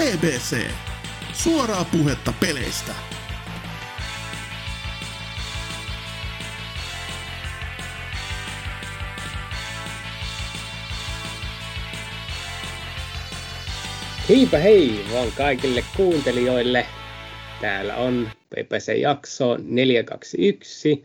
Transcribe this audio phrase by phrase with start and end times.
[0.00, 0.56] BBC.
[1.32, 2.92] Suoraa puhetta peleistä.
[14.28, 16.86] Heipä hei vaan kaikille kuuntelijoille.
[17.60, 21.04] Täällä on PPC-jakso 421.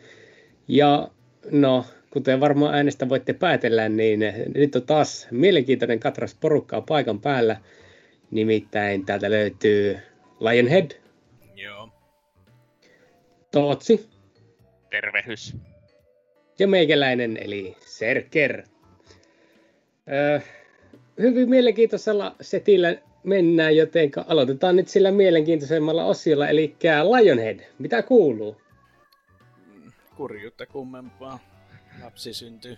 [0.67, 1.07] Ja
[1.51, 4.19] no, kuten varmaan äänestä voitte päätellä, niin
[4.55, 7.57] nyt on taas mielenkiintoinen katras porukkaa paikan päällä.
[8.31, 9.97] Nimittäin täältä löytyy
[10.39, 10.91] Lionhead.
[11.55, 11.89] Joo.
[13.51, 14.09] Tootsi.
[14.89, 15.57] Tervehys.
[16.59, 18.63] Ja meikäläinen, eli Serker.
[20.11, 20.39] Öö,
[21.19, 27.59] hyvin mielenkiintoisella setillä mennään, joten aloitetaan nyt sillä mielenkiintoisemmalla osiolla, eli Lionhead.
[27.79, 28.61] Mitä kuuluu?
[30.15, 31.39] Kurjuutta kummempaa.
[32.03, 32.77] Lapsi syntyy.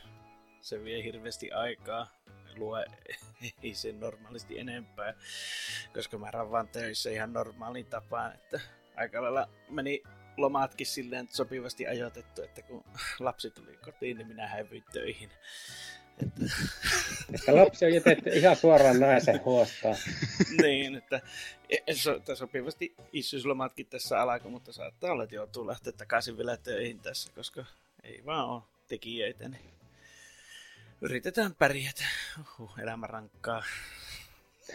[0.61, 2.07] Se vie hirveästi aikaa.
[2.57, 2.85] Lue
[3.63, 5.13] ei se normaalisti enempää,
[5.93, 8.59] koska mä vaan töissä ihan normaaliin tapaan, että
[8.95, 10.03] aika lailla meni
[10.37, 12.83] lomaatkin silleen sopivasti ajoitettu, että kun
[13.19, 15.29] lapsi tuli kotiin, niin minä häivyin töihin.
[16.23, 16.41] Että...
[17.33, 19.95] että lapsi on jätetty ihan suoraan naisen huostaan.
[20.61, 21.21] niin, että
[21.93, 27.31] so, sopivasti isyyslomatkin tässä alkoi, mutta saattaa olla, että joutuu lähteä takaisin vielä töihin tässä,
[27.35, 27.65] koska
[28.03, 29.49] ei vaan ole tekijöitä.
[29.49, 29.76] Niin
[31.01, 32.03] yritetään pärjätä.
[32.39, 33.63] Uhuh, elämä rankkaa.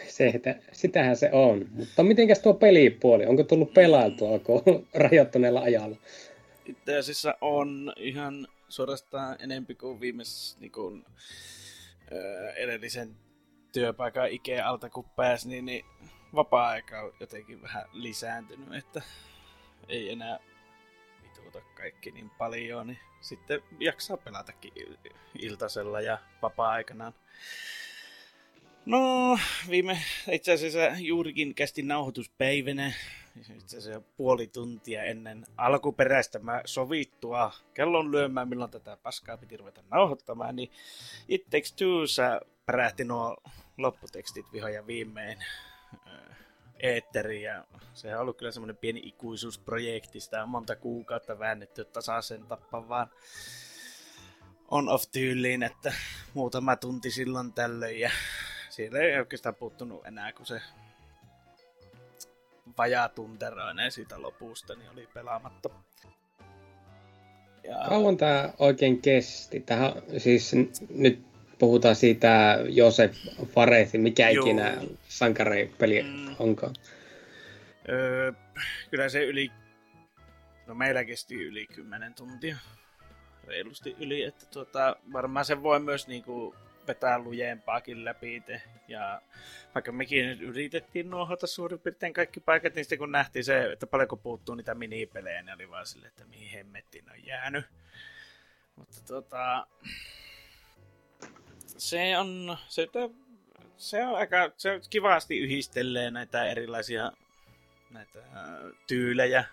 [0.07, 1.67] Se, että, sitähän se on.
[1.71, 3.25] Mutta mitenkäs tuo pelipuoli?
[3.25, 4.29] Onko tullut pelailtua
[4.93, 5.97] rajoittuneella ajalla?
[6.65, 11.05] Itse asiassa on ihan suorastaan enempi kuin viimeis niin kuin,
[12.11, 13.15] äh, edellisen
[13.71, 15.85] työpaikan Ikea alta kun pääsi, niin, niin
[16.35, 19.01] vapaa-aika on jotenkin vähän lisääntynyt, että
[19.87, 20.39] ei enää
[21.53, 24.73] vituuta kaikki niin paljon, niin sitten jaksaa pelatakin
[25.39, 27.13] iltasella ja vapaa-aikanaan.
[28.85, 29.37] No,
[29.69, 29.97] viime
[30.31, 32.93] itse asiassa juurikin kästi nauhoituspäivänä,
[33.55, 39.83] itse asiassa puoli tuntia ennen alkuperäistä mä sovittua kellon lyömään, milloin tätä paskaa piti ruveta
[39.91, 40.71] nauhoittamaan, niin
[41.27, 43.37] It Takes Twossa pärähti nuo
[43.77, 45.37] lopputekstit vihoja viimein
[46.83, 47.63] eetteri ja
[47.93, 53.09] se on ollut kyllä semmoinen pieni ikuisuusprojekti, sitä on monta kuukautta väännetty tasaisen tappaan vaan
[54.67, 55.93] on-off tyyliin, että
[56.33, 58.11] muutama tunti silloin tällöin ja
[58.69, 60.61] siellä ei oikeastaan puuttunut enää, kun se
[62.77, 65.69] vajaa tunteroinen siitä lopusta, niin oli pelaamatta.
[67.63, 67.85] Ja...
[67.89, 69.59] Kauan tämä oikein kesti?
[69.59, 70.51] Tähän, siis
[70.89, 71.32] nyt
[71.63, 73.15] puhutaan siitä Josef
[73.45, 74.45] Farethi, mikä Joo.
[74.45, 76.35] ikinä sankaripeli mm.
[76.39, 76.75] onkaan.
[77.89, 78.31] Öö,
[78.91, 79.51] kyllä se yli,
[80.67, 82.57] no meillä kesti yli 10 tuntia,
[83.47, 86.55] reilusti yli, että tuota, varmaan se voi myös niinku
[86.87, 88.61] vetää lujempaakin läpi itse.
[88.87, 89.21] Ja
[89.75, 93.87] vaikka mekin nyt yritettiin nuohota suurin piirtein kaikki paikat, niin sitten kun nähtiin se, että
[93.87, 97.65] paljonko puuttuu niitä minipelejä, niin oli vaan silleen, että mihin hemmettiin on jäänyt.
[98.75, 99.67] Mutta tota,
[101.77, 102.87] se on, se,
[103.77, 107.11] se on aika, se kivasti yhistelee näitä erilaisia
[107.91, 108.19] näitä
[108.87, 109.45] tyylejä,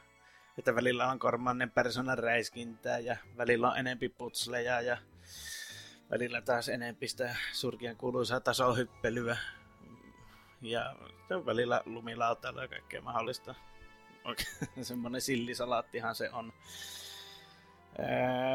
[0.59, 4.99] että välillä on kormannen persoonan räiskintää ja välillä on enempi putsleja ja
[6.11, 9.37] välillä taas enempi sitä surkien kuuluisaa tasohyppelyä
[10.63, 10.97] ja
[11.47, 13.55] välillä lumilautailu ja kaikkea mahdollista.
[14.25, 14.49] Oikein
[14.83, 16.53] semmonen sillisalaattihan se on.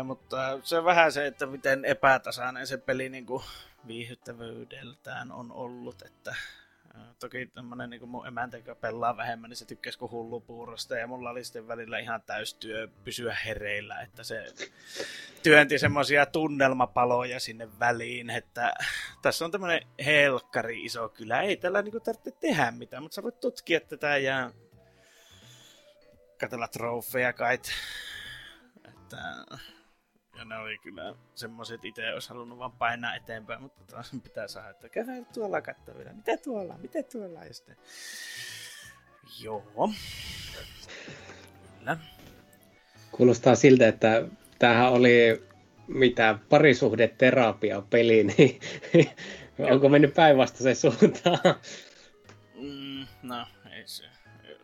[0.04, 3.44] Mutta se on vähän se, että miten epätasainen se peli niin kuin
[3.88, 6.36] viihdyttävyydeltään on ollut, että
[7.20, 10.98] Toki tämmönen niin mun emäntä, joka pelaa vähemmän, niin se tykkäsi kuin hullu puurosta.
[10.98, 14.46] Ja mulla oli sitten välillä ihan täystyö pysyä hereillä, että se
[15.44, 18.74] työnti semmoisia tunnelmapaloja sinne väliin, että
[19.22, 21.42] tässä on tämmönen helkkari iso kylä.
[21.42, 24.52] Ei tällä niinku tarvitse tehdä mitään, mutta sä voit tutkia tätä ja
[26.40, 27.72] katsella trofeja kait.
[29.16, 29.58] Että
[30.38, 34.70] ja ne oli kyllä semmoiset, itse olisi halunnut vaan painaa eteenpäin, mutta taas pitää saada,
[34.70, 36.14] että käydään tuolla kattavilla.
[36.14, 36.78] Mitä tuolla?
[36.78, 37.46] Mitä tuolla?
[37.46, 37.78] Ja sitten...
[39.44, 39.92] Joo.
[41.80, 41.98] Kyllä.
[43.12, 44.28] Kuulostaa siltä, että
[44.60, 45.44] tämähän oli
[45.88, 48.60] mitä parisuhdeterapia peli, niin
[49.72, 51.56] onko mennyt päinvastaiseen suuntaan?
[52.56, 54.04] Mm, no, ei se.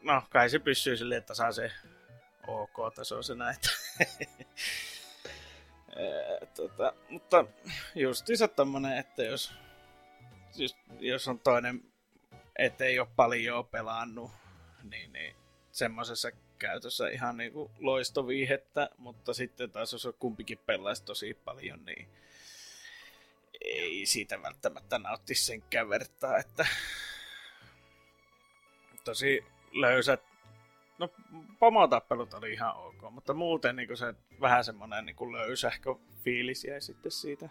[0.02, 1.72] No, kai se pysyy silleen, että saa se
[2.52, 3.70] ok-tasoisena, että
[6.56, 7.46] tota, mutta
[7.96, 9.54] justiinsa tommonen, että jos,
[10.56, 11.84] just, jos on toinen,
[12.56, 14.32] ettei ole paljon pelannut,
[14.84, 15.36] niin, niin
[15.72, 22.10] semmoisessa käytössä ihan niinku loistoviihettä, mutta sitten taas jos on kumpikin pelaisi tosi paljon, niin
[23.62, 26.66] ei siitä välttämättä nautti sen vertaa, että
[29.04, 30.31] tosi löysät.
[31.02, 31.10] No,
[31.60, 37.12] pomotappelut oli ihan ok, mutta muuten niin se vähän semmoinen niin löysähkö fiilis jäi sitten
[37.12, 37.50] siitä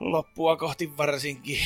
[0.00, 1.58] loppua kohti varsinkin.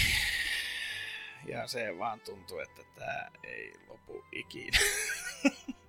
[1.46, 4.78] Ja se vaan tuntuu, että tämä ei lopu ikinä.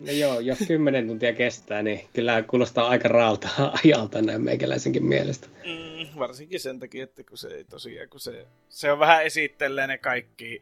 [0.00, 3.48] No joo, jos kymmenen tuntia kestää, niin kyllä kuulostaa aika raalta
[3.84, 5.48] ajalta näin meikäläisenkin mielestä.
[5.48, 9.86] Mm, varsinkin sen takia, että kun se ei tosiaan, kun se, se on vähän esittelee
[9.86, 10.60] ne kaikki,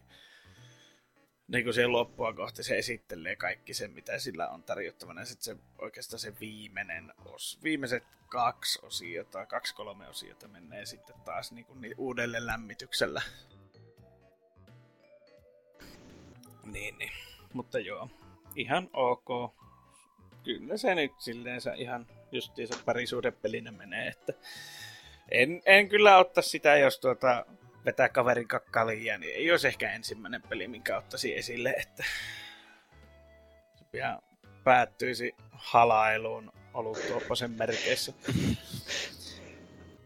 [1.49, 5.20] niin kuin siihen loppua kohti se esittelee kaikki sen, mitä sillä on tarjottavana.
[5.20, 11.17] Ja sitten se oikeastaan se viimeinen os, viimeiset kaksi osiota, kaksi kolme osiota menee sitten
[11.25, 13.23] taas niin kuin niin uudelle lämmityksellä.
[16.64, 17.12] Niin, niin.
[17.52, 18.08] Mutta joo,
[18.56, 19.55] ihan ok.
[20.44, 24.32] Kyllä se nyt silleensä ihan justiinsa parisuudepelinä menee, että
[25.31, 27.46] en, en kyllä otta sitä, jos tuota
[27.84, 32.04] vetää kaverin kakkalia, niin ei olisi ehkä ensimmäinen peli, minkä ottaisi esille, että
[33.75, 34.22] se pian
[34.64, 38.12] päättyisi halailuun oluttuopposen merkeissä.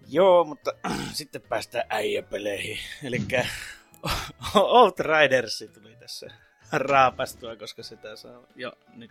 [0.09, 0.73] Joo, mutta
[1.13, 2.79] sitten päästään äijäpeleihin.
[3.05, 3.23] Eli
[4.55, 6.31] Old Riders tuli tässä
[6.73, 9.11] raapastua, koska sitä saa jo nyt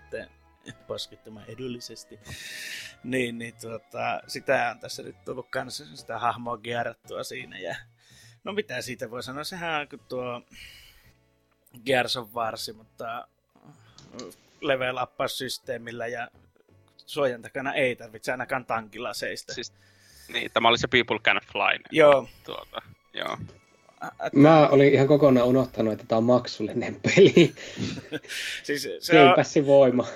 [0.88, 2.20] poskettamaan edullisesti.
[3.04, 7.60] Niin, niin tuota, sitä on tässä nyt tullut kanssa sitä hahmoa kierrattua siinä.
[7.60, 7.76] Ja,
[8.48, 10.42] no mitä siitä voi sanoa, sehän on kuin tuo
[11.86, 13.28] Gears of Wars, mutta
[14.62, 14.98] level
[15.28, 16.28] systeemillä ja
[16.98, 19.54] suojan takana ei tarvitse ainakaan tankilla seistä.
[19.54, 19.74] Siis,
[20.34, 21.84] niin, tämä oli se People Can Fly.
[21.92, 22.30] Joo.
[22.44, 22.82] Tuota,
[23.14, 23.38] joo.
[24.34, 27.56] Mä olin ihan kokonaan unohtanut, että tämä on maksullinen peli.
[28.64, 29.66] siis se on...
[29.66, 30.08] voima.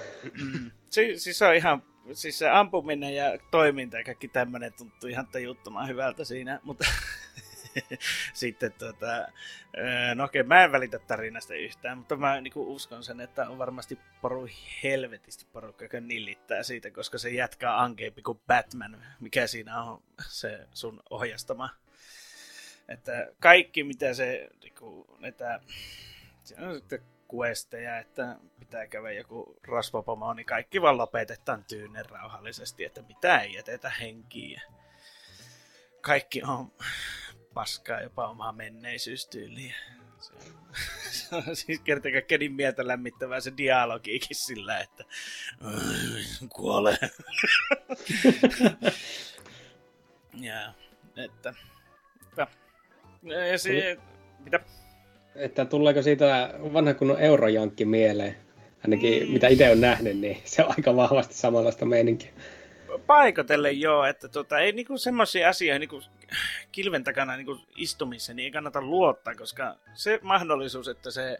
[0.89, 5.27] Siis, siis, se on ihan, siis se ampuminen ja toiminta ja kaikki tämmöinen tuntuu ihan
[5.27, 6.85] tajuttoman hyvältä siinä, mutta
[8.33, 9.27] sitten tota,
[10.15, 13.99] no okei, mä en välitä tarinasta yhtään, mutta mä niin uskon sen, että on varmasti
[14.21, 14.47] poru
[14.83, 20.67] helvetisti porukka, joka nillittää siitä, koska se jatkaa ankeampi kuin Batman, mikä siinä on se
[20.73, 21.69] sun ohjastama
[22.91, 25.59] että kaikki mitä se, niinku, näitä,
[26.43, 27.03] se on sitten
[27.35, 33.53] questeja, että pitää käydä joku rasvapomo, niin kaikki vaan lopetetaan tyynen rauhallisesti, että mitä ei
[33.53, 34.61] jätetä henkiä.
[36.01, 36.71] Kaikki on
[37.53, 39.73] paskaa jopa omaa menneisyystyyliä.
[40.19, 40.41] Se on,
[41.11, 45.03] se on siis kertakaikkeen mieltä lämmittävää se dialogiikin sillä, että
[46.49, 46.97] kuole.
[50.41, 50.73] ja,
[51.17, 51.53] että,
[52.27, 52.47] että
[53.51, 53.97] ja se,
[54.39, 54.59] mitä?
[55.35, 58.35] Että tuleeko siitä vanha kunnon eurojankki mieleen?
[58.83, 59.33] Ainakin mm.
[59.33, 62.31] mitä itse on nähnyt, niin se on aika vahvasti samanlaista meininkiä.
[63.07, 66.01] Paikotelle joo, että tota, ei niinku semmoisia asioita niinku
[66.71, 71.37] kilven takana niinku istumissa, niin ei kannata luottaa, koska se mahdollisuus, että se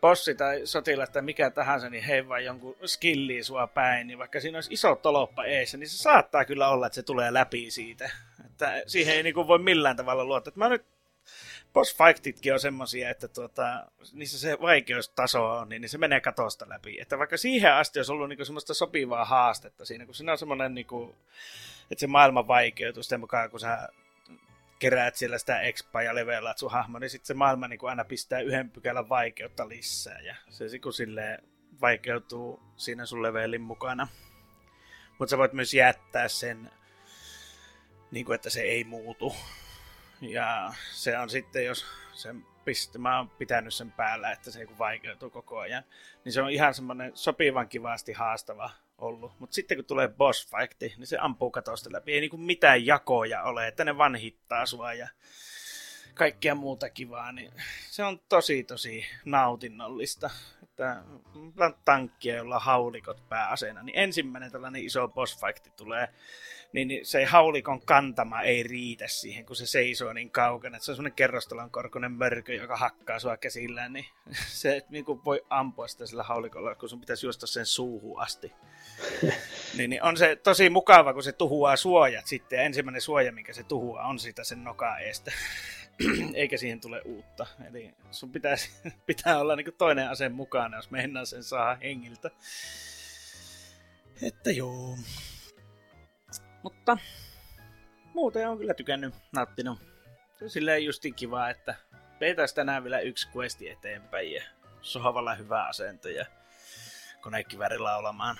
[0.00, 4.40] bossi tai sotilas tai mikä tahansa, niin hei vaan jonkun skilliin sua päin, niin vaikka
[4.40, 8.10] siinä olisi iso toloppa eessä, niin se saattaa kyllä olla, että se tulee läpi siitä.
[8.46, 10.48] Että siihen ei niinku voi millään tavalla luottaa.
[10.50, 10.84] Että mä nyt
[11.78, 16.68] boss fightitkin on semmosia, että tuota, niissä se vaikeustaso on, niin, niin se menee katosta
[16.68, 17.00] läpi.
[17.00, 20.74] Että vaikka siihen asti olisi ollut niinku semmoista sopivaa haastetta siinä, kun siinä on semmoinen,
[20.74, 21.16] niinku,
[21.90, 23.88] että se maailman vaikeutuu sitten mukaan, kun sä
[24.78, 28.04] keräät siellä sitä expaa ja levelaat sun hahmo, niin sitten se maailma niin kuin aina
[28.04, 30.20] pistää yhden pykälän vaikeutta lisää.
[30.20, 31.38] Ja se kun sille
[31.80, 34.08] vaikeutuu siinä sun levelin mukana.
[35.18, 36.70] Mutta sä voit myös jättää sen,
[38.10, 39.34] niin kuin, että se ei muutu.
[40.20, 45.30] Ja se on sitten, jos sen piste, mä oon pitänyt sen päällä, että se vaikeutuu
[45.30, 45.84] koko ajan,
[46.24, 49.32] niin se on ihan semmoinen sopivan kivasti haastava ollut.
[49.38, 52.12] Mutta sitten kun tulee boss fight, niin se ampuu katosta läpi.
[52.12, 55.08] Ei niinku mitään jakoja ole, että ne vaan hittaa sua ja
[56.14, 57.32] kaikkea muuta kivaa.
[57.32, 57.52] Niin
[57.90, 60.30] se on tosi tosi nautinnollista.
[60.62, 61.02] Että
[61.84, 66.08] tankkia, jolla on haulikot pääaseena, niin ensimmäinen tällainen iso boss fight tulee
[66.72, 70.76] niin se haulikon kantama ei riitä siihen, kun se seisoo niin kaukana.
[70.76, 74.06] Että se on semmoinen kerrostalon korkunen mörkö, joka hakkaa sua käsillään, niin
[74.62, 78.52] se niin kuin voi ampua sitä sillä haulikolla, kun sun pitäisi juosta sen suuhun asti.
[79.76, 83.52] niin, niin, on se tosi mukava, kun se tuhuaa suojat sitten, ja ensimmäinen suoja, minkä
[83.52, 85.32] se tuhuaa, on sitä sen nokaa eestä.
[86.34, 87.46] Eikä siihen tule uutta.
[87.68, 88.70] Eli sun pitäisi,
[89.06, 92.30] pitää olla niin toinen ase mukana, jos mennään sen saa hengiltä.
[94.22, 94.96] Että joo.
[96.68, 96.98] Mutta
[98.14, 99.78] muuten on kyllä tykännyt, nauttinut.
[100.38, 101.74] Se on silleen justin kiva, että
[102.20, 104.42] veitäisi tänään vielä yksi questi eteenpäin ja
[104.80, 106.26] sohvalla hyvä asento ja
[107.20, 108.36] konekivärillä olamaan.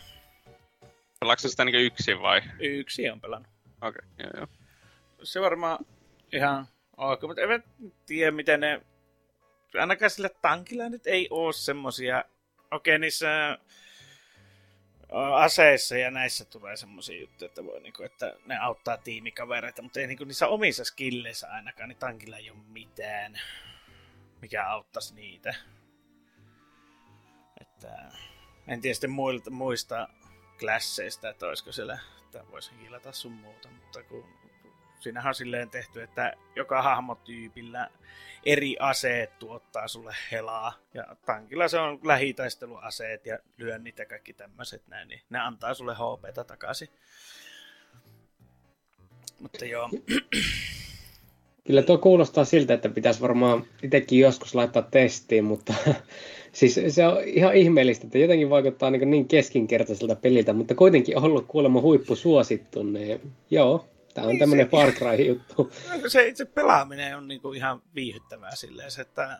[1.20, 2.42] Pelaatko sitä niin yksin vai?
[2.60, 3.52] Yksi on pelannut.
[3.82, 4.46] Okei, okay, joo joo.
[5.22, 5.78] Se varmaan
[6.32, 6.66] ihan
[6.96, 7.64] ok, mutta en
[8.06, 8.82] tiedä miten ne
[9.80, 12.24] ainakaan sillä tankilla nyt ei ole semmosia,
[12.70, 13.58] okei niissä
[15.34, 20.06] aseissa ja näissä tulee semmoisia juttuja, että, voi, niinku, että ne auttaa tiimikavereita, mutta ei
[20.06, 23.40] niinku, niissä omissa skilleissä ainakaan, niin tankilla ei ole mitään,
[24.42, 25.54] mikä auttaisi niitä.
[27.60, 28.12] Että,
[28.68, 30.08] en tiedä sitten muilta, muista
[30.60, 34.24] klasseista, että olisiko siellä, että voisi hiilata sun muuta, mutta kun
[34.98, 37.90] siinähän on silleen tehty, että joka hahmotyypillä
[38.46, 40.72] eri aseet tuottaa sulle helaa.
[40.94, 45.94] Ja tankilla se on lähitaisteluaseet ja lyönnit ja kaikki tämmöiset näin, niin ne antaa sulle
[45.94, 46.88] HPtä takaisin.
[49.40, 49.90] Mutta joo.
[51.66, 55.74] Kyllä tuo kuulostaa siltä, että pitäisi varmaan itsekin joskus laittaa testiin, mutta
[56.52, 61.46] siis se on ihan ihmeellistä, että jotenkin vaikuttaa niin, niin keskinkertaiselta peliltä, mutta kuitenkin ollut
[61.48, 65.72] kuulemma huippusuosittu, niin joo, Tämä on niin tämmöinen Far Cry-juttu.
[66.08, 69.38] Se itse pelaaminen on niinku ihan viihyttävää silleen, että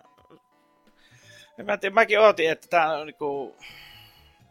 [1.64, 3.56] mä tiedä, mäkin ootin, että tämä on niinku,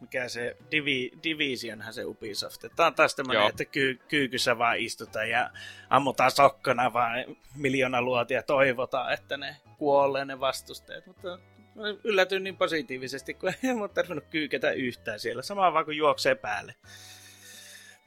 [0.01, 2.65] mikä se Divi, Divisionhän se Ubisoft.
[2.75, 5.49] Tämä on taas tämmöinen, että ky, kyykyssä vaan istutaan ja
[5.89, 11.05] ammutaan sokkona vaan miljoona luotia toivotaan, että ne kuolee ne vastustajat.
[11.05, 11.39] Mutta
[12.03, 15.41] yllätyin niin positiivisesti, kun ei ole tarvinnut kyykätä yhtään siellä.
[15.41, 16.75] Sama vaan kuin juoksee päälle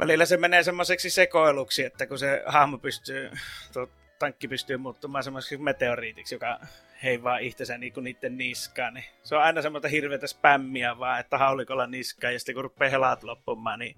[0.00, 3.30] välillä se menee semmoiseksi sekoiluksi, että kun se hahmo pystyy,
[3.73, 3.88] tuo
[4.19, 6.61] tankki pystyy muuttumaan semmoiseksi meteoriitiksi, joka
[7.02, 11.87] heivaa itsensä niinku niiden niskaan, niin se on aina semmoista hirveätä spämmiä vaan, että haulikolla
[11.87, 13.97] niskaan, ja sitten kun rupeaa helaat loppumaan, niin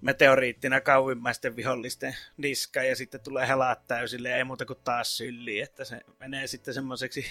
[0.00, 5.60] meteoriittina kauimmaisten vihollisten niska ja sitten tulee helaat täysille ja ei muuta kuin taas sylli,
[5.60, 7.26] että se menee sitten semmoiseksi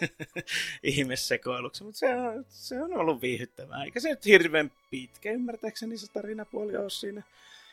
[0.82, 3.84] ihmissekoiluksi, mutta se on, se on ollut viihyttävää.
[3.84, 7.22] Eikä se nyt hirveän pitkä, ymmärtääkseni se tarinapuoli ole siinä.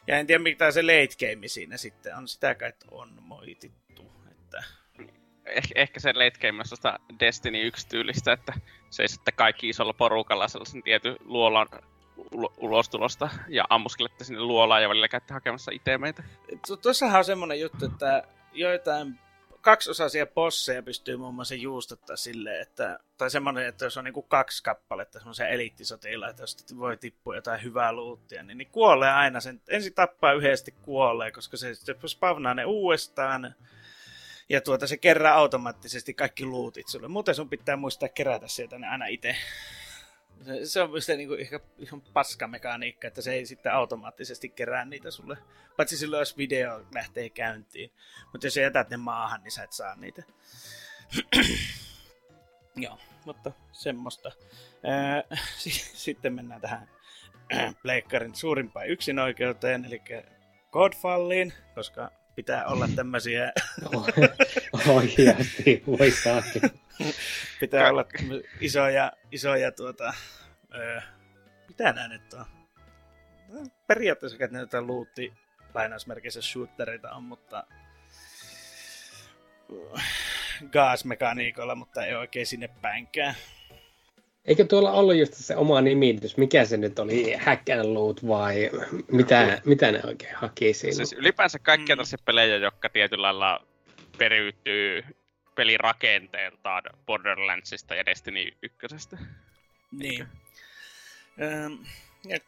[0.08, 2.28] Ja en tiedä, mitä se late game siinä sitten on.
[2.28, 4.12] Sitä kai on moitittu.
[4.32, 4.64] Että...
[5.46, 8.54] Eh, ehkä se late game on sellaista Destiny 1 tyylistä, että
[8.90, 11.68] se ei sitten kaikki isolla porukalla sellaisen tietyn luolan
[12.58, 16.24] ulostulosta ja ammuskelette sinne luolaan ja välillä käytte hakemassa itemeitä.
[16.82, 19.20] Tuossahan on semmoinen juttu, että joitain
[19.64, 24.64] kaksiosaisia bosseja pystyy muun muassa juustuttaa silleen, että, tai semmoinen, että jos on niinku kaksi
[24.64, 29.94] kappaletta semmoisia eliittisotilaita, jos voi tippua jotain hyvää luuttia, niin, niin kuolee aina sen, ensin
[29.94, 33.56] tappaa yhdesti kuolee, koska se, se spavnaa ne uudestaan,
[34.50, 37.08] ja tuota, se kerää automaattisesti kaikki luutit sulle.
[37.08, 39.36] Muuten sun pitää muistaa kerätä sieltä ne aina itse.
[40.64, 45.38] Se, on se niinku ihan, ihan paskamekaniikka, että se ei sitten automaattisesti kerää niitä sulle.
[45.78, 47.92] Paitsi silloin, jos video lähtee käyntiin.
[48.32, 50.24] Mutta jos jätät ne maahan, niin sä et saa niitä.
[52.76, 54.32] Joo, mutta semmoista.
[55.94, 56.90] sitten mennään tähän
[57.84, 60.02] Pleikkarin suurimpaan yksinoikeuteen, eli
[60.72, 63.52] Godfalliin, koska pitää olla tämmöisiä...
[64.88, 66.62] Oikeasti, voi saati.
[67.60, 68.06] Pitää olla
[68.60, 70.14] isoja, isoja tuota,
[70.76, 71.02] öö,
[71.68, 72.46] mitä nää nyt on?
[73.50, 75.34] No, periaatteessa että näitä luutti
[75.74, 77.68] lainausmerkeissä shootereita on, mutta
[80.72, 83.36] gasmekaniikolla, mutta ei oikein sinne päinkään.
[84.46, 86.38] Eikö tuolla ollut just se oma nimitys?
[86.38, 87.34] Mikä se nyt oli?
[87.34, 88.70] Hack and loot vai
[89.12, 90.96] mitä, mitä ne oikein haki siinä?
[90.96, 92.02] Siis ylipäänsä kaikkia mm.
[92.26, 93.66] pelejä, jotka tietyllä lailla
[94.18, 95.04] periytyy
[95.56, 99.16] pelirakenteeltaan Borderlandsista ja Destiny 1.
[99.92, 100.28] Niin.
[101.42, 101.74] Ähm,
[102.26, 102.40] ja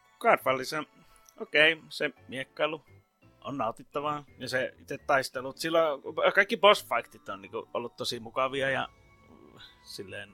[1.39, 2.81] okei, okay, se miekkailu
[3.43, 4.25] on nautittavaa.
[4.37, 5.81] Ja se itse taistelut, sillä
[6.35, 8.89] kaikki boss fightit on niinku ollut tosi mukavia ja
[9.83, 10.29] silleen,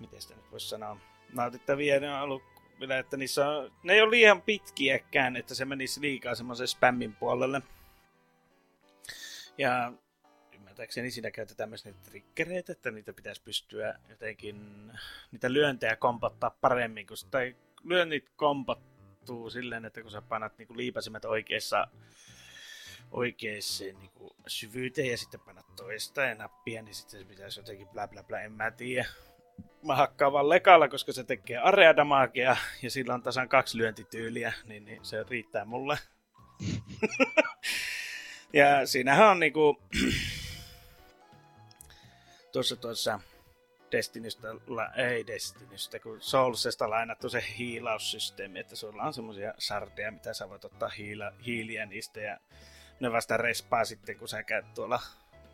[0.00, 0.96] miten sitä nyt voisi sanoa,
[1.32, 2.00] nautittavia.
[2.00, 2.42] Ne on ollut
[2.80, 7.16] vielä, että niissä on, ne ei ole liian pitkiäkään, että se menisi liikaa semmoisen spämmin
[7.16, 7.62] puolelle.
[9.58, 9.92] Ja
[10.54, 14.90] ymmärtääkseni siinä käytetään myös niitä triggereitä, että niitä pitäisi pystyä jotenkin,
[15.32, 21.24] niitä lyöntejä kompottaa paremmin, kun tai lyönnit kompottuu silleen, että kun sä painat niinku liipasimet
[21.24, 21.88] oikeassa
[23.10, 23.60] oikeaan
[23.98, 28.22] niinku syvyyteen ja sitten painat toista ja nappia, niin sitten se pitäisi jotenkin bla bla
[28.22, 29.08] bla, en mä tiedä.
[29.82, 34.84] Mä hakkaan vaan lekalla, koska se tekee areadamaagia ja sillä on tasan kaksi lyöntityyliä, niin,
[34.84, 35.98] niin se riittää mulle.
[38.52, 39.82] ja siinähän on niinku
[42.52, 43.20] tuossa tuossa
[43.92, 44.48] Destinystä,
[44.96, 50.64] ei Destinystä, kun Soulsesta lainattu se hiilaussysteemi, että sulla on semmoisia sardeja, mitä sä voit
[50.64, 52.38] ottaa hiila, hiiliä niistä ja
[53.00, 55.00] ne vasta respaa sitten, kun sä käyt tuolla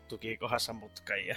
[0.07, 1.35] tukikohdassa mutkan ja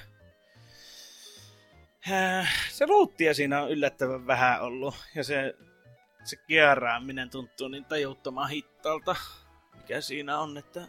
[2.71, 4.95] se luuttia siinä on yllättävän vähän ollut.
[5.15, 5.55] Ja se,
[6.25, 9.17] se kierraaminen tuntuu niin tajuttoman hittalta,
[9.77, 10.89] mikä siinä on, että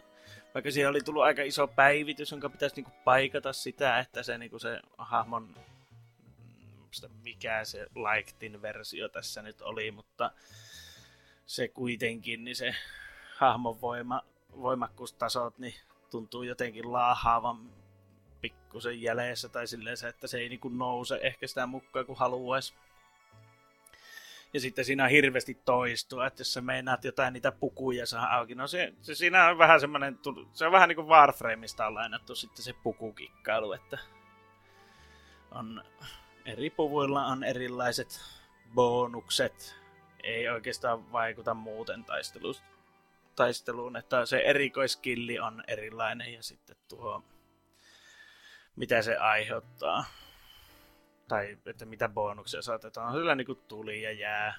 [0.54, 4.58] vaikka siihen oli tullut aika iso päivitys, jonka pitäisi niinku paikata sitä, että se, niinku
[4.58, 5.54] se hahmon,
[7.22, 10.30] mikä se Lightin versio tässä nyt oli, mutta
[11.46, 12.74] se kuitenkin, niin se
[13.36, 14.22] hahmon voima,
[14.56, 15.74] voimakkuustasot, niin
[16.10, 17.70] tuntuu jotenkin laahaavan
[18.40, 22.74] pikkusen jäljessä tai silleen se, että se ei niinku nouse ehkä sitä mukaan kuin haluaisi.
[24.54, 28.66] Ja sitten siinä hirveästi toistua, että jos sä meinaat jotain niitä pukuja saa auki, no
[28.66, 30.18] se, se siinä on vähän semmoinen,
[30.52, 33.98] se on vähän niin kuin Warframeista on lainattu sitten se pukukikkailu, että
[35.50, 35.84] on
[36.44, 38.20] eri puvuilla on erilaiset
[38.74, 39.76] bonukset,
[40.22, 42.54] ei oikeastaan vaikuta muuten taisteluun,
[43.36, 47.24] taisteluun että se erikoiskilli on erilainen ja sitten tuo
[48.76, 50.04] mitä se aiheuttaa.
[51.28, 53.12] Tai että mitä bonuksia saatetaan.
[53.12, 54.54] Sillä niin kuin tuli ja jää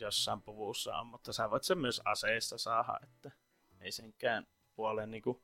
[0.00, 3.30] jossain puvussa on, mutta sä voit sen myös aseista saada, että
[3.80, 5.42] ei senkään puolen niin kuin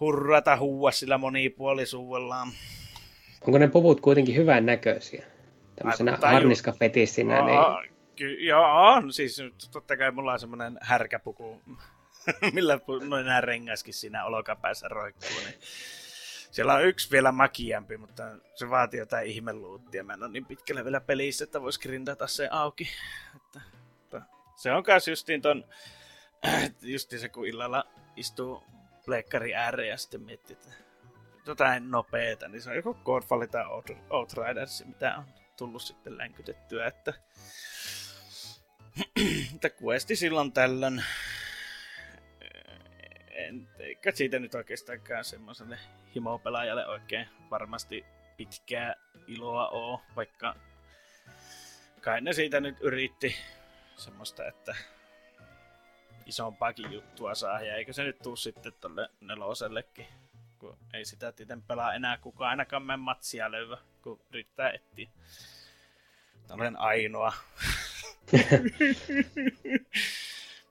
[0.00, 2.48] hurrata huua sillä monipuolisuudellaan.
[3.46, 5.26] Onko ne puvut kuitenkin hyvän näköisiä?
[5.76, 7.44] Tämmöisenä harniskafetissinä.
[7.44, 7.92] Niin...
[8.16, 9.12] Ky- joo, on.
[9.12, 9.42] Siis
[9.72, 11.62] totta kai mulla on semmoinen härkäpuku,
[12.52, 15.28] millä noin nämä rengaskin siinä olokapäässä roikkuu.
[15.44, 15.60] Niin
[16.54, 18.22] siellä on yksi vielä makiampi, mutta
[18.54, 20.04] se vaatii jotain ihmeluuttia.
[20.04, 22.88] Mä en ole niin pitkällä vielä pelissä, että voisi grindata se auki.
[23.36, 23.60] Että,
[24.04, 24.22] että
[24.56, 25.64] se on myös justiin ton,
[26.82, 27.84] justiin se kun illalla
[28.16, 28.64] istuu
[29.04, 30.70] pleikkari ääreen ja sitten miettii, että
[31.46, 33.64] jotain nopeeta, niin se on joko Godfall tai
[34.10, 35.24] Outriders, mitä on
[35.56, 37.12] tullut sitten länkytettyä, että,
[39.54, 41.04] että questi silloin tällöin
[43.44, 45.78] en, eikä siitä nyt oikeastaankaan semmoiselle
[46.14, 48.04] himopelaajalle oikein varmasti
[48.36, 48.94] pitkää
[49.26, 50.56] iloa oo, vaikka
[52.00, 53.36] kai ne siitä nyt yritti
[53.96, 54.76] semmoista, että
[56.26, 60.06] isompaakin juttua saa, ja eikö se nyt tuu sitten tolle nelosellekin,
[60.58, 65.08] kun ei sitä tieten pelaa enää kukaan ainakaan mene matsia löyvä, kun yrittää etsiä.
[66.50, 67.32] Olen ainoa.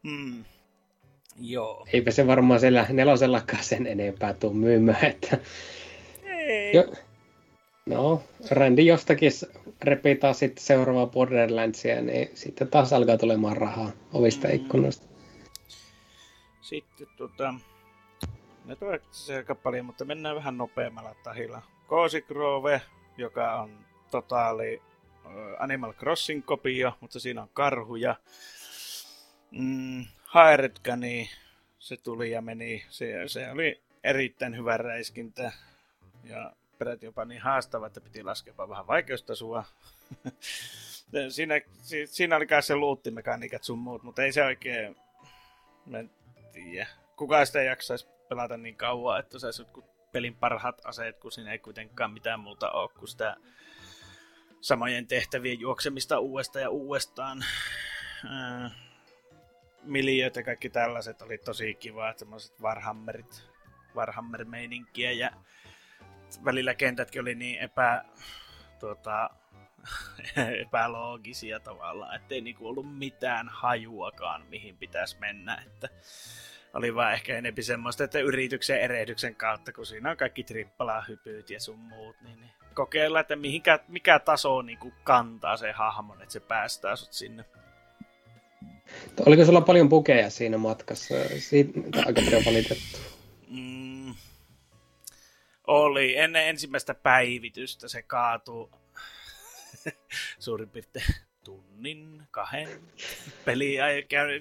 [0.03, 0.45] hmm.
[1.39, 1.87] Joo.
[1.93, 5.37] Eipä se varmaan siellä nelosellakaan sen enempää tuu myymään, että...
[6.23, 6.75] Ei.
[6.75, 6.93] Jo...
[7.85, 9.31] No, Randy jostakin
[9.81, 14.53] repii taas sitten seuraavaa Borderlandsia, niin sitten taas alkaa tulemaan rahaa ovista mm.
[14.53, 15.05] ikkunoista.
[16.61, 17.53] Sitten tota...
[18.65, 21.61] Ne tulee se aika paljon, mutta mennään vähän nopeammalla tahilla.
[21.87, 22.81] Cozy Grove,
[23.17, 23.77] joka on
[24.11, 24.81] totaali
[25.59, 28.15] Animal Crossing-kopio, mutta siinä on karhuja.
[29.51, 31.29] Mm, Haeretka, niin
[31.79, 32.85] se tuli ja meni.
[32.89, 35.51] Se, se oli erittäin hyvä räiskintä
[36.23, 39.63] ja peräti jopa niin haastava, että piti laskea vähän vaikeustasoa.
[41.29, 41.55] siinä,
[42.05, 44.95] siinä oli kai se luuttimekaniikat sun muut, mutta ei se oikein,
[45.85, 46.11] mä en
[46.51, 46.87] tiedä.
[47.15, 51.59] Kuka sitä jaksaisi pelata niin kauan, että saisi jotkut pelin parhaat aseet, kun siinä ei
[51.59, 53.35] kuitenkaan mitään muuta ole kuin sitä
[54.61, 57.45] samojen tehtävien juoksemista uudestaan ja uudestaan
[59.83, 63.49] miljööt ja kaikki tällaiset oli tosi kiva, semmoiset Warhammerit,
[63.95, 65.31] Warhammer-meininkiä ja
[66.45, 68.05] välillä kentätkin oli niin epä,
[68.79, 69.29] tuota,
[70.65, 75.89] epäloogisia tavallaan, ettei niinku ollut mitään hajuakaan, mihin pitäisi mennä, että
[76.73, 81.59] oli vaan ehkä enempi semmoista, että yrityksen erehdyksen kautta, kun siinä on kaikki trippala-hypyt ja
[81.59, 86.39] sun muut, niin, niin kokeilla, että mihinkä, mikä taso niin kantaa se hahmon, että se
[86.39, 87.45] päästää sut sinne
[89.25, 91.15] Oliko sulla paljon pukeja siinä matkassa?
[91.39, 92.97] Siitä aika paljon valitettu.
[93.49, 94.15] Mm,
[95.67, 96.17] oli.
[96.17, 98.69] Ennen ensimmäistä päivitystä se kaatui
[100.39, 102.81] suurin piirtein tunnin, kahden
[103.45, 103.85] peliä.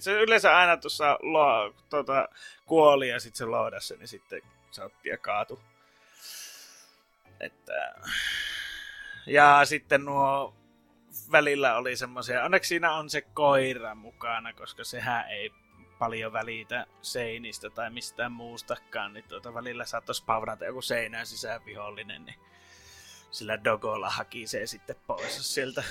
[0.01, 2.29] Se yleensä aina tuossa lo, tuota,
[2.67, 5.61] kuoli ja sitten se loodassa, niin sitten se otti ja kaatu.
[7.41, 7.95] Että...
[9.27, 10.55] Ja sitten nuo
[11.33, 15.51] välillä oli semmoisia, onneksi siinä on se koira mukana, koska sehän ei
[15.99, 22.25] paljon välitä seinistä tai mistään muustakaan, niin tuota välillä saattaisi pavrata joku seinään sisään vihollinen,
[22.25, 22.37] niin
[23.31, 25.85] sillä dogolla hakisee sitten pois sieltä.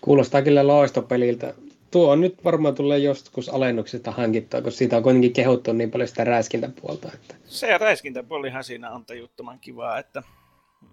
[0.00, 1.54] Kuulostaa kyllä loistopeliltä
[1.94, 6.08] tuo on nyt varmaan tulee joskus alennuksesta hankittua, koska siitä on kuitenkin kehuttu niin paljon
[6.08, 7.08] sitä räiskintäpuolta.
[7.14, 7.34] Että...
[7.44, 10.22] Se räiskintäpuolihan siinä on tajuttoman kivaa, että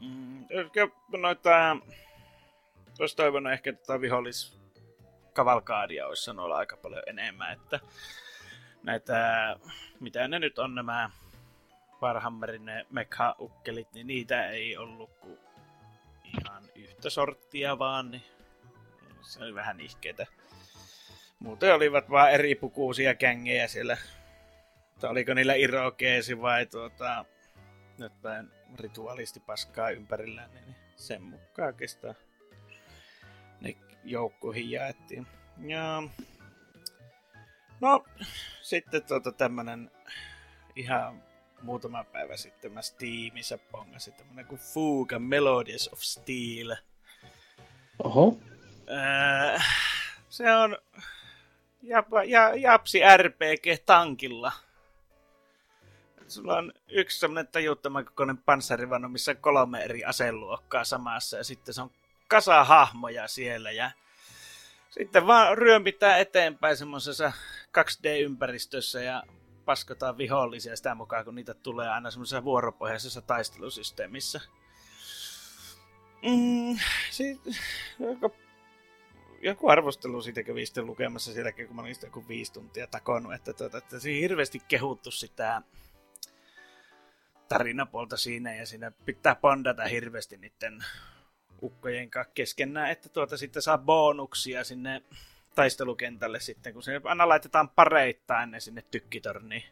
[0.01, 0.45] mm,
[1.17, 1.77] noita,
[2.99, 4.59] olisi toivonut ehkä tätä vihollis
[5.33, 7.79] kavalkaadia olisi sanonut aika paljon enemmän, että
[8.83, 9.55] näitä,
[9.99, 11.09] mitä ne nyt on nämä
[12.01, 15.37] Warhammerin mekha-ukkelit, niin niitä ei ollut kuin
[16.23, 18.23] ihan yhtä sorttia vaan, niin
[19.21, 20.40] se oli vähän ihkeitä.
[21.41, 23.97] Muuten olivat vaan eri pukuusia kängejä siellä.
[24.99, 27.25] Tai oliko niillä irokeesi vai tuota,
[27.97, 28.49] jotain
[28.79, 32.13] ritualistipaskaa ympärillä, niin sen mukaan kestää
[33.61, 35.27] ne joukkoihin jaettiin.
[35.57, 36.03] Ja,
[37.79, 38.05] no,
[38.61, 39.91] sitten tuota tämmönen
[40.75, 41.23] ihan
[41.61, 46.75] muutama päivä sitten mä Steamissa pongasin tämmönen kuin Fuga Melodies of Steel.
[48.03, 48.37] Oho.
[48.91, 49.65] Äh,
[50.29, 50.77] se on
[51.81, 54.51] Japa, ja, Japsi RPG tankilla.
[56.27, 61.73] Sulla on yksi semmonen tajuttoman kokoinen panssarivano, missä on kolme eri aseluokkaa samassa ja sitten
[61.73, 61.91] se on
[62.27, 63.91] kasa hahmoja siellä ja
[64.89, 67.31] sitten vaan ryömpitään eteenpäin semmoisessa
[67.77, 69.23] 2D-ympäristössä ja
[69.65, 74.41] paskotaan vihollisia sitä mukaan, kun niitä tulee aina semmoisessa vuoropohjaisessa taistelusysteemissä.
[76.21, 76.77] Mm,
[77.09, 77.41] sit,
[79.43, 83.33] joku, arvostelu siitä kävi sitten lukemassa sielläkin, kun mä olin sitä joku viisi tuntia takonut,
[83.33, 85.61] että, tuota, että siinä hirveästi kehuttu sitä
[87.49, 90.85] tarinapuolta siinä ja siinä pitää pondata hirveästi niiden
[91.61, 95.01] ukkojen kanssa keskenään, että tuota sitten saa bonuksia sinne
[95.55, 99.63] taistelukentälle sitten, kun se aina laitetaan pareittain ne sinne tykkitorniin.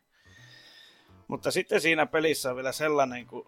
[1.27, 3.45] Mutta sitten siinä pelissä on vielä sellainen kuin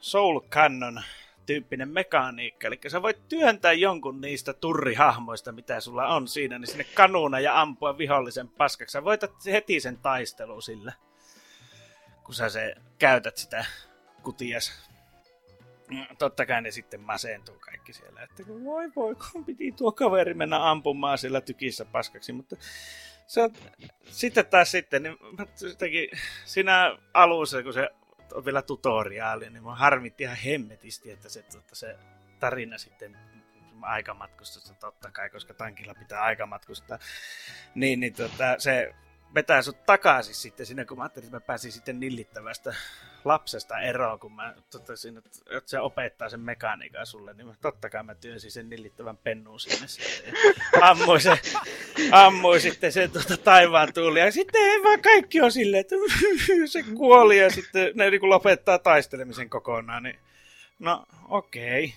[0.00, 1.02] Soul Cannon
[1.46, 2.66] tyyppinen mekaniikka.
[2.66, 7.60] Eli sä voit työntää jonkun niistä turrihahmoista, mitä sulla on siinä, niin sinne kanuuna ja
[7.60, 8.92] ampua vihollisen paskaksi.
[8.92, 10.92] Sä voitat heti sen taistelu sillä,
[12.24, 13.64] kun sä se käytät sitä
[14.22, 14.86] kutias
[16.18, 20.70] totta kai ne sitten masentuu kaikki siellä, että voi voi, kun piti tuo kaveri mennä
[20.70, 22.56] ampumaan sillä tykissä paskaksi, mutta
[23.26, 23.52] se on,
[24.04, 25.16] sitten taas sitten, niin
[26.44, 27.88] siinä alussa, kun se
[28.32, 31.98] on vielä tutoriaali, niin mä harmitti ihan hemmetisti, että se, että se
[32.40, 33.18] tarina sitten
[33.82, 36.98] aikamatkustusta totta kai, koska tankilla pitää aikamatkustaa,
[37.74, 38.94] niin, niin tota, se
[39.34, 42.74] vetää sut takaisin sitten sinne, kun mä ajattelin, että mä pääsin sitten nillittävästä
[43.24, 47.90] lapsesta eroon, kun mä totesin, että, että se opettaa sen mekaniikan sulle, niin mä, totta
[47.90, 49.86] kai mä työnsin sen nillittävän pennuun sinne.
[50.80, 51.40] Ammuin, se,
[52.12, 54.20] ammuin sitten sen tuota taivaan tuuli.
[54.20, 55.96] Ja sitten vaan kaikki on silleen, että
[56.72, 60.02] se kuoli ja sitten ne niin lopettaa taistelemisen kokonaan.
[60.02, 60.18] Niin,
[60.78, 61.84] no okei.
[61.84, 61.96] Okay.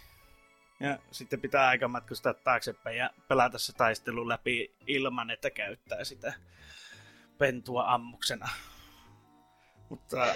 [0.79, 6.33] Ja sitten pitää aika matkustaa taaksepäin ja pelata se taistelu läpi ilman, että käyttää sitä
[7.39, 8.49] pentua ammuksena.
[9.89, 10.35] Mutta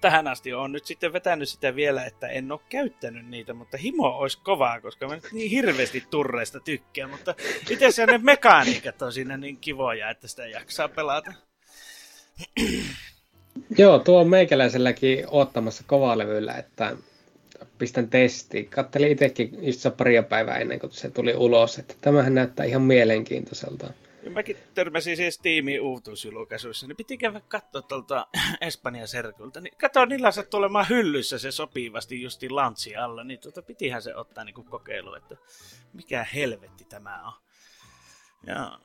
[0.00, 4.06] tähän asti on nyt sitten vetänyt sitä vielä, että en ole käyttänyt niitä, mutta himo
[4.06, 7.34] olisi kovaa, koska mä nyt niin hirveästi turreista tykkään, mutta
[7.70, 11.32] itse asiassa ne mekaniikat on siinä niin kivoja, että sitä jaksaa pelata.
[13.78, 16.96] Joo, tuo on meikäläiselläkin ottamassa kovalevyllä, että
[17.78, 18.68] pistän testiin.
[18.68, 23.90] Kattelin itsekin just paria päivää ennen kuin se tuli ulos, että tämähän näyttää ihan mielenkiintoiselta.
[24.28, 28.26] Ja mäkin törmäsin siis Steamin uutuusjulkaisuissa, niin piti käydä katsoa tuolta
[28.60, 29.60] Espanjan serkulta.
[29.60, 34.16] Niin kato, niillä sattuu olemaan hyllyssä se sopivasti justi lantsi alla, niin tuota, pitihän se
[34.16, 35.36] ottaa niin kokeilu, että
[35.92, 37.32] mikä helvetti tämä on.
[38.46, 38.78] Ja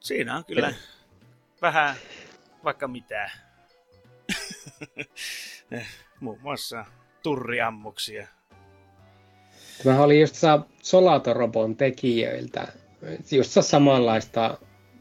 [0.00, 0.74] siinä on kyllä
[1.62, 1.96] vähän
[2.64, 3.30] vaikka mitä.
[6.20, 6.84] Muun muassa
[7.22, 8.28] turriammuksia.
[9.84, 10.36] Tämä oli just
[10.82, 12.72] Solatorobon tekijöiltä
[13.32, 14.58] just samanlaista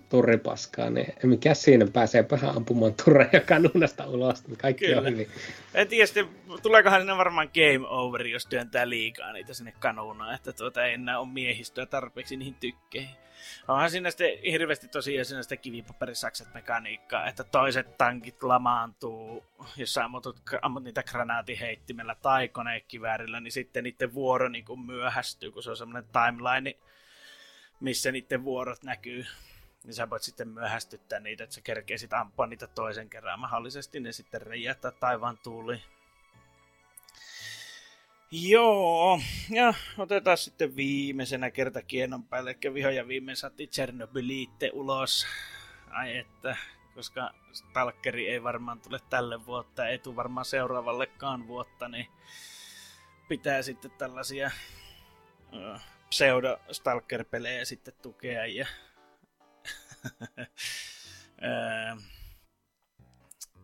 [0.10, 5.02] turripaskaa, niin mikä siinä pääsee vähän ampumaan turreja kanunasta ulos, niin kaikki Kyllä.
[5.02, 5.28] on hyvin.
[5.74, 6.30] En tiedä sitten,
[6.62, 11.20] tuleekohan sinne varmaan game over, jos työntää liikaa niitä sinne kanunaan, että tuota ei enää
[11.20, 13.16] ole miehistöä tarpeeksi niihin tykkeihin.
[13.68, 19.46] Onhan siinä sitten hirveästi tosiaan siinä sitä kivipaperisakset mekaniikkaa, että toiset tankit lamaantuu,
[19.78, 20.28] jos sä ammut,
[20.62, 25.78] ammut niitä granaatiheittimellä tai konekiväärillä, niin sitten niiden vuoro niin kuin myöhästyy, kun se on
[25.78, 26.76] semmoinen timeline,
[27.84, 29.26] missä niiden vuorot näkyy.
[29.84, 33.40] Niin sä voit sitten myöhästyttää niitä, että sä kerkeisit ampua niitä toisen kerran.
[33.40, 35.82] Mahdollisesti ne sitten räjähtää taivaan tuuli.
[38.32, 39.20] Joo,
[39.50, 45.28] ja otetaan sitten viimeisenä kerta kienon päälle, eli vihoja viimein saatiin Tchernobyliitte ulos.
[45.90, 46.58] Ai että,
[46.96, 52.08] koska Stalkeri ei varmaan tule tälle vuotta, ei tule varmaan seuraavallekaan vuotta, niin
[53.28, 54.52] pitää sitten tällaisia
[56.14, 58.68] pseudo-stalker-pelejä sitten tukea ja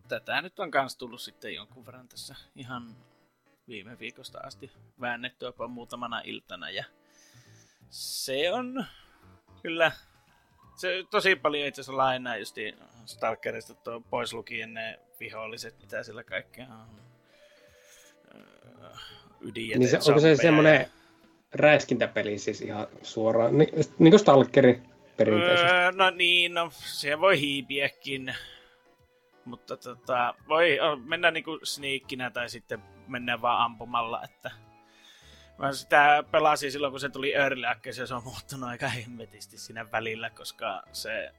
[0.08, 2.96] tätä nyt on kans tullut sitten jonkun verran tässä ihan
[3.68, 6.84] viime viikosta asti väännettyä jopa muutamana iltana ja
[7.90, 8.84] se on
[9.62, 9.92] kyllä
[10.76, 12.56] se tosi paljon itse asiassa lainaa just
[13.06, 17.00] Stalkerista tuo pois lukien ne viholliset, mitä sillä kaikkea on.
[19.40, 20.90] Ydinjäte, niin se, onko se semmoinen
[21.54, 23.66] räiskintäpeli siis ihan suoraan, Ni,
[23.98, 24.82] niin kuin Stalkeri
[25.16, 25.72] perinteisesti.
[25.72, 28.34] Öö, no niin, no se voi hiipiäkin.
[29.44, 34.50] Mutta tota, voi mennä niinku sniikkinä tai sitten mennä vaan ampumalla, että
[35.60, 39.58] Mä sitä pelasin silloin, kun se tuli Early Access, ja se on muuttunut aika hemmetisti
[39.58, 41.32] siinä välillä, koska se...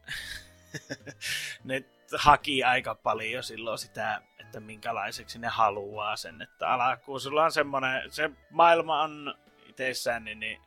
[1.64, 1.84] ne
[2.18, 6.42] haki aika paljon silloin sitä, että minkälaiseksi ne haluaa sen.
[6.42, 9.36] Että alkuun sulla on semmoinen, se maailma on
[9.72, 10.62] itsessään, niin, niin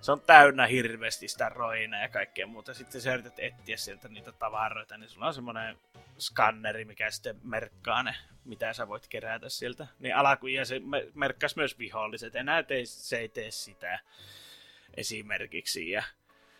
[0.00, 2.74] se on täynnä hirveästi sitä roina ja kaikkea muuta.
[2.74, 5.76] Sitten sä yrität etsiä sieltä niitä tavaroita, niin sulla on semmoinen
[6.18, 9.86] skanneri, mikä sitten merkkaa ne, mitä sä voit kerätä sieltä.
[9.98, 10.14] Niin
[10.54, 10.80] ja se
[11.14, 12.36] merkkas myös viholliset.
[12.36, 13.98] Enää tei, se ei tee sitä
[14.96, 15.90] esimerkiksi.
[15.90, 16.02] Ja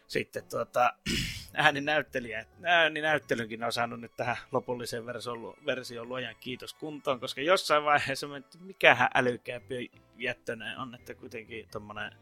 [0.06, 0.94] sitten tuota,
[2.64, 5.06] ääninäyttelynkin on saanut nyt tähän lopulliseen
[5.66, 11.68] versioon, luojan kiitos kuntoon, koska jossain vaiheessa mä että mikähän älykääpi jättönen on, että kuitenkin
[11.72, 12.12] tommonen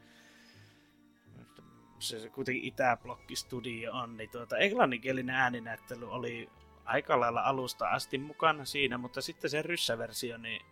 [1.99, 6.49] se, se kuitenkin Itäblokki Studio on, niin tuota, englanninkielinen ääninäyttely oli
[6.85, 10.62] aika lailla alusta asti mukana siinä, mutta sitten se ryssäversio, niin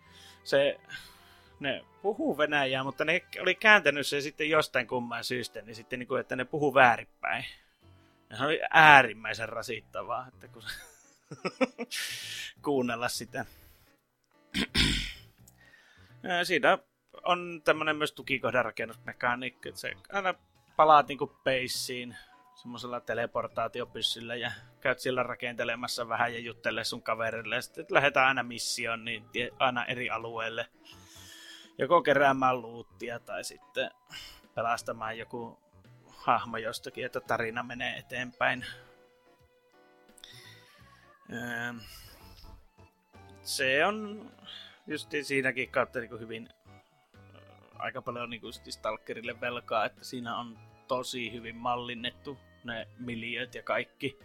[0.44, 0.80] se,
[1.60, 6.08] ne puhuu venäjää, mutta ne oli kääntänyt se sitten jostain kumman syystä, niin sitten niin
[6.08, 7.44] kuin, että ne puhuu väärinpäin.
[8.30, 10.62] Ja se oli äärimmäisen rasittavaa, että kun
[12.64, 13.44] kuunnella sitä.
[16.44, 16.78] Siinä
[17.24, 20.34] on tämmöinen myös tukikohdan rakennusmekaniikka, että se aina
[20.76, 22.16] palaat niinku peissiin
[22.54, 27.62] semmoisella teleportaatiopyssyllä ja käyt siellä rakentelemassa vähän ja juttelee sun kaverille.
[27.62, 29.24] Sitten lähdetään aina missioon, niin
[29.58, 30.66] aina eri alueelle.
[31.78, 33.90] Joko keräämään luuttia tai sitten
[34.54, 35.63] pelastamaan joku
[36.24, 38.66] hahmo jostakin, että tarina menee eteenpäin.
[43.42, 44.30] Se on
[44.86, 46.48] just siinäkin kautta niin hyvin
[47.78, 50.58] aika paljon niin kuin Stalkerille velkaa, että siinä on
[50.88, 54.18] tosi hyvin mallinnettu ne miljööt ja kaikki.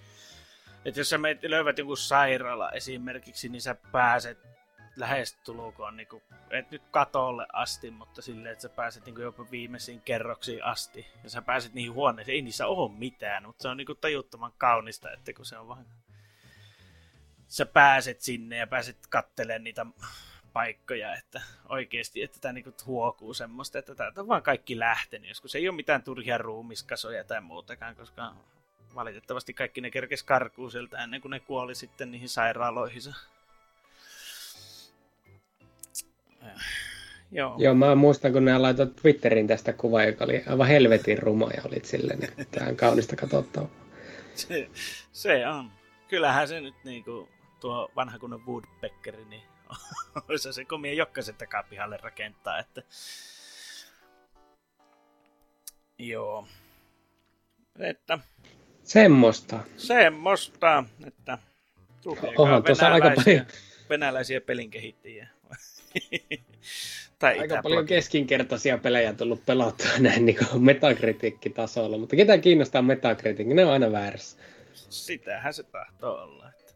[0.86, 4.38] Että jos sä löydät jonkun sairaala esimerkiksi, niin sä pääset
[5.00, 10.02] lähestulkoon, niin kuin, et nyt katolle asti, mutta silleen, että sä pääset niin jopa viimeisiin
[10.02, 11.08] kerroksiin asti.
[11.24, 14.54] Ja sä pääset niihin huoneisiin, ei niissä ole mitään, mutta se on niin kuin tajuttoman
[14.58, 15.86] kaunista, että kun se on vaan...
[17.48, 19.86] Sä pääset sinne ja pääset kattelemaan niitä
[20.54, 25.30] paikkoja, että oikeasti, että tämä niinku huokuu semmoista, että täältä on vaan kaikki lähtenyt.
[25.30, 28.36] Joskus ei ole mitään turhia ruumiskasoja tai muutakaan, koska
[28.96, 33.16] valitettavasti kaikki ne kerkes karkuu sieltä ennen kuin ne kuoli sitten niihin sairaaloihinsa.
[37.32, 37.56] Joo.
[37.58, 41.62] Joo, mä muistan, kun ne laitoit Twitterin tästä kuvaa, joka oli aivan helvetin ruma ja
[41.65, 43.69] olit silleen, että tämä on kaunista katsottavaa.
[44.36, 44.69] Se,
[45.12, 45.71] se on.
[46.08, 49.43] Kyllähän se nyt niinku tuo vanha kunnon Woodpeckeri, niin
[50.30, 52.84] olisi se komia jokkasen takapihalle rakentaa, että
[55.97, 56.47] joo.
[57.80, 58.19] Että
[58.84, 59.60] Semmosta.
[59.78, 61.38] Semmosta, että
[62.38, 63.45] Onhan tuossa aika paljon...
[63.89, 65.28] venäläisiä pelinkehittäjiä.
[67.19, 73.65] Tai aika paljon keskinkertaisia pelejä tullut pelattua näin niin metakritiikkitasolla, mutta ketä kiinnostaa metakritiikki, ne
[73.65, 74.38] on aina väärässä.
[74.73, 76.49] Sitähän se tahtoo olla.
[76.49, 76.73] Että...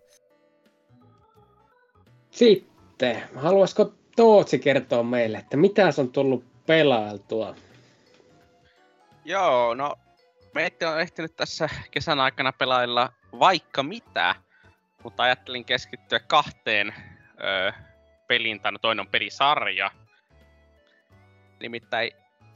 [2.31, 7.55] Sitten haluaisiko Tootsi kertoa meille, että mitä on tullut pelailtua?
[9.25, 9.95] Joo, no
[10.53, 14.35] me on ehtinyt tässä kesän aikana pelailla vaikka mitä,
[15.03, 16.93] mutta ajattelin keskittyä kahteen
[17.43, 17.71] öö,
[18.27, 19.91] peliin, tai no toinen on pelisarja.
[21.59, 22.11] Nimittäin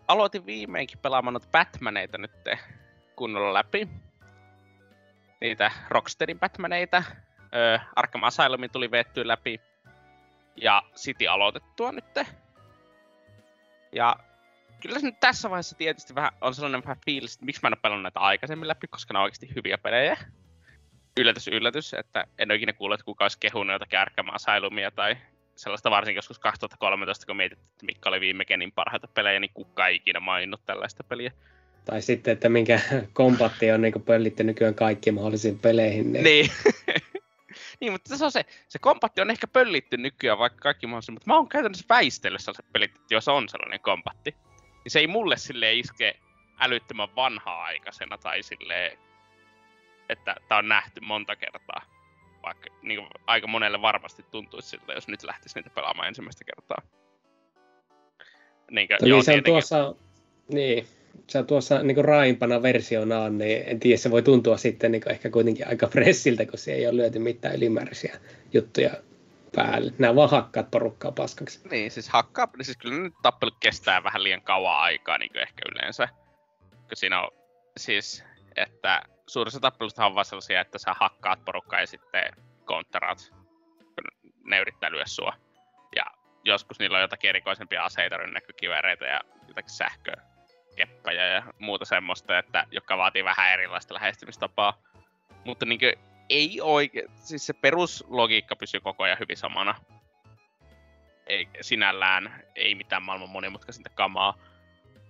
[0.08, 2.32] aloitin viimeinkin pelaamaan noita Batmaneita nyt
[3.15, 3.88] kunnolla läpi.
[5.41, 7.03] Niitä Rocksteadin Batmaneita.
[7.56, 9.62] Öö, Arkham Asylumin tuli vettyä läpi
[10.56, 12.06] ja City aloitettua nyt.
[13.91, 14.15] Ja
[14.82, 17.73] kyllä se nyt tässä vaiheessa tietysti vähän on sellainen vähän fiilis, että miksi mä en
[17.73, 20.17] ole pelannut näitä aikaisemmin läpi, koska ne on oikeasti hyviä pelejä.
[21.19, 25.17] Yllätys, yllätys, että en ole ikinä kuullut, että kuka olisi kehunut jotakin ärkämää Sailumia tai
[25.57, 29.87] sellaista varsinkin joskus 2013, kun mietit, että mikä oli viime genin parhaita pelejä, niin kuka
[29.87, 31.31] ei ikinä maininnut tällaista peliä.
[31.85, 32.81] Tai sitten, että minkä
[33.13, 36.13] kompatti on niin pöllitty nykyään kaikkiin mahdollisiin peleihin.
[36.13, 36.51] Niin, niin.
[37.79, 41.27] Niin, mutta se on se, se kompatti on ehkä pöllitty nykyään vaikka kaikki mahdollista, mutta
[41.27, 44.31] mä oon käytännössä väistellyt sellaiset pelit, että jos on sellainen kompatti,
[44.83, 46.19] niin se ei mulle sille iske
[46.59, 48.97] älyttömän vanhaa-aikaisena tai sille
[50.09, 51.81] että tää on nähty monta kertaa.
[52.47, 56.81] Vaikka niin kuin, aika monelle varmasti tuntuisi siltä, jos nyt lähtisi niitä pelaamaan ensimmäistä kertaa.
[58.71, 59.95] Niin, joo, se on tuossa,
[60.47, 60.88] niin,
[61.27, 65.29] se on tuossa niin raimpana versiona niin en tiedä, se voi tuntua sitten niin ehkä
[65.29, 68.19] kuitenkin aika fressiltä, kun se ei ole lyöty mitään ylimääräisiä
[68.53, 68.91] juttuja
[69.55, 69.93] päälle.
[69.97, 71.62] Nämä vaan hakkaat porukkaa paskaksi.
[71.71, 75.41] Niin, siis hakkaa, niin siis kyllä nyt tappelut kestää vähän liian kauan aikaa niin kuin
[75.41, 76.07] ehkä yleensä.
[76.69, 77.31] Kun siinä on
[77.77, 78.23] siis,
[78.55, 82.33] että suurissa tappelusta on vaan sellaisia, että sä hakkaat porukkaa ja sitten
[82.65, 83.33] kontteraat,
[83.79, 85.33] kun ne yrittää lyödä sua.
[85.95, 86.05] Ja
[86.43, 92.97] joskus niillä on jotakin erikoisempia aseita, rynnäkkökiväreitä ja jotakin sähkökeppejä ja muuta semmoista, että, joka
[92.97, 94.81] vaatii vähän erilaista lähestymistapaa.
[95.45, 95.93] Mutta niin kuin,
[96.29, 99.75] ei oikein, siis se peruslogiikka pysyy koko ajan hyvin samana.
[101.27, 104.37] Ei, sinällään ei mitään maailman monimutkaisinta kamaa.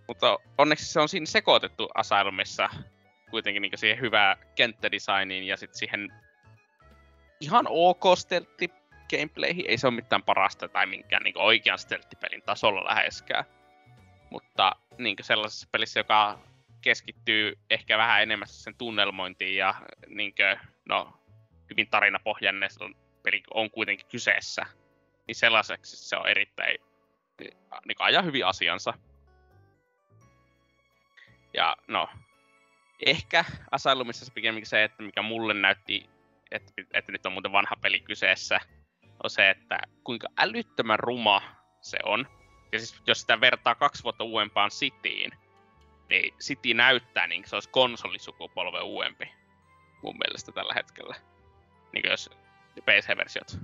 [0.07, 2.69] Mutta onneksi se on siinä sekoitettu Asylumissa
[3.29, 6.13] kuitenkin niin siihen hyvää kenttädesigniin ja sitten siihen
[7.39, 8.69] ihan ok steltti
[9.09, 9.65] gameplayhin.
[9.67, 13.45] Ei se ole mitään parasta tai minkään niin oikean stelttipelin tasolla läheskään.
[14.29, 16.39] Mutta niin sellaisessa pelissä, joka
[16.81, 19.75] keskittyy ehkä vähän enemmän sen tunnelmointiin ja
[20.07, 21.13] niin kuin, no,
[21.69, 22.69] hyvin tarinapohjainen
[23.23, 24.65] peli on kuitenkin kyseessä,
[25.27, 26.77] niin sellaiseksi se on erittäin
[27.85, 28.93] niin ajaa hyvin asiansa.
[31.53, 32.09] Ja no,
[33.05, 36.09] ehkä Asylumissa pikemminkin se, että mikä mulle näytti,
[36.51, 38.59] että, että nyt on muuten vanha peli kyseessä,
[39.23, 41.41] on se, että kuinka älyttömän ruma
[41.81, 42.27] se on.
[42.71, 45.31] Ja siis jos sitä vertaa kaksi vuotta uudempaan Cityin,
[46.09, 49.31] niin City näyttää niin se olisi konsolisukupolven uudempi
[50.03, 51.15] mun mielestä tällä hetkellä.
[51.93, 52.29] Niin jos
[52.81, 53.57] PC-versiot.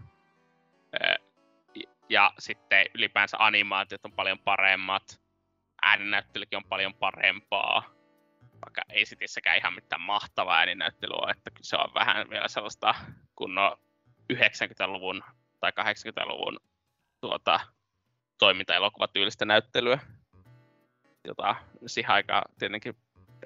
[2.09, 5.21] Ja sitten ylipäänsä animaatiot on paljon paremmat.
[5.81, 7.83] Ääninäyttelykin on paljon parempaa.
[8.65, 12.95] Vaikka ei Cityssäkään ihan mitään mahtavaa ääninäyttelyä että se on vähän vielä sellaista
[13.36, 13.78] kunnon
[14.34, 15.23] 90-luvun
[15.60, 16.60] tai 80-luvun
[17.21, 17.60] tuota,
[18.38, 19.99] toiminta-elokuvatyylistä näyttelyä
[21.28, 22.95] jota siihen aikaan tietenkin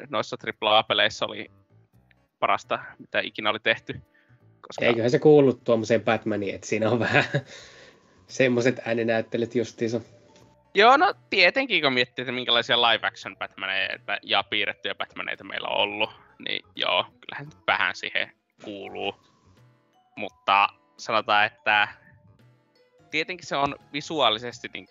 [0.10, 1.52] noissa AAA-peleissä oli
[2.40, 4.02] parasta, mitä ikinä oli tehty.
[4.62, 4.86] Koska...
[4.86, 7.24] Eiköhän se kuulu tuommoiseen Batmaniin, että siinä on vähän
[8.28, 10.02] semmoiset ääninäyttelyt justiinsa.
[10.78, 15.78] Joo, no tietenkin kun miettii, että minkälaisia live action Batmaneita ja piirrettyjä Batmaneita meillä on
[15.78, 16.10] ollut,
[16.40, 18.32] niin joo, kyllähän vähän siihen
[18.64, 19.16] kuuluu.
[20.16, 21.88] Mutta sanotaan, että
[23.12, 24.88] tietenkin se on visuaalisesti niin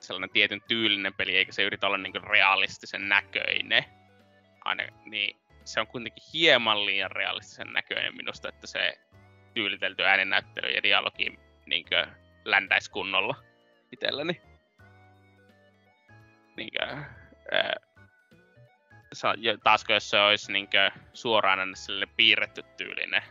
[0.00, 3.84] sellainen tietyn tyylinen peli, eikä se yritä olla niin realistisen näköinen.
[4.64, 8.98] Aina, niin se on kuitenkin hieman liian realistisen näköinen minusta, että se
[9.54, 11.86] tyylitelty ääninäyttely ja dialogi niin
[12.44, 13.49] ländäisi kunnolla
[13.92, 14.40] itselläni.
[16.56, 17.04] Niin kuin,
[17.52, 17.74] ää,
[19.64, 20.68] taas jos se olisi niin
[21.12, 23.22] suoraan sille piirretty tyylinen,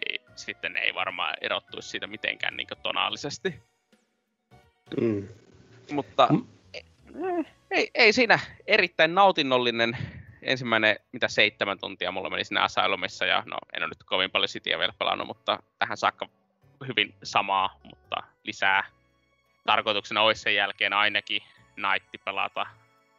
[0.00, 3.62] niin sitten ei varmaan erottuisi siitä mitenkään niin tonaalisesti.
[5.00, 5.28] Mm.
[5.92, 6.46] Mutta mm.
[7.70, 9.96] ei, ei siinä erittäin nautinnollinen
[10.42, 14.48] ensimmäinen, mitä seitsemän tuntia mulla meni sinne Asylumissa, ja no en ole nyt kovin paljon
[14.48, 16.28] Cityä vielä pelannut, mutta tähän saakka
[16.86, 18.84] hyvin samaa, mutta lisää.
[19.64, 21.42] Tarkoituksena olisi sen jälkeen ainakin
[21.76, 22.66] Night pelata.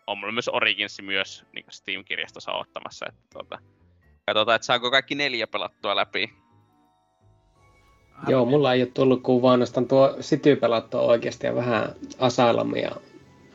[0.07, 3.59] On mulla myös Origins myös niin Steam-kirjastossa ottamassa, että tuota,
[4.25, 6.33] katsotaan, että saako kaikki neljä pelattua läpi.
[8.27, 12.91] Joo, mulla ei ole tullut kuin vaan tuo City pelattua oikeasti ja vähän Asylumia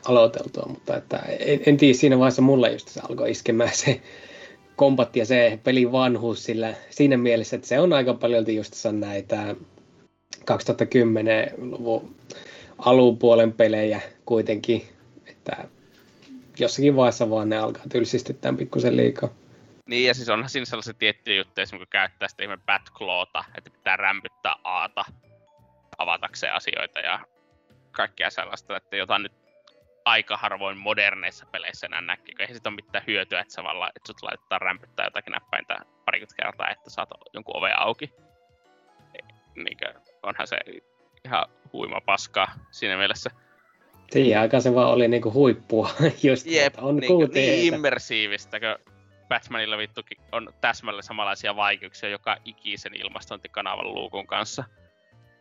[0.05, 4.01] aloiteltua, mutta että en, en tiedä, siinä vaiheessa mulla just se alkoi iskemään se
[4.75, 9.55] kombatti ja se pelin vanhuus sillä, siinä mielessä, että se on aika paljon just näitä
[10.51, 12.15] 2010-luvun
[12.79, 14.89] alupuolen pelejä kuitenkin,
[15.27, 15.67] että
[16.59, 19.29] jossakin vaiheessa vaan ne alkaa tylsistyttää pikkusen liikaa.
[19.85, 23.69] Niin, ja siis onhan siinä sellaisia tiettyjä juttuja, esimerkiksi kun käyttää sitä ihme Batclawta, että
[23.69, 25.05] pitää rämpyttää Aata
[25.97, 27.19] avatakseen asioita ja
[27.91, 29.31] kaikkea sellaista, että jotain nyt
[30.05, 34.07] aika harvoin moderneissa peleissä enää näkee, kun ei siitä ole mitään hyötyä, että, valla, että
[34.07, 38.13] sut laitetaan rämpyttää jotakin näppäintä parikymmentä kertaa, että saat jonkun oven auki.
[39.55, 39.77] Niin
[40.23, 40.57] onhan se
[41.25, 43.31] ihan huima paskaa siinä mielessä.
[44.11, 45.89] Siihen aikaan se vaan oli niinku huippua,
[46.29, 48.95] just Jep, on niin, niin immersiivistä, kun
[49.29, 54.63] Batmanilla vittukin on täsmälleen samanlaisia vaikeuksia joka ikisen ilmastointikanavan luukun kanssa.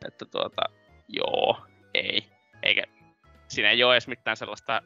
[0.07, 0.63] Että tuota,
[1.09, 1.61] joo,
[1.95, 2.25] ei.
[2.63, 2.85] Eikä,
[3.49, 4.83] siinä ei ole edes mitään sellaista,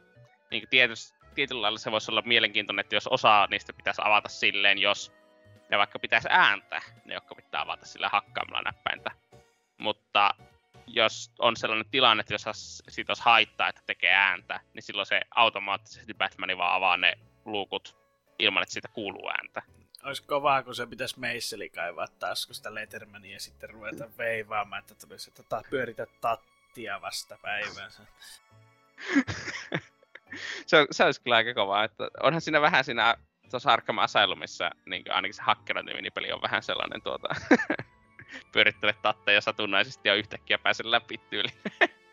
[0.51, 4.77] niin tietysti, tietyllä lailla se voisi olla mielenkiintoinen, että jos osa niistä pitäisi avata silleen,
[4.77, 5.13] jos
[5.71, 9.11] ne vaikka pitäisi ääntä, ne jotka pitää avata sillä hakkaamalla näppäintä.
[9.77, 10.35] Mutta
[10.95, 15.21] jos on sellainen tilanne, että jos siitä olisi haittaa, että tekee ääntä, niin silloin se
[15.35, 17.13] automaattisesti Batman vaan avaa ne
[17.45, 17.97] luukut
[18.39, 19.61] ilman, että siitä kuuluu ääntä.
[20.03, 25.29] Olisi kovaa, kun se pitäisi meisseli kaivaa taskusta Lettermania ja sitten ruveta veivaamaan, että tulisi,
[25.29, 28.03] että ta- pyöritä tattia vasta päivänsä.
[30.67, 33.15] se, on, se olisi kyllä aika kovaa, että onhan siinä vähän siinä
[33.49, 37.27] tuossa Arkham Asylumissa, niin ainakin se Hacker-nimipeli on vähän sellainen tuota,
[38.51, 41.57] pyörittele tatteja satunnaisesti ja yhtäkkiä pääse läpi tyyliin.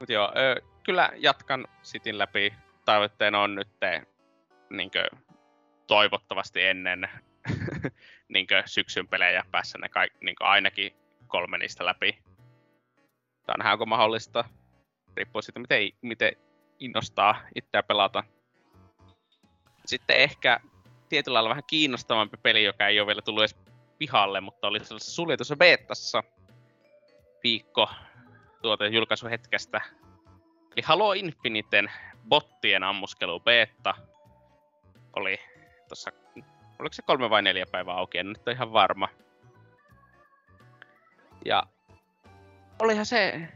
[0.00, 2.54] Mut joo, ö, kyllä jatkan sitin läpi.
[2.84, 3.68] Tavoitteena on nyt
[4.70, 5.08] niinkö,
[5.86, 7.08] toivottavasti ennen
[8.28, 10.92] niinkö, syksyn pelejä päässä ne kaik, niinkö, ainakin
[11.26, 12.18] kolme niistä läpi.
[13.46, 14.44] Tämä on nähdä, onko mahdollista.
[15.16, 16.32] Riippuu siitä, miten, miten
[16.78, 18.24] innostaa itseä pelata.
[19.86, 20.60] Sitten ehkä
[21.10, 23.56] tietyllä lailla vähän kiinnostavampi peli, joka ei ole vielä tullut edes
[23.98, 26.22] pihalle, mutta oli suljetussa beettassa
[27.44, 27.90] viikko
[28.62, 29.80] tuota julkaisuhetkestä.
[30.72, 31.92] Eli Halo Infiniten
[32.28, 33.94] bottien ammuskelu beta
[35.16, 35.40] oli
[35.88, 36.10] tuossa,
[36.78, 39.08] oliko se kolme vai neljä päivää auki, en nyt ole ihan varma.
[41.44, 41.62] Ja
[42.82, 43.48] olihan se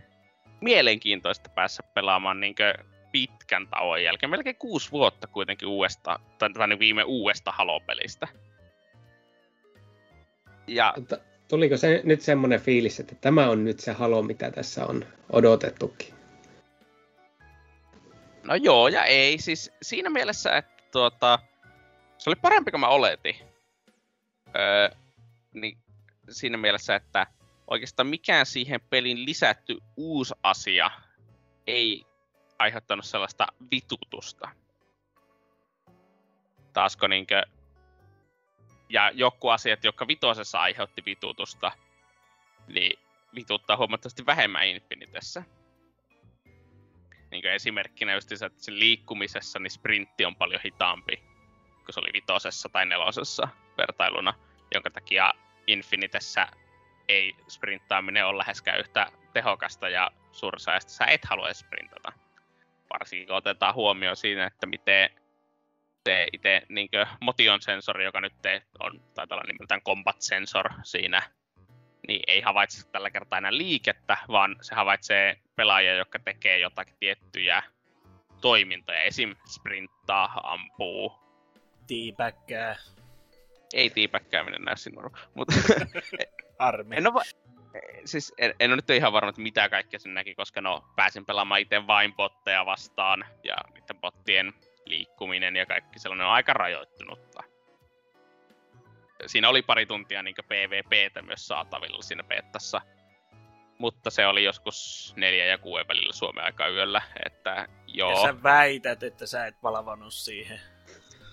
[0.60, 2.74] mielenkiintoista päässä pelaamaan niinkö
[3.14, 8.28] pitkän tauon jälkeen, melkein kuusi vuotta kuitenkin uudesta, tai, tai niin viime uudesta Halo-pelistä.
[10.66, 10.94] Ja...
[11.48, 16.14] Tuliko se nyt semmoinen fiilis, että tämä on nyt se Halo, mitä tässä on odotettukin?
[18.42, 19.38] No joo ja ei.
[19.38, 21.38] Siis siinä mielessä, että tuota,
[22.18, 23.34] se oli parempi kuin mä oletin.
[24.56, 24.88] Öö,
[25.52, 25.78] niin
[26.28, 27.26] siinä mielessä, että
[27.66, 30.90] oikeastaan mikään siihen pelin lisätty uusi asia
[31.66, 32.04] ei
[32.58, 34.48] aiheuttanut sellaista vitutusta.
[36.72, 37.42] Taasko niinkö...
[38.88, 41.72] Ja joku asiat, jotka vitosessa aiheutti vitutusta,
[42.66, 42.98] niin
[43.34, 45.42] vituttaa huomattavasti vähemmän Infinitessä.
[47.30, 51.16] Niin esimerkkinä just se, että sen liikkumisessa niin sprintti on paljon hitaampi
[51.84, 53.48] kuin se oli vitosessa tai nelosessa
[53.78, 54.34] vertailuna,
[54.74, 55.34] jonka takia
[55.66, 56.48] Infinitessä
[57.08, 62.12] ei sprinttaaminen ole läheskään yhtä tehokasta ja sursaa, sä et halua sprintata
[62.92, 65.10] varsinkin kun otetaan huomioon siinä, että miten
[66.08, 66.88] se itse niin
[67.20, 68.32] motion sensori, joka nyt
[68.80, 71.22] on, taitaa olla nimeltään combat sensor siinä,
[72.08, 77.62] niin ei havaitse tällä kertaa enää liikettä, vaan se havaitsee pelaajia, jotka tekee jotakin tiettyjä
[78.40, 79.34] toimintoja, esim.
[79.48, 81.12] sprinttaa, ampuu.
[81.86, 82.76] Tiipäkkää.
[83.74, 85.54] Ei tiipäkkääminen näy sinun, mutta...
[86.58, 86.96] Armi.
[86.96, 87.22] En ole,
[88.04, 91.26] siis en, en ole nyt ihan varma, että mitä kaikkea sen näki, koska no, pääsin
[91.26, 94.52] pelaamaan itse vain botteja vastaan, ja niiden bottien
[94.84, 97.42] liikkuminen ja kaikki sellainen on aika rajoittunutta.
[99.26, 102.80] Siinä oli pari tuntia niin PvPtä myös saatavilla siinä bettassa,
[103.78, 108.10] mutta se oli joskus neljä ja kuuden välillä Suomen aika yöllä, että joo.
[108.10, 110.60] Ja sä väität, että sä et palavannut siihen.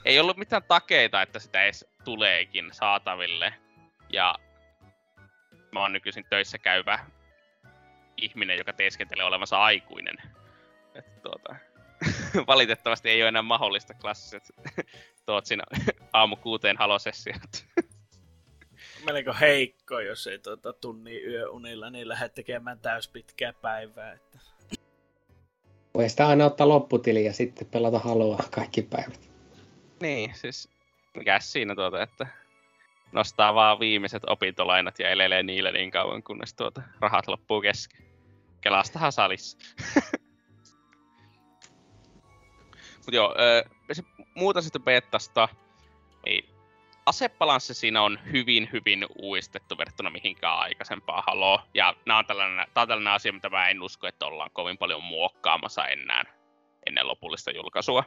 [0.05, 3.53] Ei ollut mitään takeita, että sitä edes tuleekin saataville.
[4.13, 4.35] Ja
[5.71, 6.99] mä oon nykyisin töissä käyvä
[8.17, 10.17] ihminen, joka teeskentelee olevansa aikuinen.
[10.95, 11.55] Että tuota,
[12.47, 14.43] valitettavasti ei ole enää mahdollista klassiset
[15.25, 15.63] tuot siinä
[16.13, 17.65] aamu kuuteen halosessiot.
[19.05, 24.13] Melko heikko, jos ei tuota, tunni yöunilla, niin lähde tekemään täyspitkää päivää.
[24.13, 24.39] Että...
[25.93, 29.29] Voi sitä aina ottaa lopputili ja sitten pelata haloa kaikki päivät.
[30.01, 30.69] Niin, siis
[31.17, 32.27] mikä siinä tuota, että
[33.11, 38.05] nostaa vaan viimeiset opintolainat ja elelee niillä niin kauan, kunnes tuota rahat loppuu kesken.
[38.61, 39.57] Kelastahan salissa.
[43.05, 43.35] Mut joo,
[43.91, 44.03] se
[44.35, 45.49] muuta sitten betasta,
[46.25, 46.49] niin
[47.05, 51.67] asebalanssi siinä on hyvin, hyvin uistettu verrattuna mihinkään aikaisempaa haloa.
[51.73, 54.77] Ja nämä on tällainen, tämä on tällainen asia, mitä mä en usko, että ollaan kovin
[54.77, 56.23] paljon muokkaamassa enää
[56.87, 58.03] ennen lopullista julkaisua.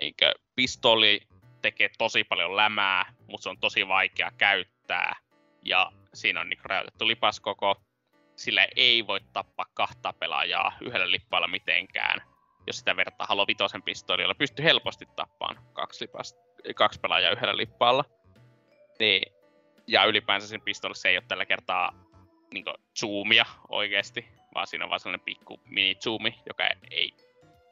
[0.00, 1.20] Niinkö pistoli
[1.64, 5.16] tekee tosi paljon lämää, mutta se on tosi vaikea käyttää.
[5.62, 7.76] Ja siinä on niin rajoitettu lipaskoko.
[8.36, 12.22] Sillä ei voi tappaa kahta pelaajaa yhdellä lippaalla mitenkään.
[12.66, 16.36] Jos sitä vertaa Halo Vitosen pistoolilla, pystyy helposti tappaan kaksi, lipas,
[16.74, 18.04] kaksi pelaajaa yhdellä lippaalla.
[18.98, 19.32] Niin,
[19.86, 21.92] ja ylipäänsä sen pistoolissa ei ole tällä kertaa
[22.54, 22.64] niin
[23.00, 27.14] zoomia oikeasti, vaan siinä on vaan sellainen pikku mini-zoomi, joka ei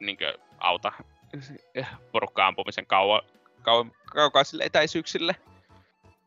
[0.00, 0.18] niin
[0.58, 0.92] auta
[2.12, 3.22] porukkaa ampumisen kauan,
[3.62, 5.36] kau- kaukaisille etäisyyksille,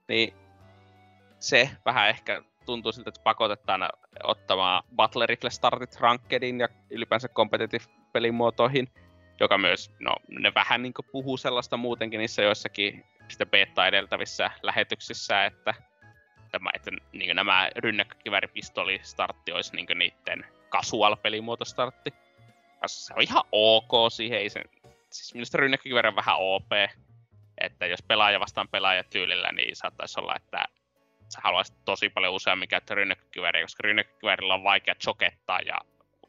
[0.08, 0.34] niin
[1.40, 3.90] se vähän ehkä tuntuu siltä, että pakotetaan
[4.24, 4.84] ottamaan
[5.26, 7.84] Rifle startit Rankedin ja ylipäänsä competitive
[8.14, 8.88] pelimuotoihin,
[9.40, 15.46] joka myös, no ne vähän niin puhuu sellaista muutenkin niissä joissakin sitä beta edeltävissä lähetyksissä,
[15.46, 15.74] että,
[16.52, 22.14] tämä, että niin nämä rynnäkkökiväripistoli startti olisi niin niiden casual pelimuoto startti.
[22.86, 24.64] Se on ihan ok siihen, ei se,
[25.10, 26.72] siis minusta rynnäkkökiväri on vähän OP,
[27.62, 30.66] että jos pelaaja vastaan pelaaja tyylillä, niin saattaisi olla, että
[31.30, 35.78] sä haluaisit tosi paljon useammin käyttää rynnäkkökivääriä, koska rynnäkkökiväärillä on vaikea chokettaa ja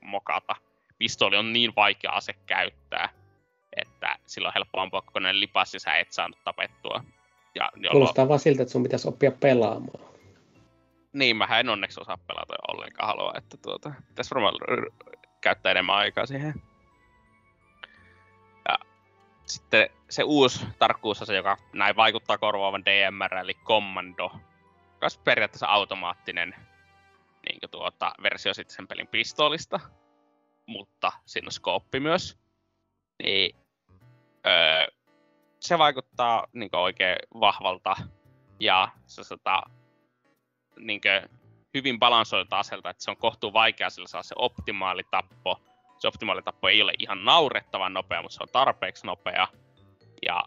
[0.00, 0.56] mokata.
[0.98, 3.08] Pistoli on niin vaikea ase käyttää,
[3.76, 7.04] että silloin on helppo ampua kokonainen lipas ja sä et saanut tapettua.
[7.54, 10.04] Ja jolloin, Kuulostaa vaan siltä, että sun pitäisi oppia pelaamaan.
[11.12, 14.92] niin, mä en onneksi osaa pelata ollenkaan halua, että tuota, pitäisi varmaan r- r-
[15.40, 16.54] käyttää enemmän aikaa siihen.
[19.46, 24.30] Sitten se uusi tarkkuusase, joka näin vaikuttaa korvaavan DMR, eli Commando,
[24.94, 26.54] joka on periaatteessa automaattinen
[27.48, 29.80] niin tuota, versio sitten sen pelin pistoolista,
[30.66, 32.38] mutta siinä on skooppi myös.
[33.22, 33.56] Niin,
[34.46, 34.86] öö,
[35.60, 37.96] se vaikuttaa niin oikein vahvalta
[38.60, 39.62] ja se sota,
[40.78, 41.00] niin
[41.74, 45.60] hyvin balansoilta aselta, että se on kohtuu vaikea sillä saa se optimaalitappo.
[45.98, 49.48] Se optimaalitappo ei ole ihan naurettavan nopea, mutta se on tarpeeksi nopea.
[50.26, 50.42] Ja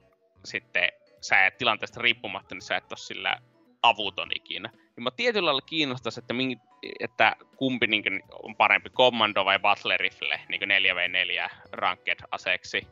[0.46, 0.92] sitten
[1.22, 3.38] sä et tilanteesta riippumatta, niin sä et ole sillä
[3.84, 4.70] avuton ikinä.
[4.96, 6.58] Ja mä tietyllä lailla kiinnostaisi, että, mingi,
[7.00, 12.88] että kumpi niin on parempi, Commando vai Battle Rifle, niin 4v4 ranked aseeksi.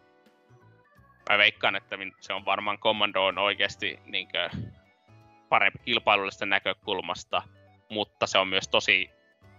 [1.29, 4.27] Mä veikkaan, että se on varmaan Commando on oikeasti niin
[5.49, 7.43] parempi kilpailullisesta näkökulmasta,
[7.89, 9.09] mutta se on myös tosi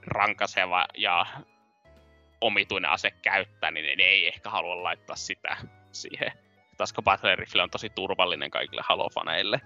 [0.07, 1.27] rankaseva ja
[2.41, 5.57] omituinen ase käyttää, niin ne ei ehkä halua laittaa sitä
[5.93, 6.33] siihen.
[6.77, 9.61] Taas Battle Rifle on tosi turvallinen kaikille halofaneille.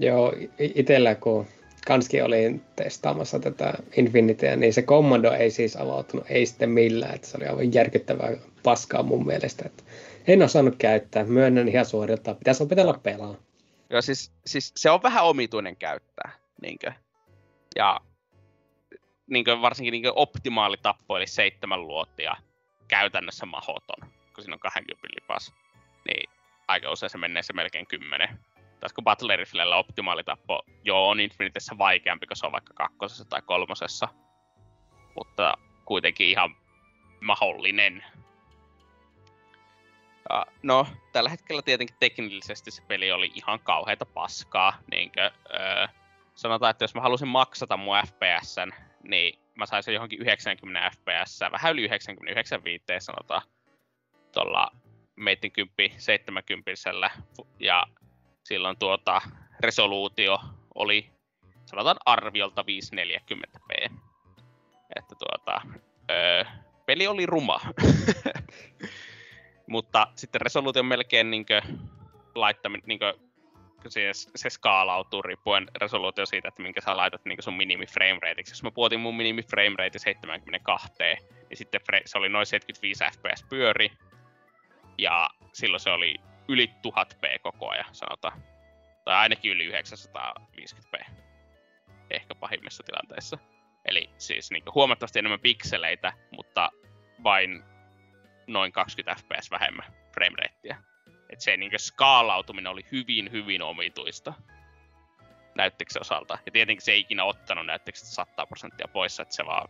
[0.00, 1.46] Joo, itsellä kun
[1.86, 7.26] kanskin olin testaamassa tätä Infinityä, niin se kommando ei siis avautunut, ei sitten millään, että
[7.26, 8.30] se oli aivan järkyttävää
[8.62, 9.62] paskaa mun mielestä.
[9.66, 9.82] Että
[10.26, 13.34] en osannut käyttää, myönnän ihan suorilta, pitäisi opetella pelaa.
[13.90, 16.32] Joo, siis, siis se on vähän omituinen käyttää,
[16.62, 16.92] niinkö?
[17.76, 18.00] Ja
[19.26, 22.36] niinkö, varsinkin niinkö optimaali tappo, eli seitsemän luottia,
[22.88, 25.54] käytännössä mahoton, kun siinä on 20 lipas.
[26.08, 26.30] Niin
[26.68, 28.38] aika usein se menee se melkein kymmenen
[28.80, 33.42] taas kun Battle Riflellä optimaalitappo joo on Infinitessä vaikeampi, kun se on vaikka kakkosessa tai
[33.42, 34.08] kolmosessa.
[35.14, 35.54] Mutta
[35.84, 36.56] kuitenkin ihan
[37.20, 38.04] mahdollinen.
[40.30, 44.78] Ja, no, tällä hetkellä tietenkin teknillisesti se peli oli ihan kauheita paskaa.
[44.90, 45.86] Niinkö, öö,
[46.34, 48.72] sanotaan, että jos mä halusin maksata mun FPSn,
[49.08, 53.42] niin mä saisin johonkin 90 fps, vähän yli 90, 95 sanotaan,
[54.32, 54.70] tuolla
[55.16, 56.70] meitin 10, 70
[57.60, 57.86] ja
[58.44, 59.20] silloin tuota,
[59.60, 60.40] resoluutio
[60.74, 61.10] oli
[61.66, 63.90] sanotaan arviolta 540p.
[64.96, 65.60] Että tuota,
[66.10, 66.44] öö,
[66.86, 67.60] peli oli ruma.
[69.66, 71.62] Mutta sitten resoluutio melkein niinkö
[72.34, 73.14] laittaminen, niinkö,
[73.88, 78.52] se, se skaalautuu riippuen resoluutio siitä, että minkä sä laitat niinkö sun minimi frame rateiksi.
[78.52, 83.44] Jos mä puotin mun minimi frame rate 72, niin sitten se oli noin 75 fps
[83.48, 83.92] pyöri.
[84.98, 86.14] Ja silloin se oli
[86.48, 88.42] yli 1000p koko ajan, sanotaan.
[89.04, 91.04] Tai ainakin yli 950p.
[92.10, 93.38] Ehkä pahimmissa tilanteissa.
[93.84, 96.70] Eli siis niin huomattavasti enemmän pikseleitä, mutta
[97.24, 97.62] vain
[98.46, 100.95] noin 20 fps vähemmän frame ratea.
[101.30, 104.32] Et se niin skaalautuminen oli hyvin, hyvin omituista
[105.54, 106.38] näyttöksen osalta.
[106.46, 109.68] Ja tietenkin se ei ikinä ottanut näyttöksestä 100 prosenttia pois, että se vaan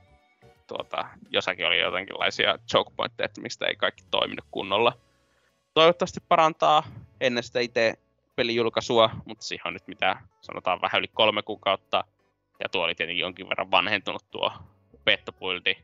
[0.66, 4.92] tuota, jossakin oli jotenkinlaisia choke pointteja, että mistä ei kaikki toiminut kunnolla
[5.76, 6.82] toivottavasti parantaa
[7.20, 7.94] ennen sitä itse
[8.36, 12.04] pelijulkaisua, mutta siihen on nyt mitä sanotaan vähän yli kolme kuukautta.
[12.62, 14.52] Ja tuo oli tietenkin jonkin verran vanhentunut tuo
[15.04, 15.76] beta-buildi.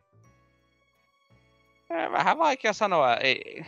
[2.12, 3.16] Vähän vaikea sanoa.
[3.16, 3.64] Ei,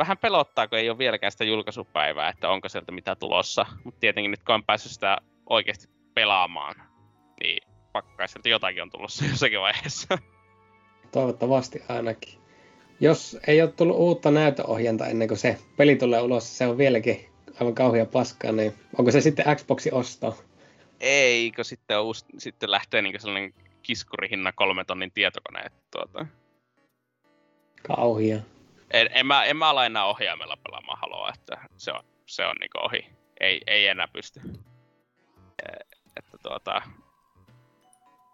[0.00, 3.66] vähän pelottaa, kun ei ole vieläkään sitä julkaisupäivää, että onko sieltä mitä tulossa.
[3.84, 6.74] Mutta tietenkin nyt kun on päässyt sitä oikeasti pelaamaan,
[7.42, 10.18] niin pakkaa sieltä jotakin on tulossa jossakin vaiheessa.
[11.12, 12.40] Toivottavasti ainakin
[13.00, 17.28] jos ei ole tullut uutta näytöohjenta ennen kuin se peli tulee ulos, se on vieläkin
[17.60, 20.38] aivan kauhia paskaa, niin onko se sitten Xboxi osto?
[21.00, 25.64] Ei, kun sitten, on uusi, sitten lähtee niin sellainen kiskurihinna kolme tonnin tietokone.
[25.90, 26.26] Tuota...
[27.82, 28.40] Kauhia.
[28.90, 32.56] En, en, mä, en mä ala enää ohjaimella pelaamaan haloa, että se on, se on
[32.60, 33.06] niin ohi.
[33.40, 34.40] Ei, ei enää pysty.
[36.16, 36.82] Että tuota,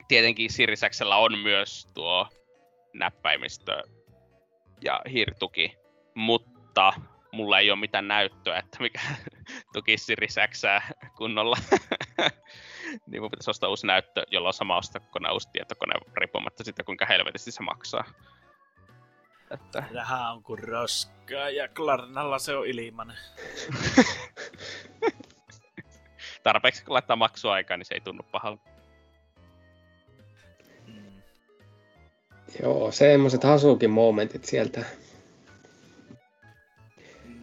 [0.08, 2.28] tietenkin Sirisäksellä on myös tuo
[2.94, 3.82] näppäimistö
[4.84, 5.76] ja hiirituki,
[6.14, 6.92] mutta
[7.32, 9.00] mulla ei ole mitään näyttöä, että mikä
[9.74, 10.82] tukisi risäksää
[11.16, 11.56] kunnolla.
[13.06, 16.84] niin mun pitäisi ostaa uusi näyttö, jolla on sama ostaa kone uusi tietokone, riippumatta siitä
[16.84, 18.04] kuinka helvetisti se maksaa.
[19.50, 19.84] Että...
[19.94, 23.16] Raha on kuin roskaa ja Klarnalla se on ilmanen.
[26.42, 28.62] Tarpeeksi kun laittaa maksuaikaa, niin se ei tunnu pahalta.
[32.62, 34.84] Joo, semmoiset hasukin momentit sieltä.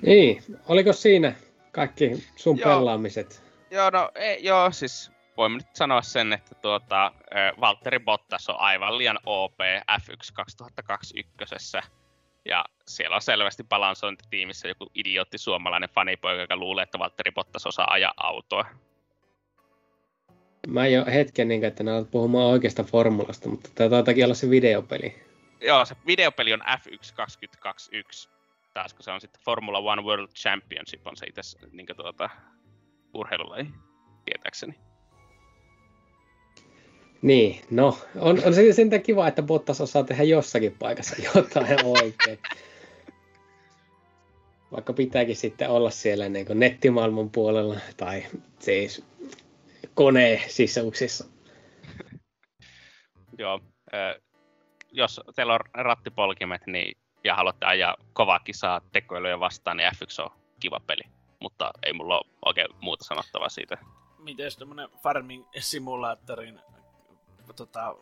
[0.02, 1.36] Niin, oliko siinä
[1.72, 2.80] kaikki sun joo.
[2.80, 3.44] pelaamiset?
[3.72, 7.12] Joo, no ei, joo, siis voimme nyt sanoa sen, että tuota,
[7.60, 9.60] Valtteri Bottas on aivan liian OP
[9.92, 11.78] F1 2021.
[12.46, 17.92] Ja siellä on selvästi balansointitiimissä joku idiootti suomalainen fanipoika, joka luulee, että Valtteri Bottas osaa
[17.92, 18.66] ajaa autoa.
[20.68, 25.24] Mä jo hetken, niin, että ne puhumaan oikeasta formulasta, mutta tämä taitakin olla se videopeli.
[25.62, 28.30] Joo, se videopeli on F1 2021.
[28.74, 32.30] Taas kun se on sitten Formula One World Championship, on se itse niin tuota,
[33.14, 33.68] urheilulaji,
[34.26, 34.76] tietääkseni.
[37.24, 42.40] Niin, no, on, on se sentään kiva, että Bottas osaa tehdä jossakin paikassa jotain oikein.
[44.72, 48.26] Vaikka pitääkin sitten olla siellä niin kuin nettimaailman puolella tai
[48.60, 49.06] siis
[49.94, 51.26] koneen sisuksissa.
[53.38, 53.60] Joo,
[54.92, 60.30] jos teillä on rattipolkimet niin, ja haluatte ajaa kovaa kisaa tekoiluja vastaan, niin F1 on
[60.60, 61.04] kiva peli.
[61.40, 63.78] Mutta ei mulla ole oikein muuta sanottavaa siitä.
[64.20, 66.60] Miten tämmönen farming simulaattorin
[67.56, 67.96] tota,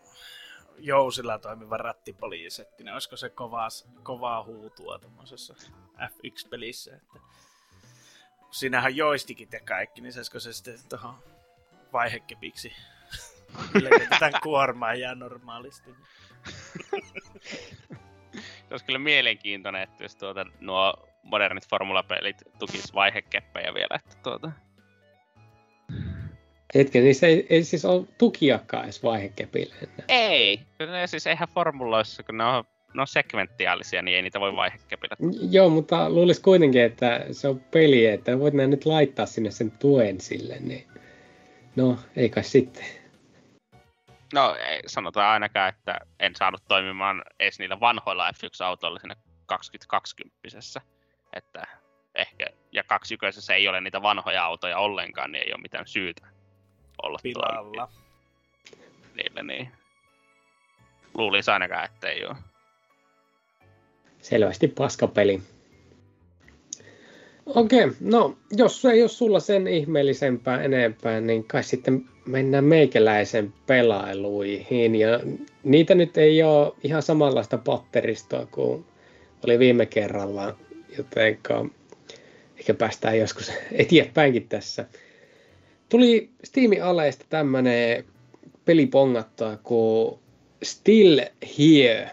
[0.78, 3.68] jousilla toimiva rattipoliisetti, niin olisiko se kovaa,
[4.04, 5.56] kovaa huutua tuommoisessa
[5.98, 7.20] F1-pelissä, että
[8.52, 11.24] siinähän joistikit ja kaikki, niin saisiko se sitten tuohon
[11.94, 12.74] vaihekepiksi
[13.84, 15.92] levitetään kuormaa jää normaalisti.
[18.32, 24.52] se olisi kyllä mielenkiintoinen, että jos tuota, nuo modernit formulapelit tukis vaihekeppejä vielä, että tuota,
[26.76, 30.06] Hetken, niin se ei, ei siis ole tukiakaan edes vaihekepille enää.
[30.08, 32.64] Ei, kyllä siis eihän formuloissa, kun ne on,
[32.94, 35.16] ne on sekventiaalisia, niin ei niitä voi vaihekepillä.
[35.52, 40.22] Joo, mutta luulisi kuitenkin, että se on peli, että voit nyt laittaa sinne sen tuen
[40.22, 40.88] sille, niin
[41.76, 42.86] no, ei kai sitten.
[44.34, 49.16] No, ei, sanotaan ainakaan, että en saanut toimimaan edes niillä vanhoilla F1-autoilla siinä
[49.46, 50.38] 2020
[51.34, 51.68] että
[52.16, 56.28] ehkä, ja 21 ei ole niitä vanhoja autoja ollenkaan, niin ei ole mitään syytä
[57.04, 57.90] olla pilalla.
[59.16, 59.72] Niille niin.
[61.14, 62.36] Luulisi ainakaan, että ei ole.
[64.22, 65.42] Selvästi paskapeli.
[67.46, 73.54] Okei, okay, no jos ei ole sulla sen ihmeellisempää enempää, niin kai sitten mennään meikäläisen
[73.68, 74.96] pelailuihin.
[74.96, 75.20] Ja
[75.64, 78.86] niitä nyt ei ole ihan samanlaista patteristoa kuin
[79.46, 80.56] oli viime kerralla,
[80.98, 81.28] joten
[82.58, 84.86] ehkä päästään joskus eteenpäinkin tässä.
[85.92, 88.06] Tuli Steamin aleista tämmönen
[88.66, 90.20] peli pongattaa kuin
[90.64, 91.20] Still
[91.60, 92.12] Here.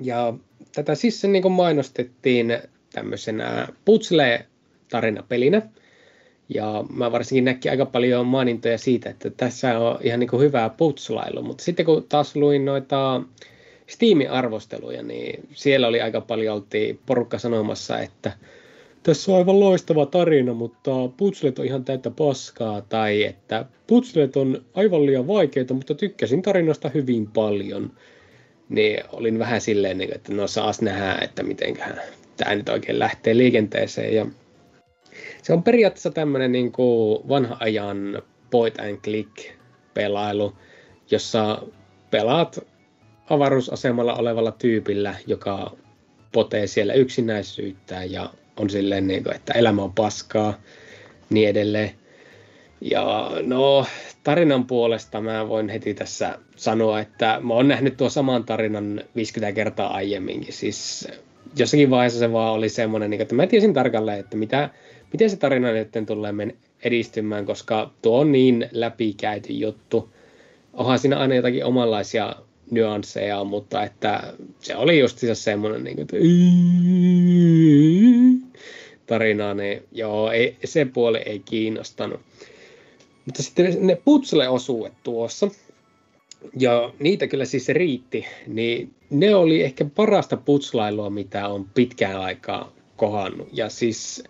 [0.00, 0.34] Ja
[0.74, 2.58] tätä siis niin mainostettiin
[2.92, 5.62] tämmöisenä putsle-tarinapelinä.
[6.48, 10.70] Ja mä varsinkin näkin aika paljon mainintoja siitä, että tässä on ihan niin kuin hyvää
[10.70, 11.42] putslailu.
[11.42, 13.22] Mutta sitten kun taas luin noita
[13.86, 16.66] Steamin arvosteluja, niin siellä oli aika paljon
[17.06, 18.32] porukka sanomassa, että
[19.02, 24.64] tässä on aivan loistava tarina, mutta putslet on ihan täyttä paskaa, tai että putslet on
[24.74, 27.90] aivan liian vaikeita, mutta tykkäsin tarinasta hyvin paljon.
[28.68, 32.00] Niin olin vähän silleen, niin että no saas nähdä, että mitenköhän
[32.36, 34.14] tämä nyt oikein lähtee liikenteeseen.
[34.14, 34.26] Ja
[35.42, 36.72] se on periaatteessa tämmöinen niin
[37.28, 39.36] vanha ajan point and click
[39.94, 40.52] pelailu,
[41.10, 41.62] jossa
[42.10, 42.66] pelaat
[43.30, 45.76] avaruusasemalla olevalla tyypillä, joka
[46.32, 50.60] potee siellä yksinäisyyttä ja on silleen, niin kuin, että elämä on paskaa,
[51.30, 51.90] niin edelleen.
[52.80, 53.86] Ja no,
[54.24, 59.54] tarinan puolesta mä voin heti tässä sanoa, että mä oon nähnyt tuo saman tarinan 50
[59.54, 60.52] kertaa aiemminkin.
[60.52, 61.08] Siis
[61.56, 64.70] jossakin vaiheessa se vaan oli semmoinen, niin että mä tiesin tarkalleen, että mitä,
[65.12, 66.32] miten se tarina nyt tulee
[66.82, 70.10] edistymään, koska tuo on niin läpikäyty juttu.
[70.72, 72.36] Onhan siinä aina jotakin omanlaisia
[72.72, 76.16] nyansseja, mutta että se oli just semmoinen, niin kuin, että
[79.06, 82.20] tarinaa, niin joo, ei, se puoli ei kiinnostanut.
[83.26, 85.48] Mutta sitten ne putsle-osuudet tuossa,
[86.58, 92.72] ja niitä kyllä siis riitti, niin ne oli ehkä parasta putslailua, mitä on pitkään aikaa
[92.96, 93.48] kohannut.
[93.52, 94.24] Ja siis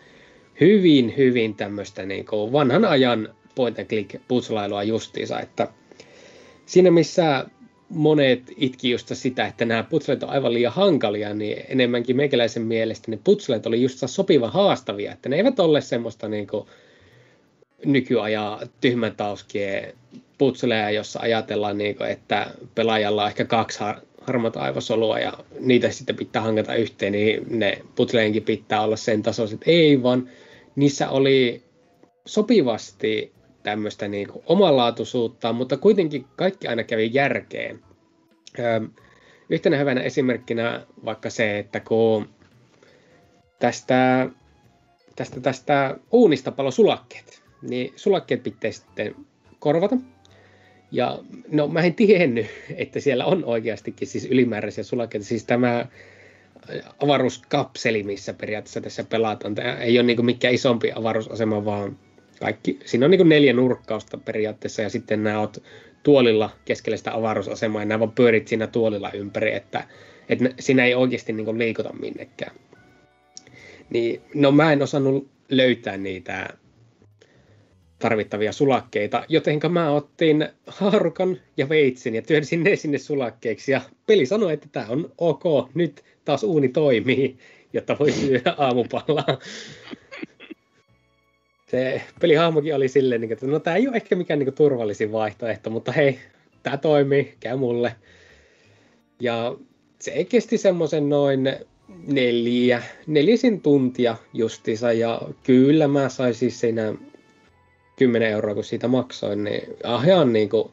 [0.61, 5.69] hyvin, hyvin tämmöistä niin vanhan ajan point and click putslailua justiinsa, että
[6.67, 7.47] siinä missä
[7.93, 13.11] monet itki just sitä, että nämä putslet on aivan liian hankalia, niin enemmänkin meikäläisen mielestä
[13.11, 16.67] ne putslet oli just sopivan haastavia, että ne eivät ole semmoista niin kuin
[17.85, 19.95] nykyajan tyhmän tauskien
[20.39, 25.91] putseleja, jossa ajatellaan, niin kuin, että pelaajalla on ehkä kaksi har- harmata aivosolua ja niitä
[25.91, 29.61] sitten pitää hankata yhteen, niin ne putsleenkin pitää olla sen tasoiset.
[29.67, 30.29] Ei vaan
[30.77, 31.63] niissä oli
[32.27, 33.33] sopivasti
[33.63, 37.81] tämmöistä niin kuin omanlaatuisuutta, mutta kuitenkin kaikki aina kävi järkeen.
[38.59, 38.81] Öö,
[39.51, 42.29] yhtenä hyvänä esimerkkinä vaikka se, että kun
[43.59, 44.29] tästä,
[45.17, 49.15] tästä, tästä uunista palo sulakkeet, niin sulakkeet pitää sitten
[49.59, 49.97] korvata.
[50.91, 52.47] Ja no mä en tiennyt,
[52.77, 55.27] että siellä on oikeastikin siis ylimääräisiä sulakkeita.
[55.27, 55.87] Siis tämä
[57.03, 59.55] avaruuskapseli, missä periaatteessa tässä pelataan.
[59.55, 61.99] Tämä ei ole niin mikään isompi avaruusasema, vaan
[62.43, 65.63] kaikki, siinä on niin neljä nurkkausta periaatteessa ja sitten nämä oot
[66.03, 69.85] tuolilla keskellä sitä avaruusasemaa ja nämä vaan pyörit siinä tuolilla ympäri, että,
[70.29, 72.57] että siinä ei oikeasti niin liikuta minnekään.
[73.91, 76.49] Niin, no mä en osannut löytää niitä
[77.99, 84.27] tarvittavia sulakkeita, jotenka mä otin haarukan ja veitsin ja työnsin ne sinne sulakkeiksi ja peli
[84.27, 87.39] sanoi, että tämä on ok, nyt taas uuni toimii,
[87.73, 89.39] jotta voi syödä aamupalaa.
[91.73, 95.93] Se pelihahmokin oli silleen, että no tämä ei ole ehkä mikään niin turvallisin vaihtoehto, mutta
[95.93, 96.19] hei,
[96.63, 97.95] tämä toimii, käy mulle.
[99.21, 99.57] Ja
[99.99, 101.53] se kesti semmoisen noin
[102.07, 106.95] neljä, neljäsin tuntia justiinsa ja kyllä mä sain siis siinä
[107.97, 109.63] 10 euroa, kun siitä maksoin, niin
[110.05, 110.71] ihan niin kuin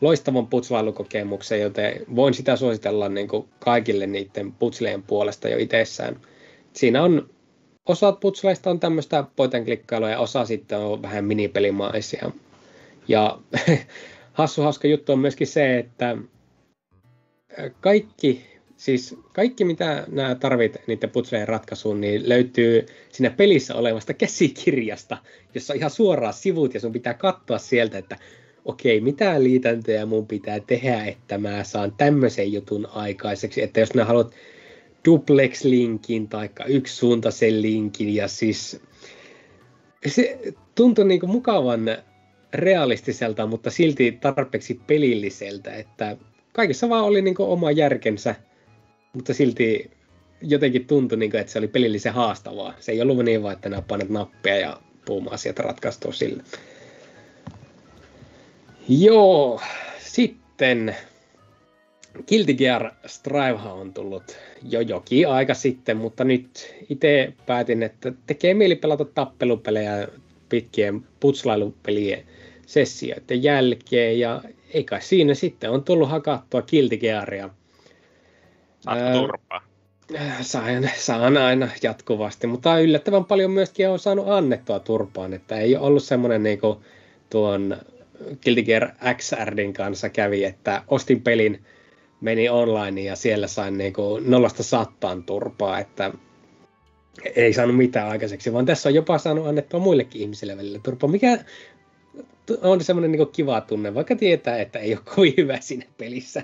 [0.00, 6.20] loistavan putslailukokemuksen, joten voin sitä suositella niin kuin kaikille niiden putsleen puolesta jo itsessään.
[6.72, 7.30] Siinä on
[7.86, 12.30] osat putsleista on tämmöistä poiten klikkailua ja osa sitten on vähän minipelimaisia.
[13.08, 13.38] Ja
[14.32, 16.16] hassu hauska juttu on myöskin se, että
[17.80, 18.50] kaikki
[18.80, 25.16] siis kaikki, mitä nämä tarvit niiden putsleen ratkaisuun, niin löytyy siinä pelissä olevasta käsikirjasta,
[25.54, 28.16] jossa on ihan suoraan sivut ja sun pitää katsoa sieltä, että
[28.64, 34.04] okei, mitä liitäntöjä mun pitää tehdä, että mä saan tämmöisen jutun aikaiseksi, että jos mä
[34.04, 34.34] haluat
[35.04, 38.80] duplex-linkin tai yksisuuntaisen linkin ja siis
[40.06, 40.38] se
[40.74, 41.80] tuntui niin kuin mukavan
[42.54, 46.16] realistiselta, mutta silti tarpeeksi pelilliseltä, että
[46.52, 48.34] kaikessa vaan oli niin oma järkensä–
[49.12, 49.90] mutta silti
[50.42, 52.74] jotenkin tuntui, niin kuin, että se oli pelillisen haastavaa.
[52.80, 56.42] Se ei ollut niin vaan, että nämä painat nappia ja puum asiat ratkaistuu sille.
[58.88, 59.60] Joo,
[59.98, 60.96] sitten
[62.28, 68.54] Guilty Gear Strivehan on tullut jo jokin aika sitten, mutta nyt itse päätin, että tekee
[68.54, 70.08] mieli pelata tappelupelejä
[70.48, 72.24] pitkien putslailupelien
[72.66, 74.42] sessioiden jälkeen, ja
[74.74, 77.50] eikä siinä sitten on tullut hakattua Guilty Gearia
[79.12, 79.62] turpaa?
[80.40, 85.86] Saan, saan aina jatkuvasti, mutta yllättävän paljon myöskin on saanut annettua turpaan, että ei ole
[85.86, 86.60] ollut semmoinen niin
[87.30, 87.76] tuon
[88.44, 91.64] Guilty Gear XRDin kanssa kävi, että ostin pelin,
[92.20, 96.12] meni online ja siellä sain niin kuin nollasta sattaan turpaa, että
[97.36, 101.38] ei saanut mitään aikaiseksi, vaan tässä on jopa saanut annettua muillekin ihmisille välillä turpaa, mikä
[102.62, 106.42] on semmoinen niin kiva tunne, vaikka tietää, että ei ole kovin hyvä siinä pelissä.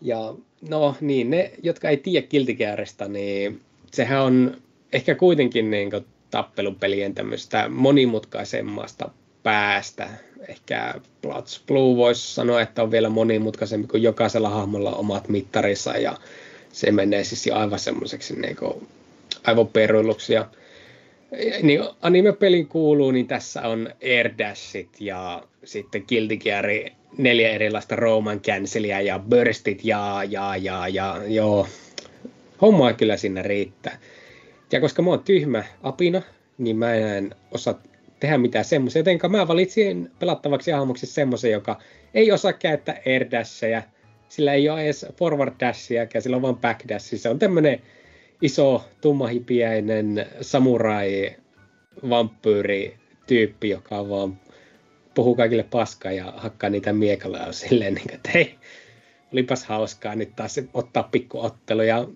[0.00, 0.34] Ja
[0.68, 3.60] no niin, ne, jotka ei tiedä Kiltikääristä, niin
[3.92, 4.56] sehän on
[4.92, 9.10] ehkä kuitenkin niin kuin tappelupelien tämmöistä monimutkaisemmasta
[9.42, 10.08] päästä.
[10.48, 16.16] Ehkä Bloods Blue voisi sanoa, että on vielä monimutkaisempi, kuin jokaisella hahmolla omat mittarissa ja
[16.72, 18.56] se menee siis aivan semmoiseksi niin
[19.44, 20.32] aivoperuiluksi.
[20.32, 20.48] Ja
[21.62, 26.66] niin anime-pelin kuuluu, niin tässä on Air Dashit ja sitten Guilty Gear
[27.18, 31.66] neljä erilaista Roman canceliä ja burstit ja, ja, ja, ja, joo.
[32.62, 33.98] Hommaa kyllä sinne riittää.
[34.72, 36.22] Ja koska mä oon tyhmä apina,
[36.58, 37.82] niin mä en osaa
[38.20, 41.80] tehdä mitään semmoisia, jotenka mä valitsin pelattavaksi hahmoksi semmoisen, joka
[42.14, 43.82] ei osaa käyttää air dashia,
[44.28, 47.16] sillä ei ole edes forward dashia, sillä on vaan back dash.
[47.16, 47.82] Se on tämmönen
[48.42, 51.36] iso, tummahipiäinen samurai
[52.08, 52.96] vampyyri
[53.26, 54.40] tyyppi, joka vaan
[55.14, 58.54] puhuu kaikille paskaa ja hakkaa niitä miekalla silleen, niin, että hei,
[59.32, 61.82] olipas hauskaa nyt taas ottaa pikkuottelu.
[61.82, 62.08] Ja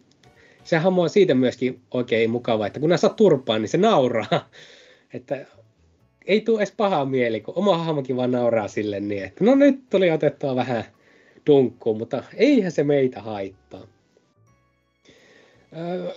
[0.64, 4.48] se hahmo on siitä myöskin oikein mukava, että kun nää saa turpaan, niin se nauraa.
[5.14, 5.46] Että
[6.24, 9.90] ei tule edes paha mieli, kun oma hahmokin vaan nauraa sille niin, että no nyt
[9.90, 10.84] tuli otettua vähän
[11.46, 13.86] dunkkuun, mutta eihän se meitä haittaa.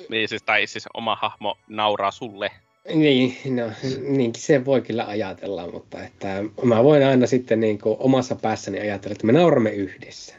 [0.10, 2.51] Niin siis, tai siis oma hahmo nauraa sulle.
[2.93, 3.72] Niin, no,
[4.08, 8.80] niinkin se voi kyllä ajatella, mutta että mä voin aina sitten niin kuin omassa päässäni
[8.80, 10.36] ajatella, että me nauramme yhdessä.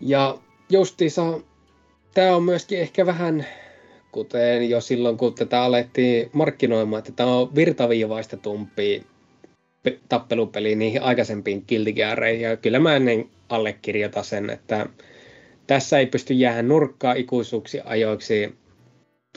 [0.00, 0.38] Ja
[0.70, 1.40] justiinsa
[2.14, 3.46] tämä on myöskin ehkä vähän,
[4.16, 9.02] kuten jo silloin kun tätä alettiin markkinoimaan, että tämä on virtaviivaistetumpi
[10.08, 11.90] tappelupeli niihin aikaisempiin Guilty
[12.40, 14.86] Ja kyllä mä ennen allekirjoita sen, että
[15.66, 18.54] tässä ei pysty jäädä nurkkaa ikuisuuksi ajoiksi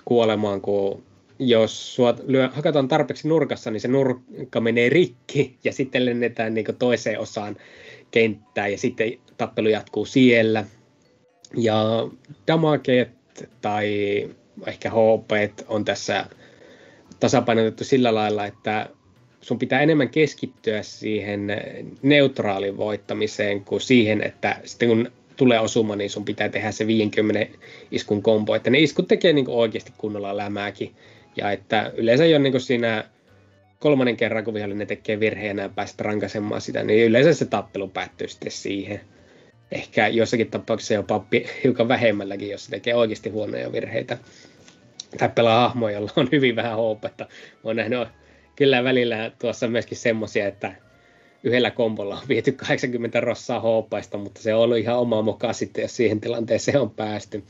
[0.06, 1.04] kuolemaan, kun
[1.40, 6.66] jos sua lyö, hakataan tarpeeksi nurkassa, niin se nurkka menee rikki ja sitten lennetään niin
[6.80, 7.58] toiseen osaan
[8.12, 10.66] kenttää ja sitten tappelu jatkuu siellä.
[11.58, 12.08] Ja
[12.48, 13.20] damakeet
[13.62, 14.30] tai
[14.68, 15.32] ehkä HP
[15.68, 16.26] on tässä
[17.20, 18.90] tasapainotettu sillä lailla, että
[19.42, 21.48] sun pitää enemmän keskittyä siihen
[22.02, 27.60] neutraalin voittamiseen kuin siihen, että sitten kun tulee osuma, niin sun pitää tehdä se 50
[27.92, 30.96] iskun kombo, että ne iskut tekee niin oikeasti kunnolla lämääkin.
[31.38, 33.06] Ja että yleensä jo niin siinä
[33.80, 38.28] kolmannen kerran, kun vihollinen tekee virheen ja pääset rankaisemaan sitä, niin yleensä se tappelu päättyy
[38.28, 39.02] sitten siihen.
[39.72, 41.26] Ehkä jossakin tapauksessa jopa
[41.64, 44.18] hiukan vähemmälläkin, jos se tekee oikeasti huonoja virheitä.
[45.18, 47.26] Tai pelaa hahmoja, jolla on hyvin vähän hoopetta.
[47.64, 48.08] Olen nähnyt
[48.56, 50.76] kyllä välillä tuossa myöskin semmoisia, että
[51.44, 55.82] yhdellä kombolla on viety 80 rossaa hoopaista, mutta se on ollut ihan oma moka sitten,
[55.82, 57.44] jos siihen tilanteeseen on päästy.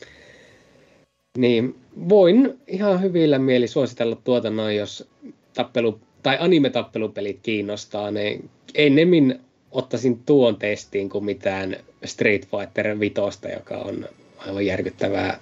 [1.38, 1.76] Niin
[2.10, 5.10] voin ihan hyvillä mieli suositella tuota noin, jos
[5.53, 9.39] tappelu tai anime-tappelupelit kiinnostaa, niin ennemmin
[9.72, 13.16] ottaisin tuon testiin kuin mitään Street Fighter 5,
[13.53, 14.05] joka on
[14.38, 15.39] aivan järkyttävää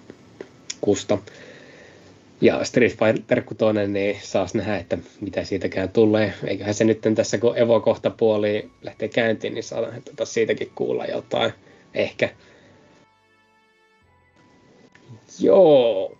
[0.82, 1.18] kusta.
[2.42, 6.34] Ja Street Fighter 6, niin saas nähdä, että mitä siitäkään tulee.
[6.48, 11.06] Eiköhän se nyt tässä, kun Evo kohta puoli lähtee käyntiin, niin saadaan tuota siitäkin kuulla
[11.06, 11.54] jotain.
[11.94, 12.30] Ehkä.
[15.40, 16.18] Joo.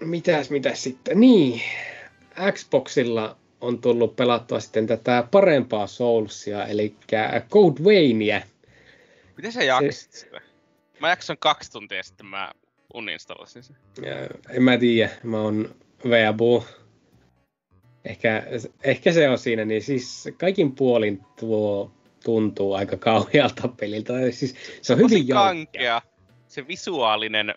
[0.00, 1.20] Mitäs, mitäs sitten?
[1.20, 1.62] Niin.
[2.52, 6.94] Xboxilla on tullut pelattua sitten tätä parempaa Soulsia, eli
[7.50, 8.42] Code Veinia.
[9.36, 10.30] Miten sä jaksit se...
[11.00, 12.52] Mä jaksoin kaksi tuntia sitten, mä
[12.94, 13.76] uninstallasin sen.
[14.50, 15.74] En mä tiedä, mä oon
[16.10, 16.64] Veabu.
[18.04, 18.42] Ehkä,
[18.84, 21.92] ehkä se on siinä, niin siis kaikin puolin tuo
[22.24, 24.12] tuntuu aika kauhealta peliltä.
[24.30, 26.02] Siis se on hyvin kankea.
[26.48, 27.54] Se visuaalinen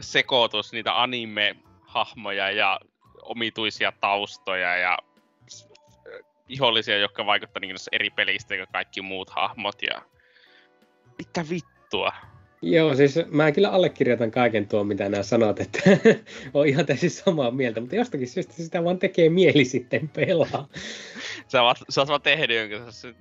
[0.00, 2.80] sekoitus, niitä anime-hahmoja ja
[3.22, 4.98] omituisia taustoja ja
[6.48, 9.82] vihollisia, jotka vaikuttavat niin eri pelistä kuin kaikki muut hahmot.
[9.82, 10.02] Ja...
[11.18, 12.12] Mitä vittua?
[12.62, 15.80] Joo, siis mä kyllä allekirjoitan kaiken tuon, mitä nämä sanot, että
[16.54, 20.68] on ihan täysin samaa mieltä, mutta jostakin syystä sitä vaan tekee mieli sitten pelaa.
[21.48, 23.14] sä, oot, sä oot vaan tehnyt jonkin se,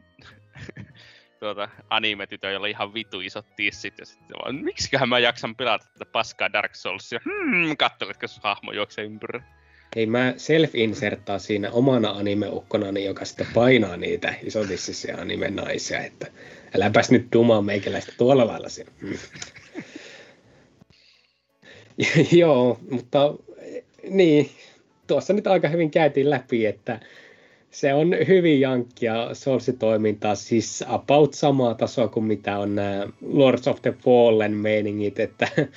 [1.39, 6.11] tuota, anime-tytö, jolla ihan vitu isot tissit, ja sitten vaan, miksiköhän mä jaksan pelata tätä
[6.11, 7.19] paskaa Dark Soulsia?
[7.25, 9.43] Hmm, katsoitko, jos hahmo juoksee ympyrä.
[9.95, 16.27] Ei mä self-inserttaa siinä omana anime-ukkonani, joka sitten painaa niitä isotissisia anime-naisia, että
[16.75, 18.67] äläpäs nyt dumaa meikäläistä tuolla lailla.
[19.01, 19.17] Mm.
[22.39, 23.33] Joo, mutta
[24.09, 24.49] niin,
[25.07, 26.99] tuossa nyt aika hyvin käytiin läpi, että
[27.71, 33.81] se on hyvin jankkia Soulsi-toimintaa, siis about samaa tasoa kuin mitä on nämä Lords of
[33.81, 35.47] the Fallen meiningit, että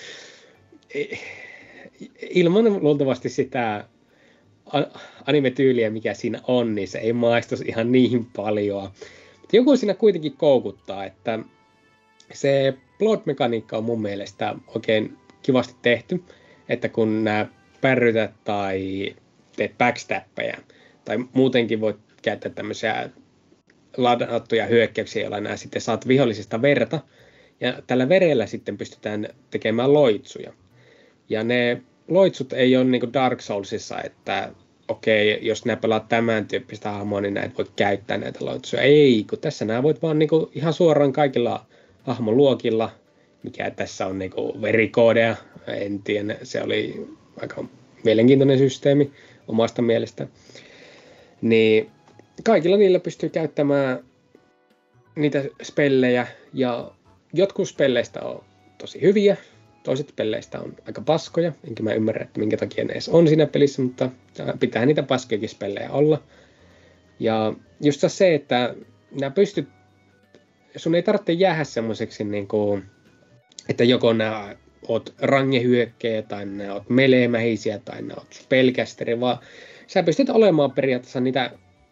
[2.31, 3.85] ilman luultavasti sitä
[5.27, 8.91] anime-tyyliä, mikä siinä on, niin se ei maistu ihan niin paljon.
[9.45, 11.39] Mutta joku siinä kuitenkin koukuttaa, että
[12.33, 16.25] se plot-mekaniikka on mun mielestä oikein kivasti tehty,
[16.69, 17.47] että kun nämä
[17.81, 19.15] pärrytät tai
[19.57, 20.57] teet backstappeja,
[21.05, 23.11] tai muutenkin voit käyttää tämmöisiä
[23.97, 27.01] ladattuja hyökkäyksiä, joilla nämä sitten saat vihollisista verta,
[27.61, 30.53] ja tällä verellä sitten pystytään tekemään loitsuja.
[31.29, 34.53] Ja ne loitsut ei ole niin kuin Dark Soulsissa, että
[34.89, 38.83] okei, okay, jos nämä pelaat tämän tyyppistä hahmoa, niin näitä voit käyttää näitä loitsuja.
[38.83, 41.67] Ei, kun tässä nämä voit vaan niin kuin ihan suoraan kaikilla
[42.03, 42.91] hahmoluokilla,
[43.43, 47.07] mikä tässä on niin kuin verikoodeja, en tiedä, se oli
[47.41, 47.65] aika
[48.05, 49.11] mielenkiintoinen systeemi
[49.49, 50.27] omasta mielestä.
[51.43, 51.91] Niin
[52.45, 54.05] kaikilla niillä pystyy käyttämään
[55.17, 56.91] niitä spellejä, ja
[57.33, 58.45] jotkut spelleistä on
[58.79, 59.37] tosi hyviä,
[59.85, 63.47] toiset pelleistä on aika paskoja, enkä mä ymmärrä, että minkä takia ne edes on siinä
[63.47, 64.11] pelissä, mutta
[64.61, 66.23] pitää niitä paskojakin spellejä olla.
[67.21, 68.75] Ja just se, että
[69.21, 69.69] nämä pystyt,
[70.77, 72.85] sun ei tarvitse jäädä semmoiseksi, niin kuin,
[73.69, 74.57] että joko nämä
[74.89, 79.39] oot rangehyökkejä tai ne oot meleemähisiä tai ne oot spellcasteri, vaan
[79.87, 81.51] sä pystyt olemaan periaatteessa niitä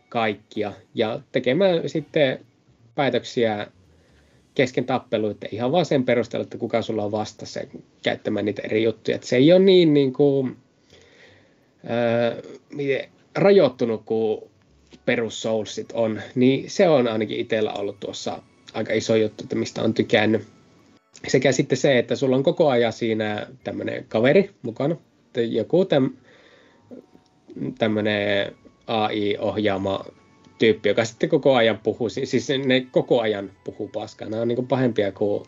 [0.09, 2.38] kaikkia ja tekemään sitten
[2.95, 3.66] päätöksiä
[4.55, 7.67] kesken tappeluita ihan vaan sen perusteella, että kuka sulla on vastassa ja
[8.03, 9.15] käyttämään niitä eri juttuja.
[9.15, 10.57] Että se ei ole niin, niin kuin,
[11.87, 12.37] ää,
[12.75, 14.41] miten, rajoittunut kuin
[15.05, 18.43] perus Soulsit on, niin se on ainakin itsellä ollut tuossa
[18.75, 20.43] aika iso juttu, että mistä on tykännyt.
[21.29, 24.97] Sekä sitten se, että sulla on koko ajan siinä tämmöinen kaveri mukana,
[25.37, 26.11] joku täm,
[27.79, 28.55] tämmöinen
[28.87, 30.05] AI-ohjaama
[30.63, 34.29] tyyppi, joka sitten koko ajan puhuu, siis ne koko ajan puhuu paskaa.
[34.29, 35.45] Nämä on niin pahempia kuin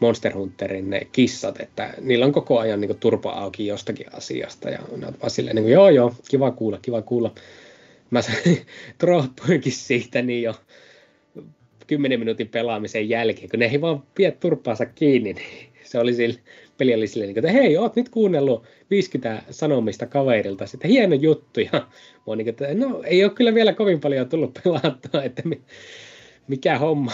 [0.00, 4.78] Monster Hunterin ne kissat, että niillä on koko ajan niin turpa auki jostakin asiasta ja
[4.96, 7.34] ne on silleen, niin kuin, joo joo, kiva kuulla, kiva kuulla.
[8.10, 8.20] Mä
[8.98, 10.54] trohtuinkin siitä niin jo
[11.86, 16.40] kymmenen minuutin pelaamisen jälkeen, kun ne ei vaan pidä turpaansa kiinni, niin se oli sille,
[16.78, 21.60] peli oli silleen, niin että hei, oot nyt kuunnellut 50 sanomista kaverilta, sitten hieno juttu,
[21.60, 21.86] ja
[22.26, 25.42] mä niin, että no ei ole kyllä vielä kovin paljon tullut pelattua, että
[26.48, 27.12] mikä homma.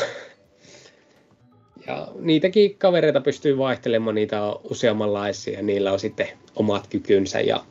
[1.87, 7.41] Ja niitäkin kavereita pystyy vaihtelemaan, niitä on useammanlaisia ja niillä on sitten omat kykynsä.
[7.41, 7.65] Ja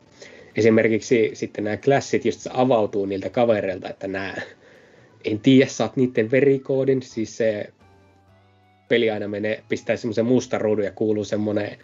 [0.56, 4.34] esimerkiksi sitten nämä klassit just avautuu niiltä kavereilta, että nämä,
[5.24, 7.72] en tiedä, saat niiden verikoodin, siis se
[8.92, 11.78] peli aina menee, pistää semmoisen mustan ruudun ja kuuluu semmoinen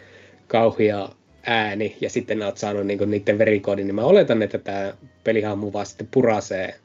[0.47, 1.09] kauhia
[1.43, 4.93] ääni ja sitten oot saanut niinku niiden verikoodin, niin mä oletan, että tämä
[5.23, 6.75] pelihahmo vaan sitten purasee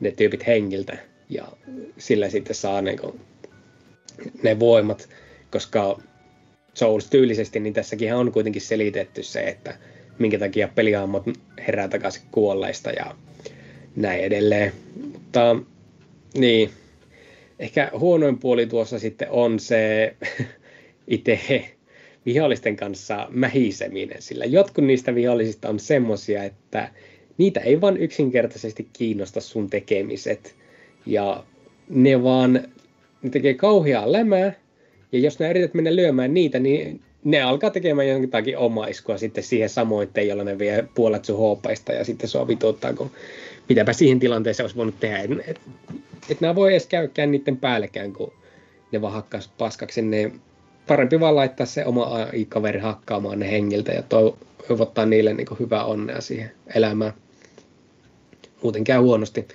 [0.00, 0.98] ne tyypit hengiltä
[1.28, 1.48] ja
[1.98, 3.20] sillä sitten saa niinku
[4.42, 5.08] ne voimat,
[5.50, 5.98] koska
[6.74, 9.78] Souls-tyylisesti, niin tässäkin on kuitenkin selitetty se, että
[10.18, 11.24] minkä takia pelihahmot
[11.66, 13.14] herää takaisin kuolleista ja
[13.96, 14.72] näin edelleen.
[15.12, 15.56] Mutta
[16.34, 16.70] niin,
[17.58, 20.14] ehkä huonoin puoli tuossa sitten on se
[21.06, 21.64] itse
[22.26, 26.90] vihollisten kanssa mähiseminen, sillä jotkut niistä vihollisista on semmosia, että
[27.38, 30.54] niitä ei vaan yksinkertaisesti kiinnosta sun tekemiset.
[31.06, 31.44] Ja
[31.88, 32.52] ne vaan,
[33.22, 34.52] ne tekee kauheaa lämää,
[35.12, 39.44] ja jos ne yrität mennä lyömään niitä, niin ne alkaa tekemään jonkin omaa iskua sitten
[39.44, 43.10] siihen samoin, jolla ne vie puolet sun ja sitten sua vituttaa, kun
[43.68, 45.18] mitäpä siihen tilanteeseen olisi voinut tehdä.
[45.18, 45.60] Et, et,
[46.30, 48.32] et nämä voi edes käykään niiden päällekään, kun
[48.92, 50.02] ne vaan hakkaisi paskaksi.
[50.02, 50.32] Ne
[50.86, 56.20] parempi vaan laittaa se oma AI-kaveri hakkaamaan ne hengiltä ja toivottaa niille niin hyvää onnea
[56.20, 57.12] siihen elämään.
[58.62, 59.48] Muuten käy huonosti.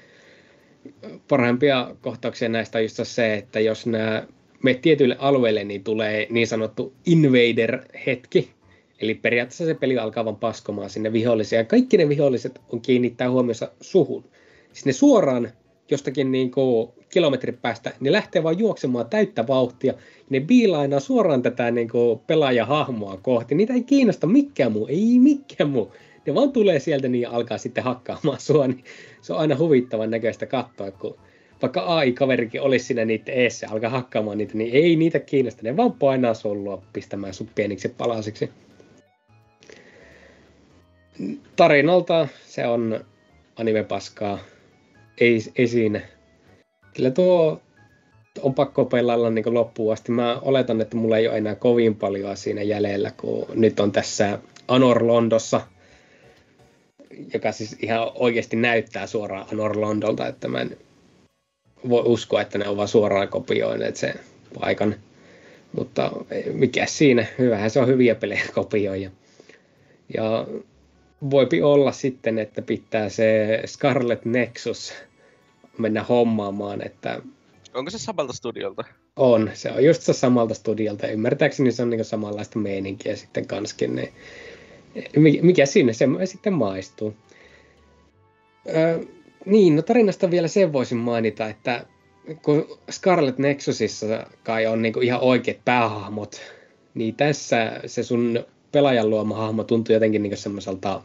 [1.27, 4.23] Parhaimpia kohtauksia näistä on just se, että jos nämä
[4.63, 8.49] me tietyille alueille, niin tulee niin sanottu invader-hetki.
[8.99, 11.59] Eli periaatteessa se peli alkaa vaan paskomaan sinne vihollisia.
[11.59, 14.23] Ja kaikki ne viholliset on kiinnittää huomiossa suhun.
[14.73, 15.51] Siis ne suoraan
[15.91, 16.51] jostakin niin
[17.09, 19.93] kilometrin päästä, ne lähtee vaan juoksemaan täyttä vauhtia.
[20.29, 21.89] Ne biilainaa suoraan tätä niin
[22.27, 23.55] pelaajahahmoa kohti.
[23.55, 25.93] Niitä ei kiinnosta mikään muu, ei mikään muu.
[26.25, 28.67] Ne vaan tulee sieltä niin alkaa sitten hakkaamaan sua.
[28.67, 28.83] Niin
[29.21, 31.17] se on aina huvittavan näköistä katsoa, kun
[31.61, 35.61] vaikka AI-kaverikin olisi siinä niiden eessä, alkaa hakkaamaan niitä, niin ei niitä kiinnosta.
[35.63, 38.49] Ne vaan painaa sullua pistämään sun pieniksi palasiksi.
[41.55, 43.05] Tarinalta se on
[43.55, 44.39] anime-paskaa.
[45.17, 46.01] Ei, ei siinä.
[46.95, 47.61] Kyllä tuo
[48.41, 50.11] on pakko pelailla niin loppuun asti.
[50.11, 54.39] Mä oletan, että mulla ei ole enää kovin paljon siinä jäljellä, kun nyt on tässä
[54.67, 55.61] Anor Londossa,
[57.33, 60.77] joka siis ihan oikeasti näyttää suoraan Anor Londolta, että mä en
[61.89, 64.13] voi uskoa, että ne ovat suoraan kopioineet sen
[64.59, 64.95] paikan.
[65.77, 66.11] Mutta
[66.53, 69.09] mikä siinä, hyvähän se on hyviä pelejä kopioja.
[70.13, 70.47] Ja
[71.29, 74.93] voipi olla sitten, että pitää se Scarlet Nexus
[75.77, 77.21] mennä hommaamaan, että
[77.73, 78.83] Onko se samalta studiolta?
[79.15, 81.07] On, se on just se samalta studiolta.
[81.07, 83.95] Ymmärtääkseni se on niin samanlaista meininkiä sitten kanskin.
[83.95, 84.13] Niin
[85.45, 87.15] mikä siinä se sitten maistuu.
[88.75, 88.99] Öö,
[89.45, 91.85] niin, no tarinasta vielä sen voisin mainita, että
[92.41, 96.41] kun Scarlet Nexusissa kai on niinku ihan oikeat päähahmot,
[96.93, 101.01] niin tässä se sun pelaajan luoma hahmo tuntuu jotenkin niinku semmoiselta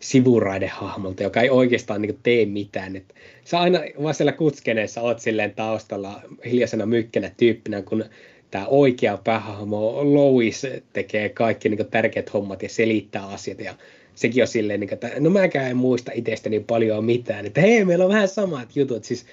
[0.00, 2.96] sivuraidehahmolta, joka ei oikeastaan niinku tee mitään.
[2.96, 3.14] Et
[3.44, 8.04] sä aina vaan siellä kutskeneessa oot silleen taustalla hiljaisena mykkänä tyyppinä, kun
[8.50, 13.60] tämä oikea päähahmo Lois tekee kaikki niinku tärkeät hommat ja selittää asiat.
[13.60, 13.74] Ja
[14.14, 18.04] sekin on silleen, niin että no mäkään en muista itsestäni paljon mitään, että hei, meillä
[18.04, 19.26] on vähän samat jutut, siis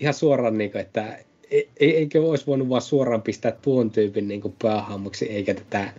[0.00, 1.18] ihan suoraan, niin kuin, että
[1.50, 5.92] e, e, eikö olisi voinut vaan suoraan pistää tuon tyypin niin päähahmoksi, eikä tätä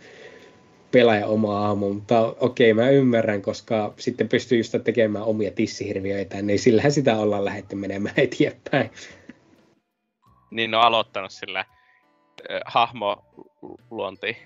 [0.96, 6.60] pelaaja omaa hahmoa, mutta okei, mä ymmärrän, koska sitten pystyy just tekemään omia tissihirviöitä, niin
[6.60, 8.91] sillähän sitä ollaan lähdetty menemään eteenpäin.
[10.52, 11.66] Niin on aloittanut sillä äh,
[12.66, 14.38] hahmoluonti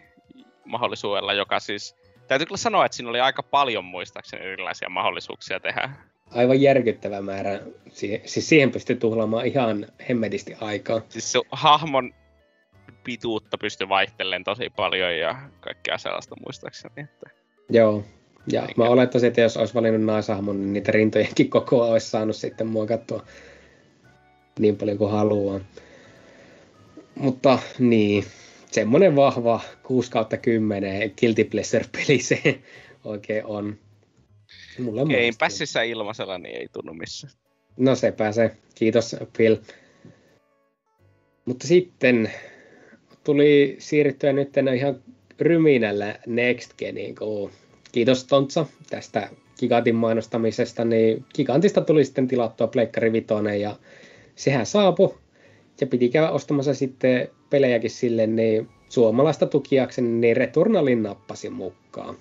[0.65, 1.95] mahdollisuudella, joka siis
[2.27, 5.89] täytyy kyllä sanoa, että siinä oli aika paljon muistaakseni erilaisia mahdollisuuksia tehdä.
[6.31, 7.59] Aivan järkyttävä määrä.
[7.91, 11.01] Siis siihen pystyy tuhlaamaan ihan hemmetisti aikaa.
[11.09, 12.13] Siis se hahmon
[13.03, 16.93] pituutta pystyy vaihtelemaan tosi paljon ja kaikkea sellaista muistaakseni.
[16.97, 17.29] Että...
[17.69, 18.03] Joo,
[18.51, 18.73] ja Eikä.
[18.77, 23.25] mä olettaisin, että jos olisi valinnut naishahmon, niin niitä rintojenkin kokoa olisi saanut sitten muokattua
[24.59, 25.59] niin paljon kuin haluaa.
[27.15, 28.23] Mutta niin,
[28.71, 32.59] semmoinen vahva 6 kautta 10 Guilty Pleasure-peli se
[33.03, 33.77] oikein on.
[34.79, 37.33] Mulla Game Passissa ilmaisella niin ei tunnu missään.
[37.77, 38.57] No se pääsee.
[38.75, 39.57] Kiitos Phil.
[41.45, 42.31] Mutta sitten
[43.23, 44.99] tuli siirryttyä nyt ihan
[45.39, 47.51] ryminällä Next Geniin, kun
[47.91, 53.75] kiitos Tontsa tästä Gigantin mainostamisesta, niin Gigantista tuli sitten tilattua Pleikkari Vitoinen ja
[54.35, 55.15] sehän saapui
[55.81, 62.15] ja piti käydä ostamassa sitten pelejäkin sille, niin suomalaista tukiakseni, niin Returnalin nappasin mukaan.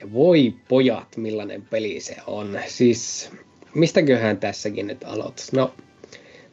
[0.00, 2.58] Ja voi pojat, millainen peli se on.
[2.66, 3.30] Siis,
[3.74, 5.52] mistäköhän tässäkin nyt aloitus?
[5.52, 5.74] No,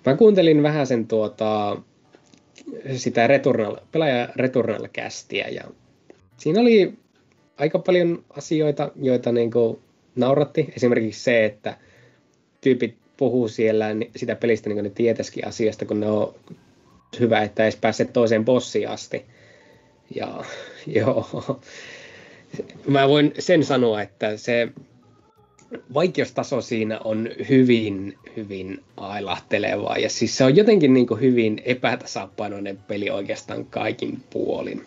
[0.06, 1.78] mä kuuntelin vähän sen tuota
[2.96, 5.64] sitä Returnal, pelaaja Returnal kästiä ja
[6.38, 6.94] siinä oli
[7.58, 9.80] aika paljon asioita, joita niin kuin
[10.16, 10.74] nauratti.
[10.76, 11.78] Esimerkiksi se, että
[12.62, 16.36] tyypit puhuu siellä sitä pelistä niin kuin ne tietäisikin asiasta, kun ne on
[17.20, 19.26] hyvä, että edes pääse toiseen bossiin asti.
[20.16, 20.44] Ja
[20.88, 21.62] joo,
[22.88, 24.68] mä voin sen sanoa, että se
[25.94, 29.98] vaikeustaso siinä on hyvin, hyvin ailahtelevaa.
[29.98, 34.82] Ja siis se on jotenkin niin kuin hyvin epätasapainoinen peli oikeastaan kaikin puolin.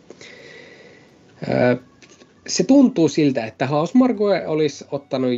[2.47, 5.31] Se tuntuu siltä, että Hausmargoe olisi ottanut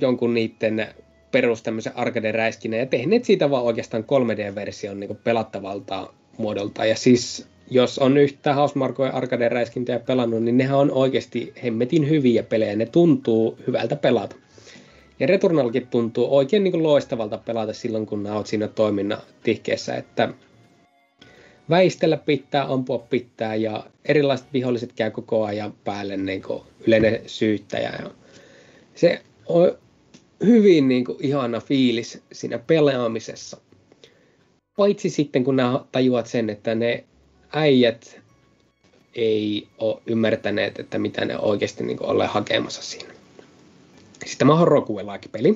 [0.00, 0.86] jonkun niiden
[1.32, 6.84] perus tämmöisen arcade-räiskinä ja tehneet siitä vaan oikeastaan 3D-version niin pelattavalta muodolta.
[6.84, 12.76] Ja siis jos on yhtä Hausmarkoja arcade-räiskintöjä pelannut, niin nehän on oikeasti hemmetin hyviä pelejä.
[12.76, 14.36] Ne tuntuu hyvältä pelata.
[15.20, 20.28] Ja Returnalkin tuntuu oikein niin kuin loistavalta pelata silloin, kun olet siinä toiminnan tihkeessä, että
[21.70, 27.92] väistellä pitää, ampua pitää ja erilaiset viholliset käy koko ajan päälle niin kuin yleinen syyttäjä.
[28.02, 28.10] Ja
[28.94, 29.78] se on
[30.44, 33.56] hyvin niin kuin ihana fiilis siinä pelaamisessa.
[34.76, 35.56] Paitsi sitten, kun
[35.92, 37.04] tajuat sen, että ne
[37.52, 38.20] äijät
[39.14, 43.17] ei ole ymmärtäneet, että mitä ne oikeasti niin olleet hakemassa siinä.
[44.26, 44.68] Sitten tämä on
[45.32, 45.52] peli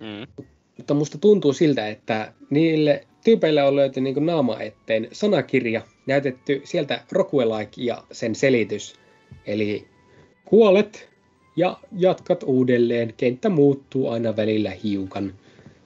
[0.00, 0.46] mm.
[0.76, 7.00] Mutta musta tuntuu siltä, että niille tyypeille on löyty niin naama eteen sanakirja, näytetty sieltä
[7.12, 8.94] rokuelike ja sen selitys.
[9.46, 9.88] Eli
[10.44, 11.08] kuolet
[11.56, 15.34] ja jatkat uudelleen, kenttä muuttuu aina välillä hiukan.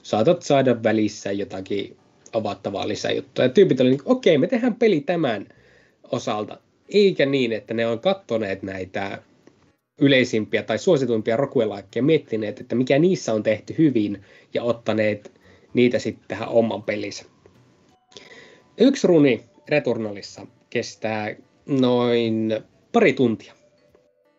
[0.02, 1.96] Saatat saada välissä jotakin
[2.32, 3.44] avattavaa lisäjuttua.
[3.44, 5.46] Ja tyypit oli niin okei, okay, me tehdään peli tämän
[6.12, 6.58] osalta.
[6.88, 9.22] Eikä niin, että ne on kattoneet näitä
[9.98, 14.22] yleisimpiä tai suosituimpia rokuelaikkeja, miettineet, että mikä niissä on tehty hyvin
[14.54, 15.32] ja ottaneet
[15.74, 17.24] niitä sitten tähän oman pelinsä.
[18.78, 21.34] Yksi runi Returnalissa kestää
[21.66, 22.60] noin
[22.92, 23.52] pari tuntia.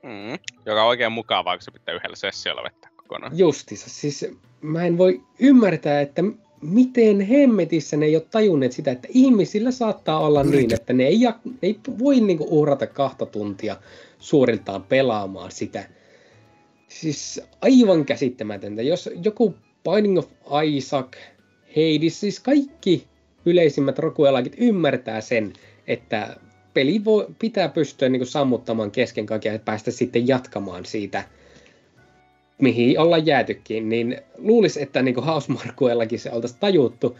[0.03, 3.37] Mm, joka on oikein mukavaa, kun se pitää yhdellä sessiolla vettää kokonaan.
[3.37, 3.89] Justissa.
[3.89, 4.25] Siis
[4.61, 6.23] mä en voi ymmärtää, että
[6.61, 11.19] miten hemmetissä ne ei ole tajunneet sitä, että ihmisillä saattaa olla niin, että ne ei,
[11.45, 13.75] ne ei voi niinku uhrata kahta tuntia
[14.19, 15.83] suuriltaan pelaamaan sitä.
[16.87, 18.81] Siis aivan käsittämätöntä.
[18.81, 20.27] Jos joku Binding of
[20.65, 21.07] Isaac,
[21.67, 23.07] Hades, siis kaikki
[23.45, 25.53] yleisimmät rokuelakit ymmärtää sen,
[25.87, 26.35] että
[26.73, 31.23] peli voi, pitää pystyä niin sammuttamaan kesken kaiken ja päästä sitten jatkamaan siitä–
[32.59, 37.17] mihin ollaan jäätykin, niin luulisi, että niin Hausmarkuellakin se oltaisiin tajuttu.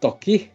[0.00, 0.50] Toki,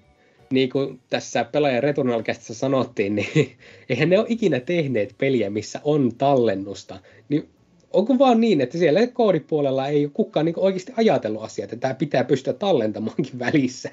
[0.52, 3.52] niin kuin tässä pelaajan returnal sanottiin, niin
[3.90, 7.00] eihän ne ole ikinä tehneet peliä, missä on tallennusta.
[7.30, 7.48] Niin
[7.94, 11.94] onko vaan niin, että siellä koodipuolella ei ole kukaan niin oikeasti ajatellut asiaa, että tämä
[11.94, 13.90] pitää pystyä tallentamaankin välissä.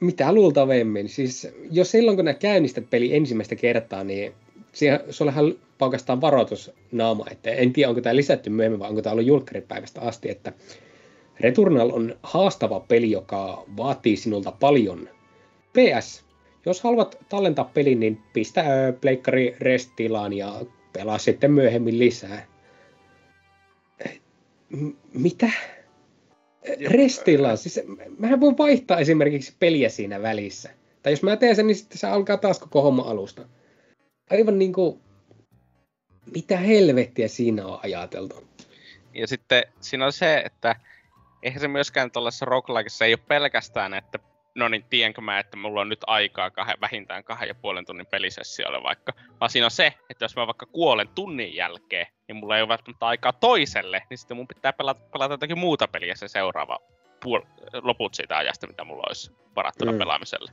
[0.00, 1.08] Mitä luultavemmin.
[1.08, 4.32] Siis jos silloin, kun käynnistät peli ensimmäistä kertaa, niin
[5.10, 10.00] sullehan paukastaan varoitusnaama, että en tiedä onko tämä lisätty myöhemmin vai onko tämä ollut julkkaripäivästä
[10.00, 10.52] asti, että
[11.40, 15.08] Returnal on haastava peli, joka vaatii sinulta paljon.
[15.72, 16.24] PS,
[16.66, 18.64] jos haluat tallentaa pelin, niin pistä
[19.00, 20.60] pleikkari restilaan ja
[20.92, 22.46] pelaa sitten myöhemmin lisää.
[24.68, 25.50] M- mitä?
[26.86, 27.80] Restila, siis
[28.18, 30.70] mähän voin vaihtaa esimerkiksi peliä siinä välissä.
[31.02, 33.42] Tai jos mä teen sen, niin sitten se alkaa taas koko homma alusta
[34.30, 35.00] aivan niin kuin,
[36.34, 38.44] mitä helvettiä siinä on ajateltu.
[39.14, 40.76] Ja sitten siinä on se, että
[41.44, 44.18] eihän se myöskään tuollaisessa roguelikeissa ei ole pelkästään, että
[44.54, 48.06] no niin, tiedänkö mä, että mulla on nyt aikaa kahden, vähintään kahden ja puolen tunnin
[48.06, 49.12] pelisessiolle vaikka.
[49.40, 52.68] Vaan siinä on se, että jos mä vaikka kuolen tunnin jälkeen, niin mulla ei ole
[52.68, 56.78] välttämättä aikaa toiselle, niin sitten mun pitää pelata, pelata jotakin muuta peliä se seuraava
[57.24, 57.46] puol-
[57.82, 59.98] loput siitä ajasta, mitä mulla olisi varattuna mm.
[59.98, 60.52] pelaamiselle.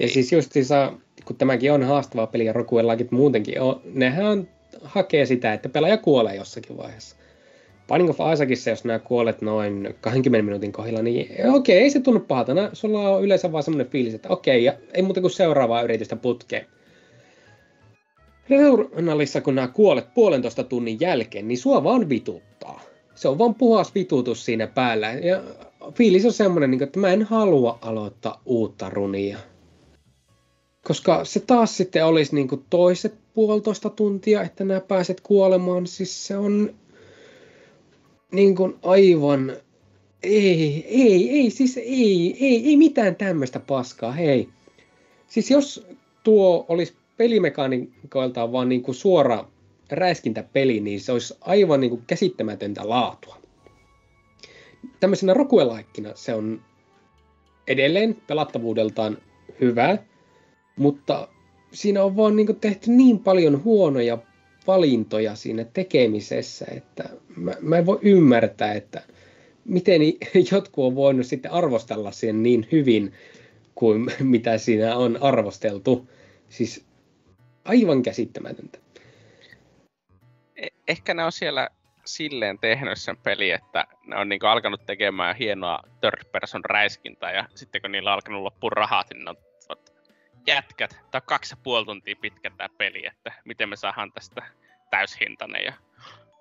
[0.00, 0.92] Ja siis justiinsa,
[1.24, 4.48] kun tämäkin on haastava peli ja Rokuellakit muutenkin on, nehän on,
[4.84, 7.16] hakee sitä, että pelaaja kuolee jossakin vaiheessa.
[7.88, 12.20] Binding of Isaacissa, jos nämä kuolet noin 20 minuutin kohdalla, niin okei, ei se tunnu
[12.20, 12.52] pahalta.
[12.72, 16.66] Sulla on yleensä vaan semmoinen fiilis, että okei, ja ei muuta kuin seuraavaa yritystä putkeen.
[18.50, 22.80] Returnalissa, kun nämä kuolet puolentoista tunnin jälkeen, niin sua vaan vituttaa.
[23.14, 25.12] Se on vaan puhas vitutus siinä päällä.
[25.12, 25.42] Ja
[25.94, 29.38] fiilis on semmoinen, niin että mä en halua aloittaa uutta runia.
[30.84, 35.86] Koska se taas sitten olisi niin kuin toiset puolitoista tuntia, että nämä pääset kuolemaan.
[35.86, 36.74] Siis se on
[38.32, 39.56] niin kuin aivan...
[40.22, 44.48] Ei, ei, ei, siis ei, ei, ei mitään tämmöistä paskaa, hei.
[45.28, 45.86] Siis jos
[46.22, 49.44] tuo olisi pelimekaniikoiltaan vaan niin kuin suora
[49.90, 53.36] räiskintäpeli, niin se olisi aivan niin kuin käsittämätöntä laatua.
[55.00, 56.62] Tämmöisenä rokuelaikkina se on
[57.66, 59.18] edelleen pelattavuudeltaan
[59.60, 59.98] hyvä,
[60.76, 61.28] mutta
[61.72, 64.18] siinä on vaan niin tehty niin paljon huonoja
[64.66, 69.02] valintoja siinä tekemisessä, että mä, mä en voi ymmärtää, että
[69.64, 70.00] miten
[70.52, 73.12] jotkut on voinut sitten arvostella sen niin hyvin
[73.74, 76.10] kuin mitä siinä on arvosteltu.
[76.48, 76.86] Siis
[77.64, 78.78] aivan käsittämätöntä.
[80.56, 81.68] E- ehkä ne on siellä
[82.04, 87.48] silleen tehnyt sen peli, että ne on niinku alkanut tekemään hienoa third person räiskintää ja
[87.54, 89.36] sitten kun niillä on alkanut loppua rahat, niin ne on
[90.46, 94.42] jätkät, on kaksi ja puoli tuntia pitkä tämä peli, että miten me saadaan tästä
[94.90, 95.72] täyshintainen ja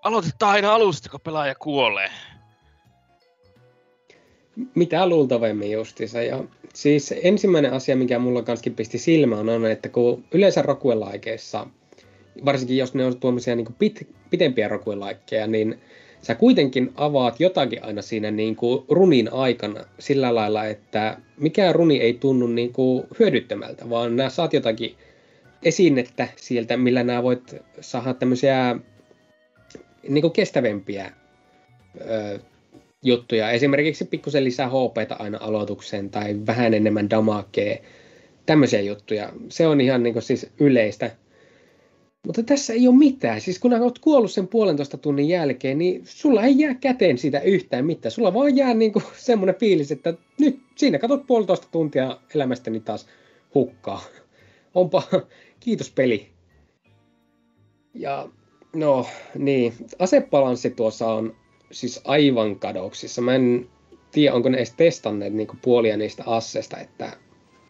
[0.04, 2.10] aloitetaan aina alusta, kun pelaaja kuolee.
[4.76, 6.22] Mitä luultavemmin justiinsa.
[6.22, 6.44] Ja
[6.74, 11.68] siis ensimmäinen asia, mikä mulla kanskin pisti silmään, on, että kun yleensä rokuelaikeissa,
[12.46, 15.82] varsinkin jos ne on tuommoisia niin pit, pitempiä rokuelaikkeja, niin
[16.24, 22.02] sä kuitenkin avaat jotakin aina siinä niin kuin runin aikana sillä lailla, että mikään runi
[22.02, 24.96] ei tunnu niin kuin hyödyttömältä, vaan nämä saat jotakin
[25.64, 28.76] esinettä sieltä, millä nämä voit saada tämmöisiä
[30.08, 31.12] niin kuin kestävämpiä
[32.02, 32.40] ö,
[33.04, 33.52] juttuja.
[33.52, 37.78] Esimerkiksi pikkusen lisää HP aina aloitukseen tai vähän enemmän damakea.
[38.46, 39.30] Tämmöisiä juttuja.
[39.50, 41.12] Se on ihan niin kuin siis yleistä.
[42.26, 43.42] Mutta tässä ei ole mitään.
[43.42, 47.86] Siis kun olet kuollut sen puolentoista tunnin jälkeen, niin sulla ei jää käteen siitä yhtään
[47.86, 48.12] mitään.
[48.12, 53.08] Sulla vaan jää niin kuin semmoinen fiilis, että nyt siinä katsot puolitoista tuntia elämästäni taas
[53.56, 54.02] hukkaa.
[54.74, 55.04] Onpa,
[55.60, 56.30] kiitos peli.
[57.94, 58.30] Ja
[58.76, 59.06] no
[59.38, 61.36] niin, asebalanssi tuossa on
[61.72, 63.22] siis aivan kadoksissa.
[63.22, 63.70] Mä en
[64.12, 67.18] tiedä, onko ne edes testanneet niin puolia niistä asseista, että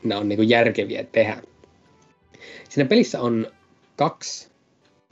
[0.03, 1.41] ne on niin järkeviä tehdä.
[2.69, 3.47] Siinä pelissä on
[3.95, 4.49] kaksi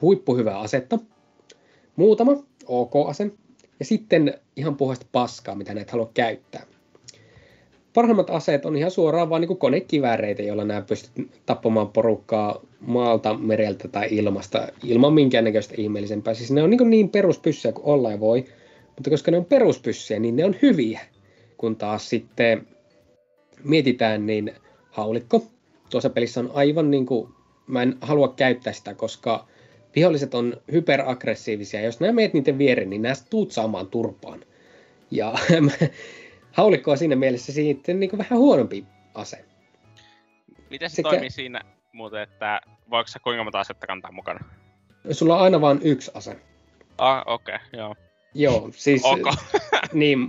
[0.01, 0.99] huippuhyvää asetta,
[1.95, 3.31] muutama OK-ase
[3.79, 6.65] ja sitten ihan puhasta paskaa, mitä näet halua käyttää.
[7.93, 13.87] Parhaimmat aseet on ihan suoraan vaan niin konekivääreitä, joilla nämä pystyt tappamaan porukkaa maalta, mereltä
[13.87, 16.33] tai ilmasta ilman minkäännäköistä ihmeellisempää.
[16.33, 18.45] Siis ne on niin, niin peruspyssyjä kuin olla voi,
[18.95, 20.99] mutta koska ne on peruspyssyjä, niin ne on hyviä.
[21.57, 22.67] Kun taas sitten
[23.63, 24.53] mietitään, niin
[24.89, 25.43] haulikko
[25.89, 27.29] tuossa pelissä on aivan niin kuin
[27.67, 29.47] mä en halua käyttää sitä, koska
[29.95, 31.81] viholliset on hyperaggressiivisia.
[31.81, 34.45] Jos nämä meet niiden viereen, niin nämä tuut saamaan turpaan.
[35.11, 35.33] Ja
[36.51, 39.45] haulikko on siinä mielessä sitten niin vähän huonompi ase.
[40.69, 41.09] Miten se Sekä...
[41.09, 41.61] toimii siinä
[41.93, 44.45] muuten, että voiko se kuinka monta asetta kantaa mukana?
[45.11, 46.35] Sulla on aina vain yksi ase.
[46.97, 47.95] Ah, okei, okay, joo.
[48.33, 49.33] Joo, siis okay.
[49.93, 50.19] niin,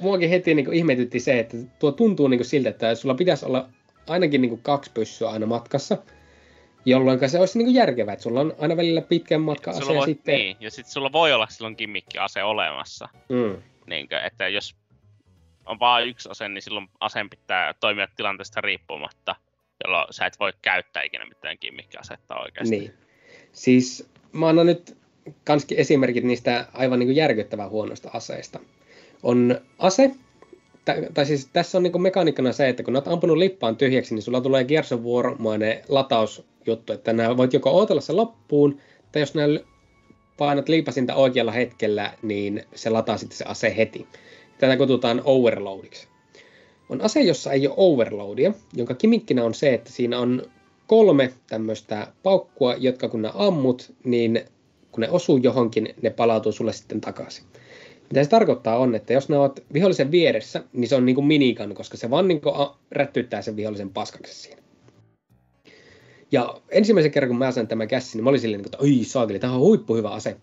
[0.00, 3.68] muakin heti niin ihmetytti se, että tuo tuntuu niin siltä, että sulla pitäisi olla
[4.08, 5.98] ainakin niin kaksi pyssyä aina matkassa.
[6.84, 10.34] Jolloin se olisi niin järkevää, että sulla on aina välillä pitkän matka ase voi, sitten...
[10.34, 13.08] Niin, ja sitten sulla voi olla silloin kimmikkiase olemassa.
[13.28, 13.62] Mm.
[13.86, 14.76] Niin että jos
[15.66, 19.36] on vain yksi ase, niin silloin aseen pitää toimia tilanteesta riippumatta,
[19.84, 22.78] jolloin sä et voi käyttää ikinä mitään kimmikkiasetta oikeasti.
[22.78, 22.94] Niin.
[23.52, 24.96] Siis mä annan nyt
[25.44, 28.60] kanskin esimerkit niistä aivan niin järkyttävän huonoista aseista.
[29.22, 30.10] On ase,
[31.14, 34.40] tai siis tässä on niin mekaniikkana se, että kun olet ampunut lippaan tyhjäksi, niin sulla
[34.40, 34.66] tulee
[35.02, 38.78] War-mainen latausjuttu, että nämä voit joko odotella se loppuun,
[39.12, 39.58] tai jos nämä
[40.38, 44.06] painat liipasinta oikealla hetkellä, niin se lataa sitten se ase heti.
[44.58, 46.08] Tätä kutsutaan overloadiksi.
[46.88, 50.42] On ase, jossa ei ole overloadia, jonka kimikkinä on se, että siinä on
[50.86, 54.44] kolme tämmöistä paukkua, jotka kun ne ammut, niin
[54.92, 57.44] kun ne osuu johonkin, ne palautuu sulle sitten takaisin.
[58.10, 61.26] Mitä se tarkoittaa on, että jos ne ovat vihollisen vieressä, niin se on niin kuin
[61.26, 62.40] minikan, koska se vaan niin
[62.90, 64.62] rättyttää sen vihollisen paskaksi siinä.
[66.32, 69.38] Ja ensimmäisen kerran, kun mä sain tämän kässin, niin mä olin silleen, että oi saakeli,
[69.38, 70.36] tämä on huippuhyvä ase.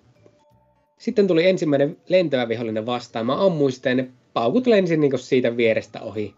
[0.98, 3.26] Sitten tuli ensimmäinen lentävä vihollinen vastaan.
[3.26, 6.36] Mä ammuin sitä ja ne paukut lensin niin siitä vierestä ohi.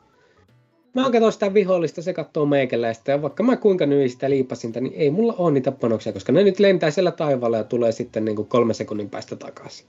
[0.95, 4.93] Mä katsoin sitä vihollista, se katsoo meikäläistä ja vaikka mä kuinka nyin sitä liipasinta, niin
[4.95, 8.35] ei mulla ole niitä panoksia, koska ne nyt lentää siellä taivaalla ja tulee sitten niin
[8.35, 9.85] kuin kolme sekunnin päästä takaisin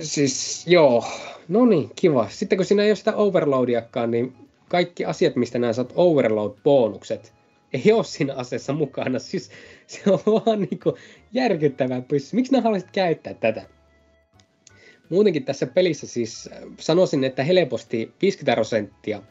[0.00, 1.04] siis joo,
[1.48, 2.28] no niin, kiva.
[2.30, 4.34] Sitten kun siinä ei ole sitä overloadiakaan, niin
[4.68, 7.32] kaikki asiat, mistä nämä saat overload-bonukset,
[7.72, 9.18] ei ole siinä aseessa mukana.
[9.18, 9.50] Siis
[9.86, 10.96] se on vaan niin kuin
[11.32, 12.36] järkyttävää pyssy.
[12.36, 13.62] Miksi nämä haluaisit käyttää tätä?
[15.08, 19.22] Muutenkin tässä pelissä siis äh, sanoisin, että helposti 50 prosenttia,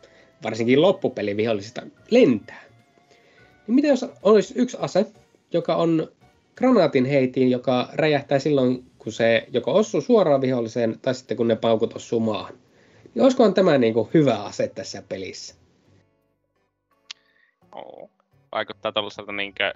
[0.44, 2.64] varsinkin loppupeli vihollisista, lentää.
[3.68, 5.06] Niin mitä jos olisi yksi ase,
[5.54, 6.12] joka on
[6.56, 11.56] granaatin heitiin, joka räjähtää silloin, kun se joko osuu suoraan viholliseen tai sitten kun ne
[11.56, 12.54] paukut osuu maahan.
[13.16, 15.56] Niin olisikohan tämä niin kuin hyvä ase tässä pelissä?
[17.72, 18.10] Oh,
[18.52, 19.74] vaikuttaa tuollaiselta niinkö,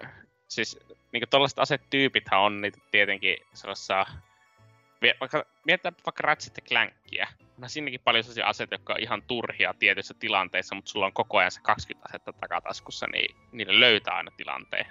[0.48, 0.78] siis
[1.12, 4.06] niinkö tuollaiset asetyypithän on niitä tietenkin sellaisia,
[5.20, 7.26] vaikka, mietitään vaikka Ratchet Clankia,
[7.56, 11.38] onhan siinäkin paljon sellaisia aseita, jotka on ihan turhia tietyissä tilanteissa, mutta sulla on koko
[11.38, 14.86] ajan se 20 asetta takataskussa, niin niille löytää aina tilanteen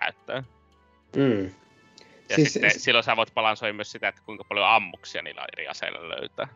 [0.00, 0.46] käyttöön.
[1.16, 1.54] Mm.
[2.30, 5.68] Ja siis, sitten silloin sä voit balansoida myös sitä, että kuinka paljon ammuksia niillä eri
[5.68, 6.48] aseilla löytää.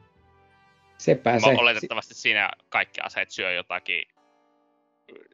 [0.99, 1.47] Sepä se.
[1.47, 4.09] Oletettavasti siinä kaikki aseet syö jotakin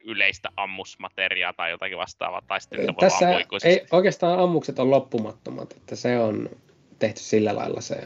[0.05, 3.31] yleistä ammusmateriaa tai jotakin vastaavaa, tai sitten Tässä
[3.65, 6.51] ei, oikeastaan ammukset on loppumattomat, että se on
[6.99, 7.97] tehty sillä lailla se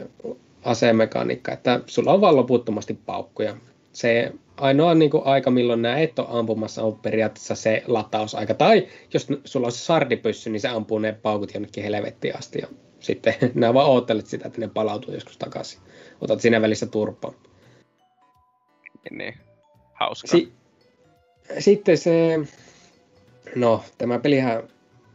[0.63, 3.55] asemekaniikka, että sulla on vaan loputtomasti paukkuja.
[3.95, 8.53] Se ainoa niin kuin, aika, milloin nämä et ole ampumassa, on periaatteessa se latausaika.
[8.53, 12.59] Tai jos sulla on se sardipyssy, niin se ampuu ne paukut jonnekin helvettiin asti.
[12.59, 12.67] Ja
[12.99, 15.79] sitten nämä vaan oottelet sitä, että ne palautuu joskus takaisin.
[16.21, 17.33] Otat siinä välissä turpaa.
[19.11, 19.33] Niin,
[19.93, 20.27] hauska.
[20.27, 20.53] Si-
[21.59, 22.39] sitten se,
[23.55, 24.63] no tämä pelihän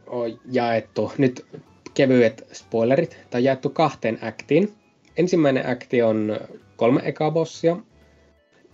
[0.07, 1.45] on jaettu, nyt
[1.93, 4.73] kevyet spoilerit, tai jaettu kahteen aktiin.
[5.17, 6.39] Ensimmäinen akti on
[6.75, 7.77] kolme ekaa bossia,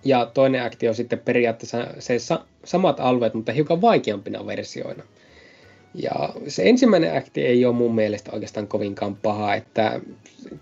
[0.06, 5.04] ja toinen akti on sitten periaatteessa se sa- samat alueet, mutta hiukan vaikeampina versioina.
[5.94, 10.02] Ja se ensimmäinen akti ei ole mun mielestä oikeastaan kovinkaan paha, että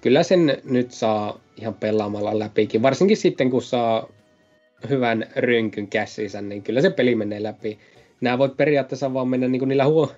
[0.01, 4.09] kyllä sen nyt saa ihan pelaamalla läpikin, varsinkin sitten kun saa
[4.89, 7.79] hyvän rynkyn käsissä, niin kyllä se peli menee läpi.
[8.21, 10.11] Nämä voit periaatteessa vaan mennä niin kuin niillä huo-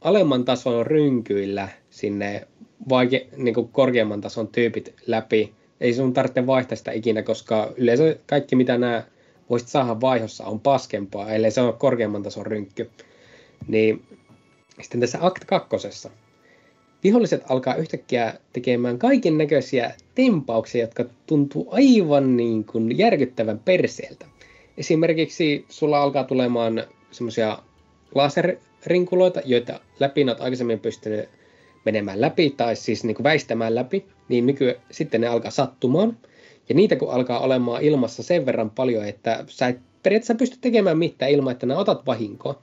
[0.00, 2.48] alemman tason rynkyillä sinne
[2.88, 5.54] vaike- niin kuin korkeamman tason tyypit läpi.
[5.80, 9.04] Ei sun tarvitse vaihtaa sitä ikinä, koska yleensä kaikki mitä nämä
[9.50, 12.90] voisit saada vaihossa on paskempaa, ellei se ole korkeamman tason rynkky.
[13.68, 14.02] Niin
[14.80, 15.68] sitten tässä Act 2
[17.04, 24.26] viholliset alkaa yhtäkkiä tekemään kaiken näköisiä tempauksia, jotka tuntuu aivan niin kuin järkyttävän perseeltä.
[24.78, 27.58] Esimerkiksi sulla alkaa tulemaan semmoisia
[28.14, 31.28] laserrinkuloita, joita läpi olet aikaisemmin pystynyt
[31.84, 36.16] menemään läpi tai siis niin kuin väistämään läpi, niin nyky sitten ne alkaa sattumaan.
[36.68, 40.98] Ja niitä kun alkaa olemaan ilmassa sen verran paljon, että sä et periaatteessa pysty tekemään
[40.98, 42.62] mitään ilman, että nämä otat vahinkoa,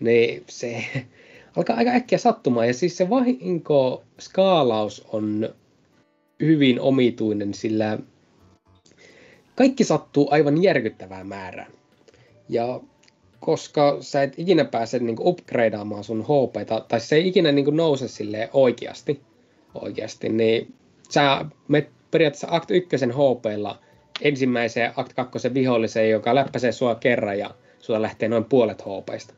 [0.00, 0.84] niin se
[1.56, 2.66] alkaa aika äkkiä sattumaan.
[2.66, 5.48] Ja siis se vahinko skaalaus on
[6.40, 7.98] hyvin omituinen, sillä
[9.54, 11.72] kaikki sattuu aivan järkyttävään määrään.
[12.48, 12.80] Ja
[13.46, 18.08] koska sä et ikinä pääse niin upgradeaamaan sun HP, tai se ei ikinä niin nouse
[18.08, 19.20] sille oikeasti,
[19.74, 20.74] oikeasti, niin
[21.10, 23.78] sä met periaatteessa Act 1 HPlla
[24.22, 29.34] ensimmäiseen Act 2 viholliseen, joka läppäsee sua kerran ja sulla lähtee noin puolet HPista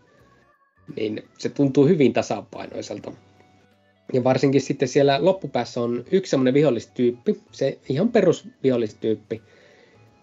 [0.96, 3.12] niin se tuntuu hyvin tasapainoiselta.
[4.12, 9.42] Ja varsinkin sitten siellä loppupäässä on yksi semmoinen vihollistyyppi, se ihan perusvihollistyyppi,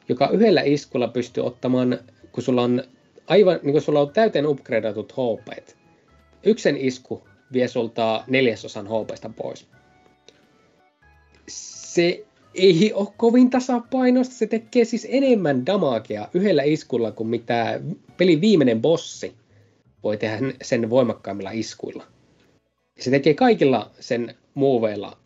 [0.09, 1.99] joka yhdellä iskulla pystyy ottamaan,
[2.31, 2.83] kun sulla on
[3.27, 5.69] aivan, niin kuin sulla on täyteen upgradeatut HP.
[6.43, 9.67] Yksen isku vie sulta neljäsosan HPsta pois.
[11.47, 12.25] Se
[12.55, 17.79] ei ole kovin tasapainoista, se tekee siis enemmän damagea yhdellä iskulla kuin mitä
[18.17, 19.33] pelin viimeinen bossi
[20.03, 22.03] voi tehdä sen voimakkaimmilla iskuilla.
[22.99, 25.17] Se tekee kaikilla sen muuveilla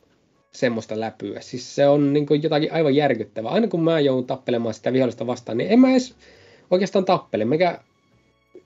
[0.52, 1.42] semmoista läpyä.
[1.42, 3.52] Siis se on niin kuin jotakin aivan järkyttävää.
[3.52, 6.16] Aina kun mä joudun tappelemaan sitä vihollista vastaan, niin en mä edes
[6.72, 7.46] oikeastaan tappele.
[7.46, 7.80] Mikä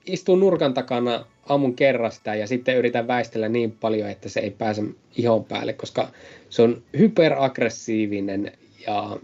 [0.06, 4.82] istuu nurkan takana aamun kerrasta ja sitten yritän väistellä niin paljon, että se ei pääse
[5.16, 6.08] ihon päälle, koska
[6.48, 8.52] se on hyperaggressiivinen
[8.86, 9.16] ja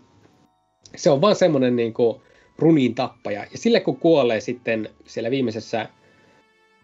[0.97, 2.21] se on vaan semmoinen niin kuin
[2.59, 3.41] runin tappaja.
[3.41, 5.89] Ja sille kun kuolee sitten siellä viimeisessä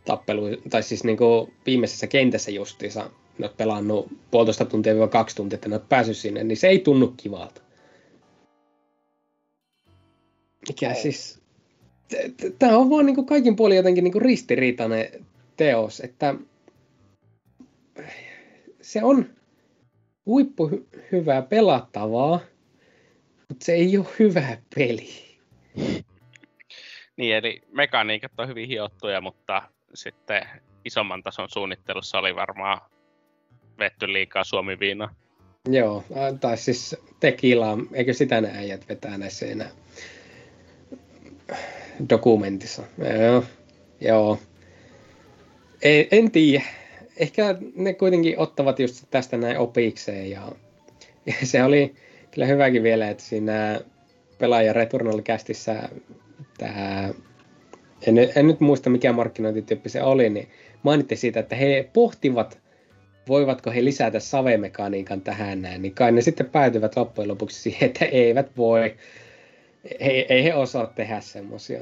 [0.05, 5.36] tappelu, tai siis niin kuin viimeisessä kentässä justiinsa, ne oot pelannut puolitoista tuntia vai kaksi
[5.36, 7.60] tuntia, että ne oot päässyt sinne, niin se ei tunnu kivalta.
[10.68, 11.02] Mikä ei.
[11.02, 11.45] siis...
[12.59, 15.27] Tämä on vaan niin kuin kaikin puolin jotenkin niin kuin ristiriitainen
[15.57, 16.35] teos, että
[18.81, 19.31] se on
[20.27, 22.41] huippu hyvää pelattavaa,
[23.49, 25.09] mutta se ei ole hyvä peli.
[27.16, 29.62] Niin, eli mekaniikat on hyvin hiottuja, mutta
[29.95, 30.43] sitten
[30.85, 32.81] isomman tason suunnittelussa oli varmaan
[33.78, 35.15] vetty liikaa suomi-viinaa.
[35.69, 36.05] Joo,
[36.41, 39.70] tai siis tekilaa, eikö sitä ne äijät vetää näissä enää
[42.10, 42.82] dokumentissa?
[42.98, 43.44] Joo,
[44.01, 44.39] joo.
[45.82, 46.64] En, en tiedä.
[47.16, 50.52] Ehkä ne kuitenkin ottavat just tästä näin opikseen ja,
[51.27, 51.94] ja se oli
[52.31, 53.81] kyllä hyväkin vielä, että siinä
[54.39, 55.89] pelaaja Returnal kästissä
[56.59, 57.14] tämä
[58.06, 60.48] en, en nyt muista mikä markkinointityyppi se oli, niin
[60.82, 62.59] mainitti siitä, että he pohtivat,
[63.28, 68.05] voivatko he lisätä savemekaniikan tähän näin, niin kai ne sitten päätyvät loppujen lopuksi siihen, että
[68.05, 68.94] eivät voi.
[70.00, 71.80] Ei, ei he osaa tehdä semmosia.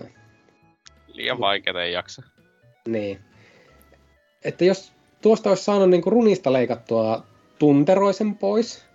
[1.06, 2.22] Liian vaikeaa ei jaksa.
[2.88, 3.18] Niin.
[4.44, 7.24] Että jos tuosta olisi saanut niinku runista leikattua
[7.58, 8.86] tunteroisen pois,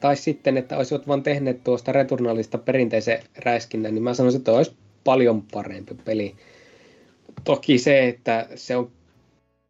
[0.00, 4.76] tai sitten, että olisivat vaan tehneet tuosta Returnalista perinteisen räiskinnän, niin mä sanoisin, että olisi
[5.04, 6.36] paljon parempi peli.
[7.44, 8.92] Toki se, että se on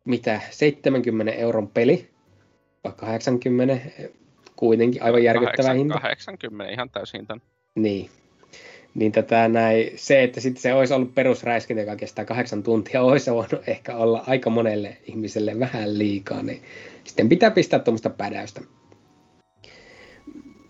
[0.04, 2.10] mitä 70 euron peli,
[2.84, 3.90] vai 80,
[4.56, 6.00] kuitenkin aivan järkyttävä hinta.
[6.00, 7.26] 80, ihan täysin
[7.74, 8.10] Niin.
[8.96, 13.30] Niin tätä näin, se, että sitten se olisi ollut perusräiskintä, joka kestää kahdeksan tuntia, olisi
[13.30, 16.62] voinut ehkä olla aika monelle ihmiselle vähän liikaa, niin
[17.04, 18.60] sitten pitää pistää tuommoista pädäystä.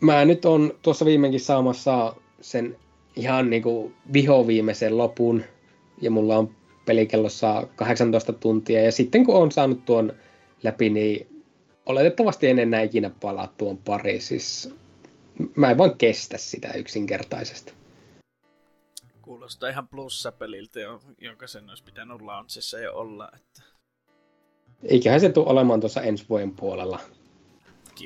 [0.00, 2.76] Mä nyt on tuossa viimeinkin saamassa sen
[3.16, 5.42] ihan niinku vihoviimeisen lopun,
[6.00, 6.54] ja mulla on
[6.86, 10.12] pelikellossa 18 tuntia, ja sitten kun on saanut tuon
[10.62, 11.26] läpi, niin
[11.86, 14.74] oletettavasti en enää ikinä palaa tuon pari, siis
[15.56, 17.75] mä en vaan kestä sitä yksinkertaisesti.
[19.26, 20.80] Kuulostaa ihan plussapeliltä,
[21.20, 23.30] jonka sen olisi pitänyt launchissa jo olla.
[23.36, 23.62] Että...
[24.84, 27.00] Eiköhän se tule olemaan tuossa ensi vuoden puolella.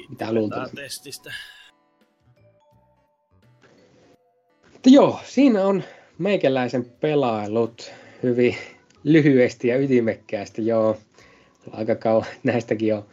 [0.09, 0.27] Mitä
[0.75, 1.33] testistä.
[4.73, 5.85] Mutta joo, siinä on
[6.19, 7.93] meikäläisen pelailut
[8.23, 8.57] hyvin
[9.05, 10.67] lyhyesti ja ytimekkäästi.
[10.67, 10.97] Joo,
[11.71, 13.07] aika kauan näistäkin jo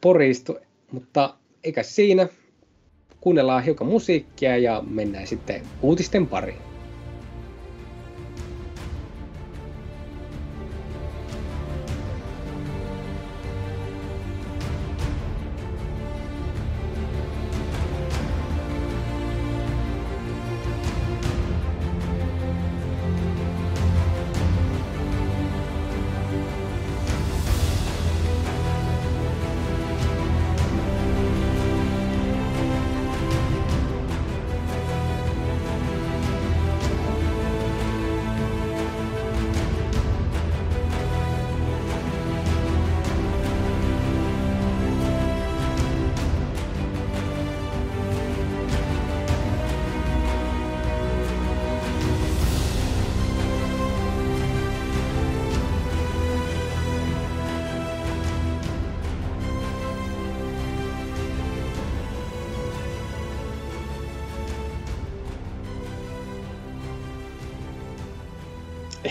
[0.00, 0.58] poristu,
[0.92, 2.28] mutta eikä siinä.
[3.20, 6.67] Kuunnellaan hiukan musiikkia ja mennään sitten uutisten pariin.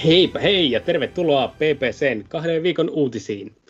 [0.08, 3.62] Heipä hei ja tervetuloa PPCn kahden viikon uutisiin.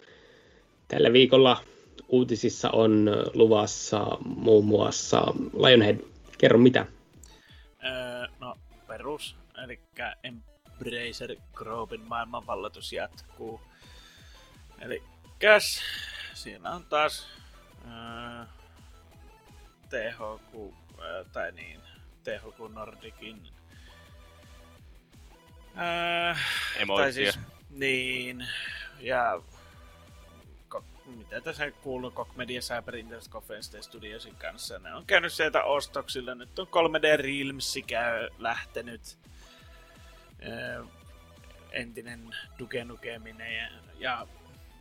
[0.87, 1.63] Tällä viikolla
[2.07, 5.21] uutisissa on luvassa muun muassa
[5.53, 5.99] Lionhead.
[6.37, 6.85] Kerro mitä?
[7.83, 8.55] Öö, no
[8.87, 9.79] perus, eli
[10.23, 13.61] Embracer Groupin maailmanvallatus jatkuu.
[14.81, 15.03] Eli
[15.39, 15.81] käs,
[16.33, 17.27] siinä on taas
[17.85, 18.45] öö,
[19.89, 21.79] THQ, öö, tai niin,
[22.23, 23.56] THQ Nordicin
[25.77, 26.39] Äh,
[26.97, 27.39] tai siis,
[27.69, 28.47] niin,
[28.99, 29.41] ja
[31.05, 34.79] mitä tässä kuuluu Kok Media Cyber Interest Conference Studiosin kanssa.
[34.79, 36.35] Ne on käynyt sieltä ostoksilla.
[36.35, 39.17] Nyt on 3D Realms käy lähtenyt.
[40.43, 40.87] Äh,
[41.71, 44.27] entinen Duke Nukeminen ja, ja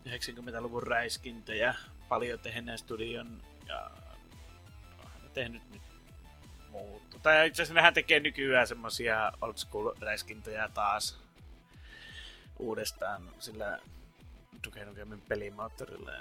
[0.08, 1.74] 90-luvun räiskintä ja
[2.08, 3.90] paljon tehneen studion ja
[5.34, 5.82] tehnyt nyt
[6.70, 7.05] muuttu.
[7.26, 11.18] Tai itse asiassa nehän tekee nykyään semmosia old school räiskintöjä taas
[12.58, 13.78] uudestaan sillä
[14.66, 16.12] Duke Nukemin pelimoottorilla.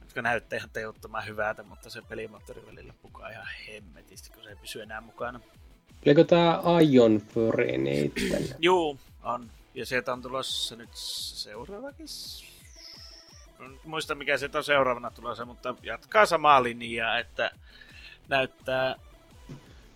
[0.00, 4.56] Jotka näyttää ihan teuttoman hyvältä, mutta se pelimoottori välillä pukaa ihan hemmetisti, kun se ei
[4.56, 5.40] pysy enää mukana.
[6.06, 6.60] Oliko tää
[6.90, 7.22] Ion
[7.78, 8.44] niitten?
[8.58, 9.50] Juu, on.
[9.74, 12.06] Ja sieltä on tulossa nyt seuraavakin
[13.84, 17.50] muista mikä se on seuraavana tulossa, mutta jatkaa samaa linjaa, että
[18.28, 18.94] näyttää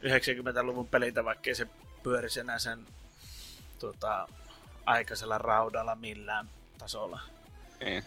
[0.02, 1.66] 90-luvun pelitä, vaikkei se
[2.02, 2.86] pyörisi enää sen
[3.78, 4.28] tota,
[4.86, 6.48] aikaisella raudalla millään
[6.78, 7.20] tasolla.
[7.80, 8.04] Niin.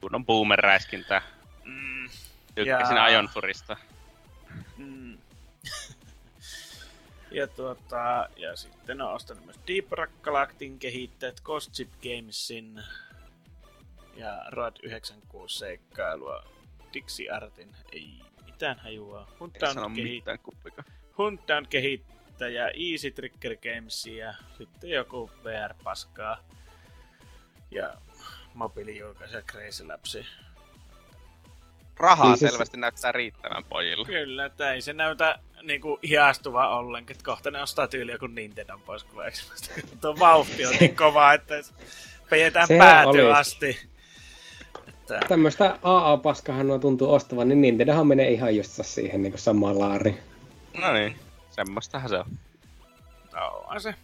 [0.00, 1.22] Kunnon boomer-räiskintää.
[1.64, 2.08] Mm,
[2.54, 3.04] Tykkäsin ja...
[3.04, 3.76] Ajonfurista.
[4.76, 5.18] Mm.
[7.30, 12.82] ja, tuota, ja sitten on ostanut myös Deep Rock Galactin kehittäjät, Ghost Ship Gamesin
[14.16, 16.44] ja Rad 96 seikkailua.
[16.94, 19.28] Dixie Artin ei mitään hajua.
[19.40, 20.38] Mutta on mitään
[21.18, 26.38] Huntdown kehittäjä Easy Trigger Games ja sitten joku VR-paskaa
[27.70, 27.94] ja
[28.54, 30.26] mobiilijulkaisija Crazy Labsi.
[31.96, 32.50] Rahaa niin siis...
[32.50, 34.06] selvästi näyttää riittävän pojille.
[34.06, 38.80] Kyllä, että ei se näytä niinku hiastuva ollenkin, että kohta ne ostaa tyyliä kuin Nintendo
[38.86, 39.70] pois kuvauksemasta.
[40.00, 41.54] Tuo vauhti on niin kova, että
[42.30, 43.80] pejetään päätyä asti.
[44.88, 45.20] Että...
[45.28, 50.18] Tämmöistä AA-paskahan on tuntuu ostavan, niin Nintendohan menee ihan just siihen niin samaan laariin.
[50.80, 51.18] No niin,
[51.50, 52.38] semmoistahan se on.
[53.32, 53.94] No, on se.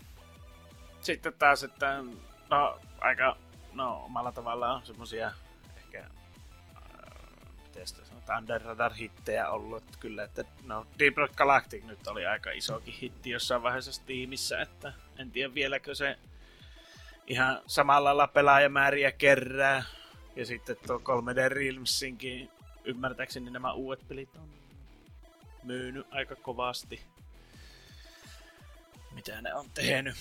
[1.01, 2.05] Sitten taas, että
[2.51, 3.37] no aika
[3.73, 5.33] no, omalla tavallaan semmosia
[5.77, 9.83] ehkä äh, mistä se on Under Radar hittejä ollut.
[9.83, 14.61] Että kyllä, että no, Deep Rock Galactic nyt oli aika isokin hitti jossain vaiheessa Steamissa,
[14.61, 16.19] että en tiedä vieläkö se
[17.27, 19.83] ihan samalla lailla pelaajamääriä kerää.
[20.37, 22.51] Ja sitten tuo 3D Realmsinkin
[22.85, 24.62] ymmärtääkseni nämä uudet pelit on
[25.63, 27.01] myynyt aika kovasti.
[29.15, 30.15] Mitä ne on tehnyt.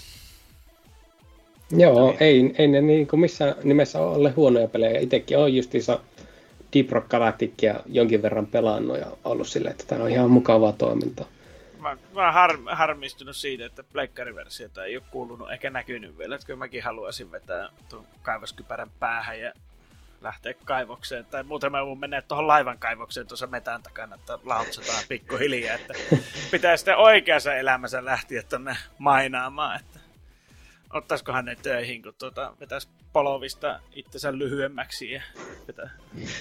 [1.71, 4.99] Joo, ei, ei ne niin kuin missään nimessä ole huonoja pelejä.
[4.99, 5.99] Itsekin on justiinsa
[6.73, 11.27] Deep Rock Galacticia jonkin verran pelannut ja ollut silleen, että tämä on ihan mukavaa toimintaa.
[11.79, 16.35] Mä, mä oon har, harmistunut siitä, että pleikkariversiota ei ole kuulunut eikä näkynyt vielä.
[16.35, 19.53] Että kyllä mäkin haluaisin vetää tuon kaivoskypärän päähän ja
[20.21, 21.25] lähteä kaivokseen.
[21.25, 25.75] Tai muuten mä voin mennä tuohon laivan kaivokseen tuossa metän takana, että lautsetaan pikkuhiljaa.
[25.75, 25.93] Että
[26.51, 29.79] pitää sitten oikeassa elämässä lähteä tuonne mainaamaan.
[29.79, 29.99] Että
[30.93, 35.21] ottaisikohan ne töihin, kun tuota, vetäisi polovista itsensä lyhyemmäksi ja
[35.67, 35.89] vetää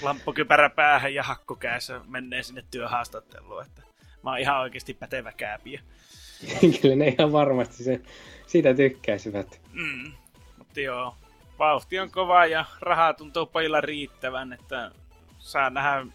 [0.01, 3.63] lamppukypärä päähän ja hakkukäässä menee sinne työhaastatteluun.
[3.63, 3.81] Että
[4.23, 5.81] mä oon ihan oikeasti pätevä kääpiä.
[6.81, 8.01] Kyllä ne ihan varmasti se,
[8.47, 9.61] siitä tykkäisivät.
[9.73, 10.11] Mm,
[10.57, 11.15] mutta joo,
[11.61, 14.91] vauhti on kova ja rahaa tuntuu pojilla riittävän, että
[15.39, 16.05] saa nähdä.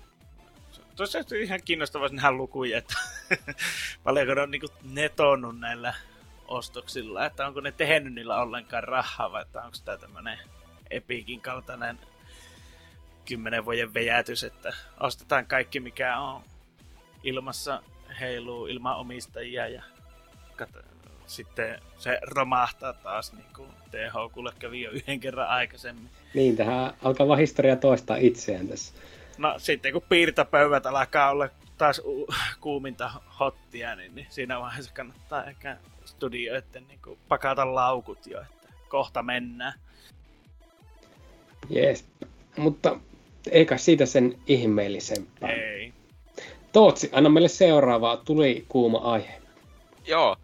[0.97, 2.95] Tosiaan ihan kiinnostavaa nähdä lukuja, että
[4.05, 4.63] paljonko ne on niin
[4.93, 5.95] netonnut näillä
[6.49, 10.39] ostoksilla, että onko ne tehnyt niillä ollenkaan rahaa vai että onko tämä tämmöinen
[10.91, 11.99] Epikin kaltainen
[13.25, 16.43] kymmenen vuoden vejätys, että ostetaan kaikki mikä on
[17.23, 17.83] ilmassa
[18.21, 19.83] heiluu ilman omistajia ja
[20.63, 20.97] kat-
[21.27, 26.11] sitten se romahtaa taas niin kuin THQlle kävi jo yhden kerran aikaisemmin.
[26.35, 28.95] Niin, tähän alkaa vaan historia toistaa itseään tässä.
[29.39, 31.49] No sitten kun piirtopöydät alkaa olla
[31.79, 32.27] taas u-
[32.61, 33.11] kuuminta
[33.41, 39.23] hottia, niin, niin siinä vaiheessa kannattaa ehkä studioiden niin kuin pakata laukut jo, että kohta
[39.23, 39.73] mennään.
[41.71, 42.05] Jees,
[42.57, 43.01] mutta
[43.51, 45.49] eikä siitä sen ihmeellisempää.
[45.49, 45.93] Ei.
[46.73, 49.43] Tootsi, anna meille seuraava tuli kuuma aihe.
[50.07, 50.37] Joo.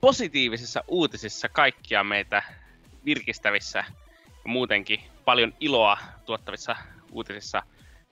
[0.00, 2.42] Positiivisissa uutisissa kaikkia meitä
[3.04, 3.84] virkistävissä
[4.28, 6.76] ja muutenkin paljon iloa tuottavissa
[7.12, 7.62] uutisissa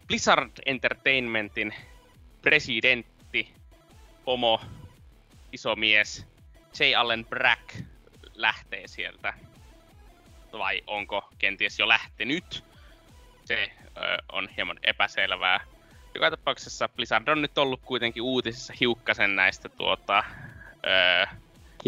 [0.06, 1.74] Blizzard Entertainmentin
[2.42, 3.54] presidentti,
[4.26, 4.60] homo,
[5.52, 6.26] iso mies,
[6.80, 6.94] J.
[6.96, 7.76] Allen Brack
[8.34, 9.34] lähtee sieltä.
[10.52, 12.64] Vai onko kenties jo lähtenyt?
[13.44, 14.00] Se ö,
[14.32, 15.60] on hieman epäselvää.
[16.14, 20.24] Joka tapauksessa Blizzard on nyt ollut kuitenkin uutisissa hiukkasen näistä tuota,
[20.86, 21.26] ö,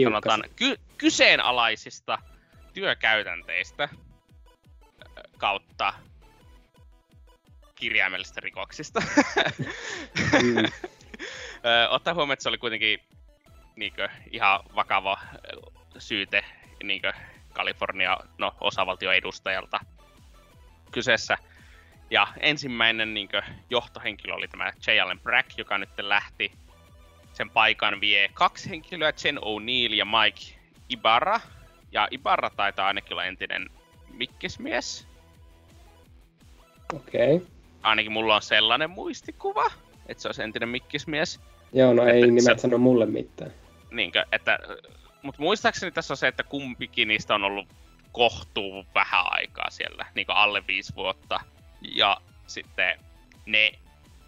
[0.05, 2.19] sanotaan, ky- kyseenalaisista
[2.75, 3.89] työkäytänteistä
[5.39, 5.93] kautta
[7.75, 9.03] kirjaimellisista rikoksista.
[10.43, 10.65] mm.
[11.91, 13.01] Ottaa huomioon, että se oli kuitenkin
[13.77, 15.19] niinkö, ihan vakava
[15.99, 16.45] syyte
[16.83, 17.13] niinkö,
[17.53, 19.81] Kalifornia no, osavaltion edustajalta
[20.93, 21.39] kyseessä.
[22.11, 25.01] Ja ensimmäinen niinkö, johtohenkilö oli tämä J.
[25.01, 26.53] Allen Brack, joka nyt lähti.
[27.41, 31.41] Sen paikan vie kaksi henkilöä, Jen O'Neill ja Mike Ibarra.
[31.93, 33.71] Ja Ibarra taitaa ainakin olla entinen
[34.13, 35.07] mikkismies.
[36.95, 37.37] Okei.
[37.37, 37.49] Okay.
[37.83, 39.71] Ainakin mulla on sellainen muistikuva,
[40.07, 41.41] että se olisi entinen mikkismies.
[41.73, 42.63] Joo, no ei nimet se...
[42.63, 43.53] sano mulle mitään.
[43.91, 44.59] Niinkö, että,
[45.23, 47.69] mutta muistaakseni tässä on se, että kumpikin niistä on ollut
[48.13, 51.41] kohtuu vähän aikaa siellä, niin alle viisi vuotta.
[51.81, 52.99] Ja sitten
[53.47, 53.73] ne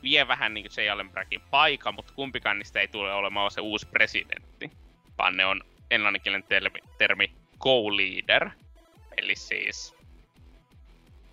[0.02, 0.90] vie vähän niin kuin J.
[0.90, 4.70] Allen Brackin paikan, mutta kumpikaan niistä ei tule olemaan se uusi presidentti,
[5.18, 5.60] vaan ne on
[5.90, 8.50] englanninkielinen termi, termi co-leader,
[9.16, 9.94] eli siis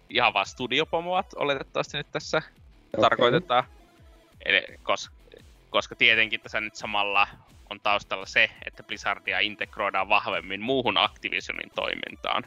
[0.10, 3.02] ihan vaan studiopomoat oletettavasti nyt tässä okay.
[3.02, 3.64] tarkoitetaan.
[4.46, 5.16] Eli, koska,
[5.70, 7.28] koska tietenkin tässä nyt samalla
[7.70, 12.44] on taustalla se, että Blizzardia integroidaan vahvemmin muuhun Activisionin toimintaan.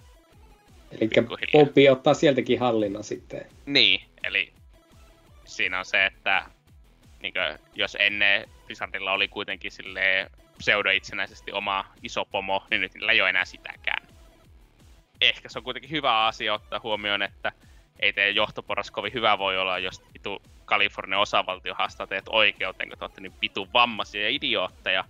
[0.90, 1.10] Eli
[1.52, 3.46] Bobby ottaa sieltäkin hallinnan sitten.
[3.66, 4.52] Niin, eli
[5.56, 6.44] siinä on se, että
[7.22, 13.12] niin kuin, jos ennen Blizzardilla oli kuitenkin sille pseudo-itsenäisesti oma iso pomo, niin nyt niillä
[13.12, 14.06] ei ole enää sitäkään.
[15.20, 17.52] Ehkä se on kuitenkin hyvä asia ottaa huomioon, että
[18.00, 22.98] ei teidän johtoporras kovin hyvä voi olla, jos vitu Kalifornian osavaltio haastaa teidät oikeuteen, kun
[22.98, 25.04] te olette niin vitu vammaisia ja idiootteja.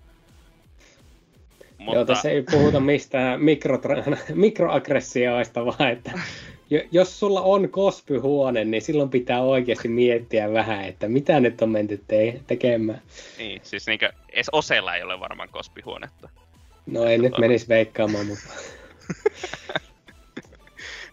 [1.78, 1.94] Mutta...
[1.94, 6.12] Joo, tässä ei puhuta mistään mikrotra- mikroaggressioista, vaan että
[6.90, 12.05] jos sulla on kospyhuone, niin silloin pitää oikeasti miettiä vähän, että mitä nyt on menty
[12.09, 13.03] te- tekemään.
[13.39, 16.28] Niin, siis niinkö, edes Osella ei ole varmaan kospihuonetta.
[16.86, 18.47] No ei nyt menisi veikkaamaan, mutta...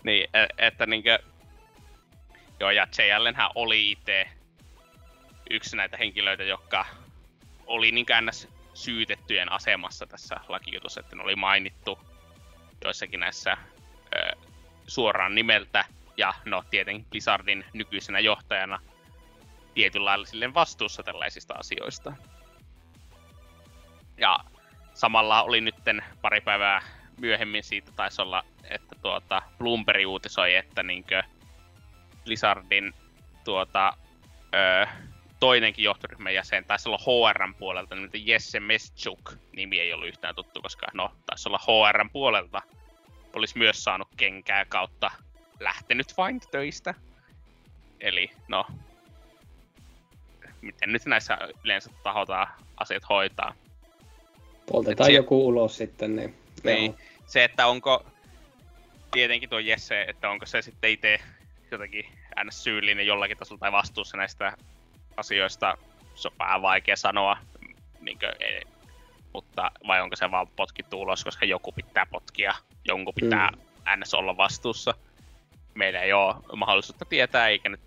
[0.04, 1.20] niin, e- että niinkö,
[2.60, 3.12] Joo, ja J.
[3.12, 4.28] Allenhän oli itse
[5.50, 6.86] yksi näitä henkilöitä, jotka
[7.68, 8.48] oli niin ns.
[8.74, 12.00] syytettyjen asemassa tässä lakijutussa, että ne oli mainittu
[12.84, 13.58] joissakin näissä
[14.90, 15.86] suoraan nimeltä,
[16.18, 18.80] ja no tietenkin Blizzardin nykyisenä johtajana
[19.74, 22.14] tietyllä lailla silleen vastuussa tällaisista asioista.
[24.18, 24.40] Ja
[24.94, 26.82] samalla oli nytten pari päivää
[27.18, 31.24] myöhemmin siitä taisi olla, että tuota Bloomberg uutisoi, että niinkö
[32.26, 32.94] Blizzardin
[33.44, 33.94] tuota,
[34.56, 34.86] öö,
[35.40, 40.62] toinenkin johtoryhmän jäsen, taisi olla HRn puolelta, niin Jesse Meschuk nimi ei ollut yhtään tuttu,
[40.62, 42.62] koska no, taisi olla HRn puolelta,
[43.34, 45.12] olisi myös saanut kenkää kautta
[45.60, 46.94] lähtenyt vain töistä.
[48.00, 48.66] Eli no,
[50.62, 52.48] miten nyt näissä yleensä tahotaan
[52.78, 53.56] asiat hoitaa.
[54.72, 56.36] Poltetaan joku ulos sitten, niin...
[56.64, 56.96] niin
[57.26, 58.06] se, että onko
[59.12, 61.20] tietenkin tuo Jesse, että onko se sitten itse
[61.72, 62.06] jotenkin
[62.44, 62.64] ns.
[62.64, 64.58] syyllinen jollakin tasolla tai vastuussa näistä
[65.18, 65.78] asioista,
[66.16, 67.38] se on vähän vaikea sanoa,
[68.00, 68.62] niin kuin, ei,
[69.34, 74.02] mutta vai onko se vaan potkittu ulos, koska joku pitää potkia, jonkun pitää mm.
[74.02, 74.14] ns.
[74.14, 74.94] olla vastuussa.
[75.74, 77.80] Meillä ei ole mahdollisuutta tietää, eikä nyt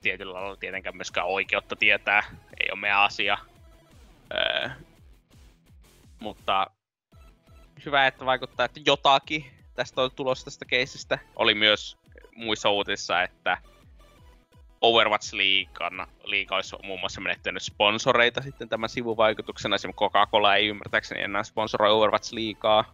[0.00, 2.22] tietyllä lailla tietenkään myöskään oikeutta tietää,
[2.60, 3.38] ei ole meidän asia.
[4.34, 4.68] Öö,
[6.20, 6.66] mutta
[7.86, 11.18] hyvä, että vaikuttaa, että jotakin tästä on tulossa tästä keisistä.
[11.36, 11.96] Oli myös
[12.34, 13.58] muissa uutisissa, että
[14.80, 19.74] Overwatch Leaguean, liiga olisi muun muassa menettänyt sponsoreita sitten tämän sivuvaikutuksena.
[19.74, 22.84] Esimerkiksi Coca-Cola ei ymmärtääkseni enää sponsoroi Overwatch Leaguea.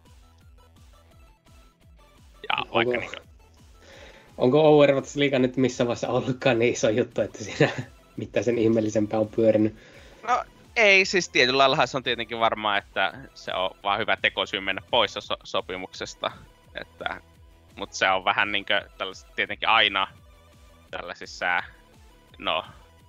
[2.48, 3.28] Ja onko, vaikka niin kuin...
[4.39, 7.70] onko Overwatch League nyt missä vaiheessa ollutkaan niin iso juttu, että siinä
[8.16, 9.77] mitä sen ihmeellisempää on pyörinyt?
[10.28, 10.44] No
[10.77, 14.82] ei, siis tietyllä lailla se on tietenkin varmaa, että se on vaan hyvä tekosyy mennä
[14.90, 16.31] pois so- sopimuksesta.
[16.81, 17.20] Että,
[17.77, 20.09] mutta se on vähän niin kuin tietenkin aina
[20.90, 21.62] tällaisissa,
[22.39, 22.64] no,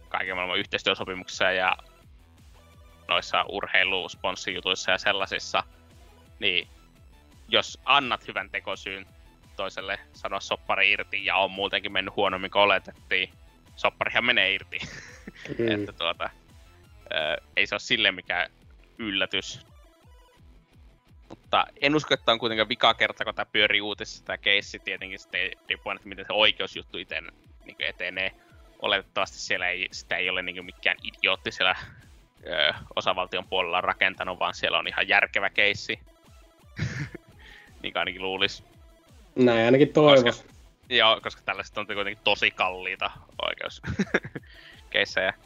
[0.10, 1.78] kaiken maailman yhteistyösopimuksissa ja
[3.08, 5.64] noissa urheilusponssijutuissa ja sellaisissa,
[6.40, 6.68] niin
[7.48, 9.06] jos annat hyvän tekosyyn
[9.56, 13.30] toiselle sanoa soppari irti ja on muutenkin mennyt huonommin kuin oletettiin,
[13.76, 14.80] sopparihan menee irti.
[15.60, 15.72] Mm.
[15.80, 16.30] että tuota,
[17.10, 18.50] ää, ei se ole sille mikään
[18.98, 19.66] yllätys.
[21.30, 24.80] Mutta en usko, että on kuitenkaan vika kerta, kun tämä pyörii uutisissa tämä keissi.
[24.80, 27.22] Tietenkin sitten riippuen, että miten se oikeusjuttu itse
[27.66, 28.32] niin etenee.
[28.80, 31.76] Oletettavasti siellä ei, sitä ei ole niin mikään idiootti siellä
[32.48, 36.00] ö, osavaltion puolella rakentanut, vaan siellä on ihan järkevä keissi.
[37.84, 38.64] niin ainakin luulisi.
[39.36, 40.24] Näin ainakin toivois.
[40.24, 40.54] Koska,
[40.90, 43.12] joo, koska tällaiset on kuitenkin tosi kalliita
[43.42, 45.34] oikeuskeissejä.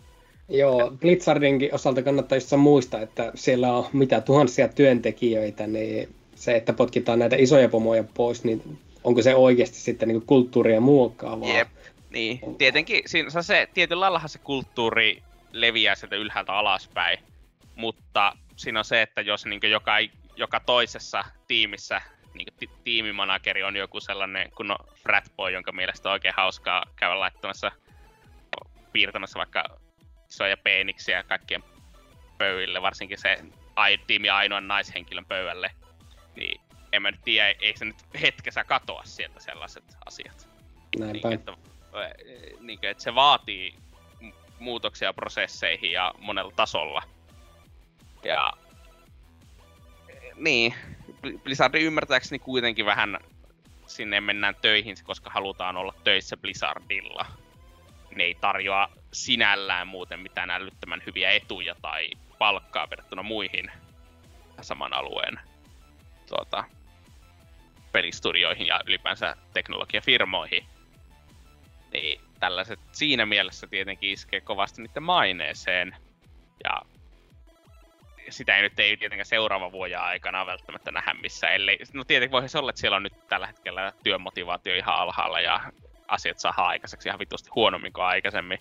[0.49, 6.73] Joo, Blitzardinkin osalta kannattaa just muistaa, että siellä on mitä tuhansia työntekijöitä, niin se, että
[6.73, 11.57] potkitaan näitä isoja pomoja pois, niin onko se oikeasti sitten niin kulttuuria muokkaavaa?
[11.57, 11.67] Jep,
[12.09, 12.39] niin.
[12.57, 17.19] Tietenkin siinä se, tietyllä laillahan se kulttuuri leviää sieltä ylhäältä alaspäin,
[17.75, 19.93] mutta siinä on se, että jos niin joka,
[20.35, 22.01] joka toisessa tiimissä
[22.37, 27.71] niin ti- tiimimanageri on joku sellainen kun fratboy, jonka mielestä on oikein hauskaa käydä laittamassa,
[28.91, 29.63] piirtämässä vaikka
[30.29, 31.63] isoja peeniksiä kaikkien
[32.37, 33.37] pöydille, varsinkin se
[33.75, 35.71] ai, tiimi ainoan naishenkilön pöydälle,
[36.35, 36.61] niin
[36.91, 40.49] en mä nyt tiedä, ei se nyt hetkessä katoa sieltä sellaiset asiat.
[40.99, 41.29] Näinpä.
[41.29, 41.53] Niin, että,
[42.59, 43.73] niin, että se vaatii
[44.59, 47.03] muutoksia prosesseihin ja monella tasolla.
[48.23, 48.53] Ja
[50.35, 50.73] niin,
[51.43, 53.17] Blizzardin ymmärtääkseni kuitenkin vähän
[53.87, 57.25] sinne mennään töihin, koska halutaan olla töissä Blizzardilla.
[58.15, 63.71] Ne ei tarjoa sinällään muuten mitään älyttömän hyviä etuja tai palkkaa verrattuna muihin
[64.61, 65.39] saman alueen
[66.29, 66.63] tuota,
[67.91, 70.65] pelistudioihin ja ylipäänsä teknologiafirmoihin.
[71.93, 75.95] Niin tällaiset siinä mielessä tietenkin iskee kovasti niiden maineeseen.
[76.63, 76.81] Ja
[78.29, 82.49] sitä ei nyt ei tietenkään seuraava vuoden aikana välttämättä nähdä missä, ellei, no tietenkin voi
[82.49, 85.71] se olla, että siellä on nyt tällä hetkellä työmotivaatio ihan alhaalla ja
[86.07, 88.59] asiat saa aikaiseksi ihan vitusti huonommin kuin aikaisemmin.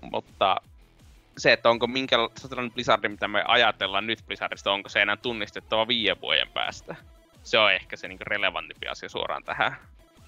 [0.00, 0.56] Mutta
[1.38, 5.88] se, että onko minkä sellainen Blizzard, mitä me ajatellaan nyt Blizzardista, onko se enää tunnistettava
[5.88, 6.96] viiden vuoden päästä?
[7.42, 9.76] Se on ehkä se niin relevantimpi asia suoraan tähän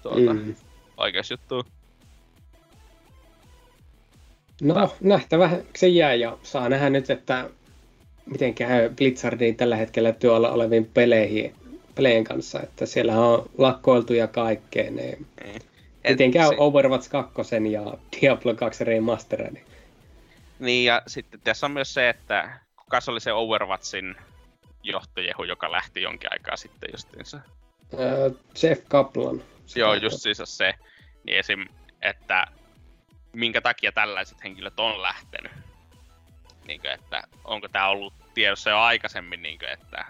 [0.01, 0.55] tuota, mm.
[0.97, 1.63] oikeusjuttuun.
[4.61, 7.49] No, nähtävä se jää ja saa nähdä nyt, että
[8.25, 11.55] miten käy Blizzardin tällä hetkellä työllä oleviin peleihin,
[11.95, 14.91] peleen kanssa, että siellä on lakkoiltu ja kaikkea.
[14.91, 15.59] Niin mm.
[16.09, 16.55] Miten käy se...
[16.57, 17.33] Overwatch 2
[17.71, 19.63] ja Diablo 2 Remastered?
[20.59, 24.15] Niin, ja sitten tässä on myös se, että kuka oli se Overwatchin
[24.83, 27.39] johtojehu, joka lähti jonkin aikaa sitten justiinsa?
[27.93, 29.43] Uh, Jeff Kaplan.
[29.75, 30.73] Joo, just siis se.
[31.23, 31.67] Niin esim,
[32.01, 32.47] että
[33.33, 35.51] minkä takia tällaiset henkilöt on lähtenyt.
[36.67, 40.05] Niin kuin, että onko tämä ollut tiedossa jo aikaisemmin, niin kuin, että,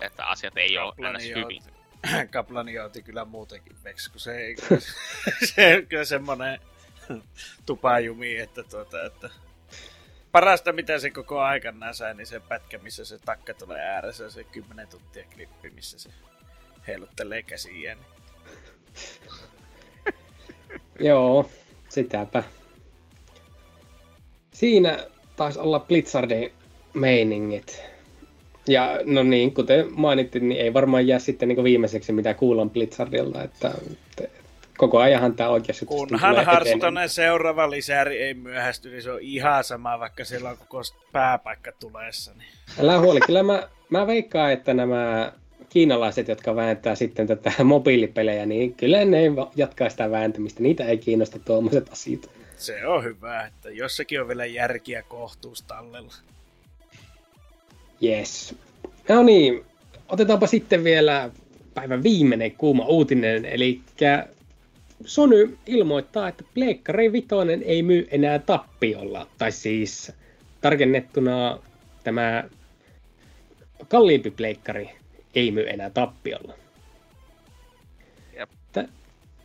[0.00, 1.24] että asiat ei Kaplani ole ns.
[1.24, 1.62] hyvin.
[2.32, 4.56] Kaplani otti kyllä muutenkin veksi, kun se ei,
[5.44, 6.60] se, kyllä semmoinen
[7.66, 9.30] tupajumi, että, tuota, että
[10.32, 14.44] parasta mitä se koko aikana sai, niin se pätkä, missä se takka tulee ääressä, se
[14.44, 16.10] 10 tuntia klippi, missä se
[16.86, 17.94] heiluttelee käsiä.
[17.94, 18.06] Niin.
[21.00, 21.50] Joo,
[21.88, 22.42] sitäpä.
[24.52, 25.06] Siinä
[25.38, 26.52] taisi olla Blitzardin
[26.94, 27.82] meiningit.
[28.66, 33.42] Ja no niin, kuten mainittiin, niin ei varmaan jää sitten niin viimeiseksi mitä kuullaan Blitzardilta,
[33.42, 33.72] että
[34.78, 39.98] koko ajanhan tämä oikeasti Kunhan Harstonen seuraava lisäri ei myöhästy, niin se on ihan sama,
[39.98, 40.82] vaikka siellä on koko
[41.12, 42.32] pääpaikka tuleessa.
[42.38, 42.48] Niin.
[42.80, 45.32] Älä huoli, kyllä mä, mä veikkaan, että nämä
[45.68, 49.18] kiinalaiset, jotka vääntää sitten tätä mobiilipelejä, niin kyllä ne
[49.56, 50.62] jatkaa sitä vääntämistä.
[50.62, 52.37] Niitä ei kiinnosta tuommoiset asiat.
[52.58, 56.14] Se on hyvä, että jossakin on vielä järkiä kohtuus tallella.
[58.02, 58.54] Yes.
[59.08, 59.64] No niin,
[60.08, 61.30] otetaanpa sitten vielä
[61.74, 63.80] päivän viimeinen kuuma uutinen, eli
[65.04, 69.26] Sony ilmoittaa, että Pleikkari Vitoinen ei myy enää tappiolla.
[69.38, 70.12] Tai siis
[70.60, 71.58] tarkennettuna
[72.04, 72.44] tämä
[73.88, 74.90] kalliimpi pleikkari
[75.34, 76.54] ei myy enää tappiolla.
[78.72, 78.88] Tä,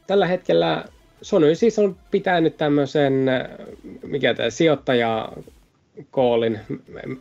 [0.08, 0.86] tällä hetkellä
[1.24, 3.26] Sony siis on pitänyt tämmöisen,
[4.04, 5.30] mikä tämä sijoittaja
[6.12, 6.60] koolin,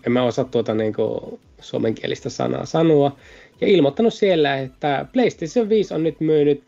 [0.07, 3.17] en mä osaa tuota niin kuin suomenkielistä sanaa sanoa,
[3.61, 6.63] ja ilmoittanut siellä, että PlayStation 5 on nyt myynyt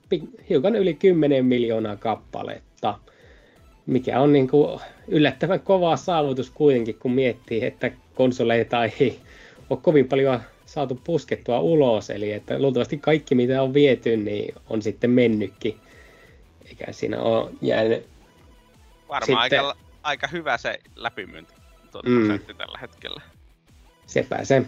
[0.49, 2.99] hiukan yli 10 miljoonaa kappaletta,
[3.87, 9.19] mikä on niin kuin yllättävän kova saavutus kuitenkin, kun miettii, että konsoleita ei
[9.71, 14.83] ole kovin paljon saatu puskettua ulos, eli että luultavasti kaikki mitä on viety, niin on
[14.83, 15.77] sitten mennytkin,
[16.69, 18.07] eikä siinä ole jäänyt
[19.09, 19.61] Varmaan sitten...
[19.61, 21.55] aika, aika hyvä se läpimyynti
[21.93, 22.57] tuota mm.
[22.59, 23.21] tällä hetkellä.
[24.07, 24.63] Sepä se.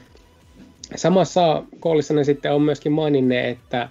[0.96, 3.88] Samassa koolissa ne sitten on myöskin maininneet, että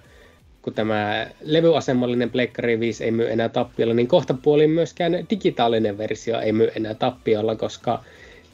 [0.62, 6.40] kun tämä levyasemallinen Pleikkari 5 ei myy enää tappiolla, niin kohta puolin myöskään digitaalinen versio
[6.40, 8.04] ei myy enää tappiolla, koska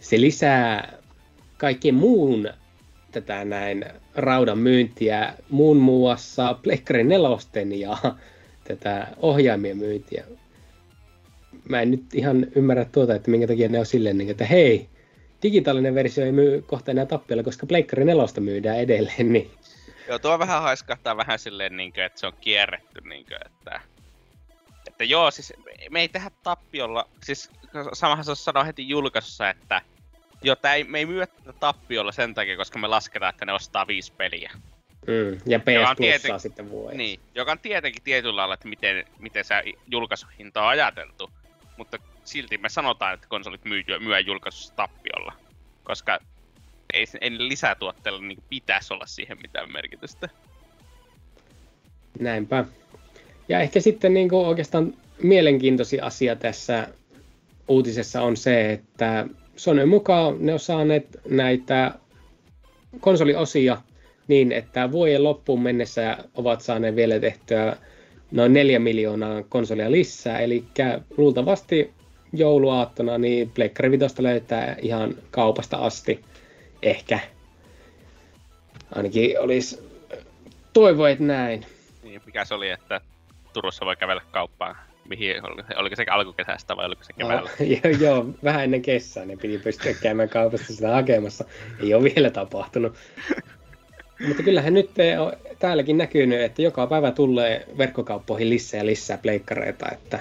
[0.01, 0.99] se lisää
[1.59, 2.51] kaikkien muun
[3.12, 3.85] tätä näin
[4.15, 7.29] raudan myyntiä, muun muassa Pleikkari 4
[7.79, 7.97] ja
[8.77, 10.24] tätä ohjaimien myyntiä.
[11.69, 14.89] Mä en nyt ihan ymmärrä tuota, että minkä takia ne on silleen, niin että hei,
[15.43, 19.32] digitaalinen versio ei myy kohta enää tappiolla, koska Pleikkari 4 myydään edelleen.
[19.32, 19.51] Niin.
[20.09, 23.81] Joo, tuo vähän haiskahtaa vähän silleen, niin kuin, että se on kierretty, niin kuin, että,
[24.89, 25.53] että joo, siis
[25.90, 27.51] me ei tehdä tappiolla, siis
[27.93, 29.82] samahan se sanoo heti julkaisussa, että
[30.43, 33.86] joo, ei, me ei myy tätä tappiolla sen takia, koska me lasketaan, että ne ostaa
[33.86, 34.53] viisi peliä.
[35.07, 36.41] Mm, ja PS tieten...
[36.41, 36.97] sitten vuodessa.
[36.97, 39.55] Niin, joka on tietenkin tietyllä lailla, että miten, miten se
[39.87, 41.31] julkaisuhinta on ajateltu.
[41.77, 45.33] Mutta silti me sanotaan, että konsolit myy, myy julkaisussa tappiolla.
[45.85, 46.19] Koska
[46.93, 50.29] ei, ei lisätuotteella niin pitäisi olla siihen mitään merkitystä.
[52.19, 52.65] Näinpä.
[53.49, 56.89] Ja ehkä sitten niin kuin oikeastaan mielenkiintoisin asia tässä
[57.69, 59.27] uutisessa on se, että
[59.57, 61.95] Sony mukaan ne on saaneet näitä
[63.01, 63.83] konsoliosia
[64.28, 67.77] niin, että vuoden loppuun mennessä ovat saaneet vielä tehtyä
[68.31, 70.65] noin 4 miljoonaa konsolia lisää, eli
[71.16, 71.93] luultavasti
[72.32, 76.24] jouluaattona niin Pleikkari Vitosta löytää ihan kaupasta asti,
[76.82, 77.19] ehkä.
[78.94, 79.89] Ainakin olisi
[80.73, 81.66] toivoit näin.
[82.03, 83.01] Niin, mikä se oli, että
[83.53, 84.77] Turussa voi kävellä kauppaan
[85.09, 85.36] mihin,
[85.77, 87.51] oliko se alkukesästä vai oliko se keväällä?
[87.85, 91.44] Joo, joo, vähän ennen kesää niin piti pystyä käymään kaupassa sitä hakemassa.
[91.81, 92.94] Ei ole vielä tapahtunut.
[94.28, 99.86] Mutta kyllähän nyt on täälläkin näkynyt, että joka päivä tulee verkkokauppoihin lisää ja lisää pleikkareita,
[99.93, 100.20] että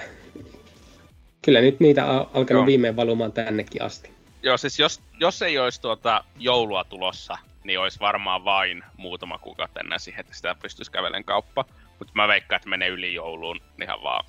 [1.42, 2.66] kyllä nyt niitä on alkanut joo.
[2.66, 4.10] viimein valumaan tännekin asti.
[4.42, 9.80] Joo, siis jos, jos ei olisi tuota joulua tulossa, niin olisi varmaan vain muutama kuukautta
[9.80, 11.64] ennen siihen, että sitä pystyisi kävelen kauppa.
[11.98, 14.24] Mutta mä veikkaan, että menee yli jouluun ihan vaan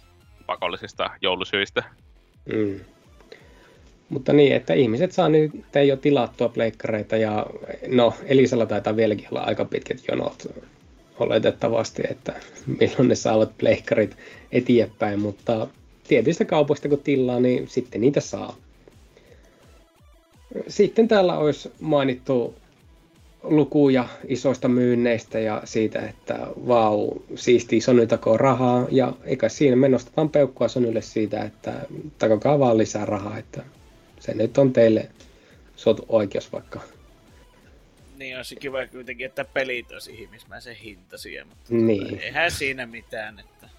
[0.46, 1.84] pakollisista joulusyistä.
[2.46, 2.80] Mm.
[4.10, 5.52] Mutta niin, että ihmiset saa nyt
[5.88, 7.46] jo tilattua pleikkareita ja
[7.88, 10.48] no Elisalla taitaa vieläkin olla aika pitkät jonot
[11.20, 12.34] oletettavasti, että
[12.80, 14.18] milloin ne saavat pleikkarit
[14.52, 15.68] eteenpäin, mutta
[16.08, 18.56] tietyistä kaupoista kun tilaa, niin sitten niitä saa.
[20.68, 22.56] Sitten täällä olisi mainittu
[23.44, 28.88] lukuja isoista myynneistä ja siitä, että vau, siisti Sony takoo rahaa.
[28.92, 31.74] Ja eikä siinä me nostetaan peukkua Sonylle siitä, että
[32.20, 33.64] takokaa vaan lisää rahaa, että
[34.24, 35.10] se nyt on teille
[35.76, 36.80] suotu oikeus vaikka.
[38.16, 42.20] Niin on se kiva kuitenkin, että pelit olisi ihmismäisen hintaisia, mutta niin.
[42.20, 43.40] eihän siinä mitään.
[43.40, 43.70] Että...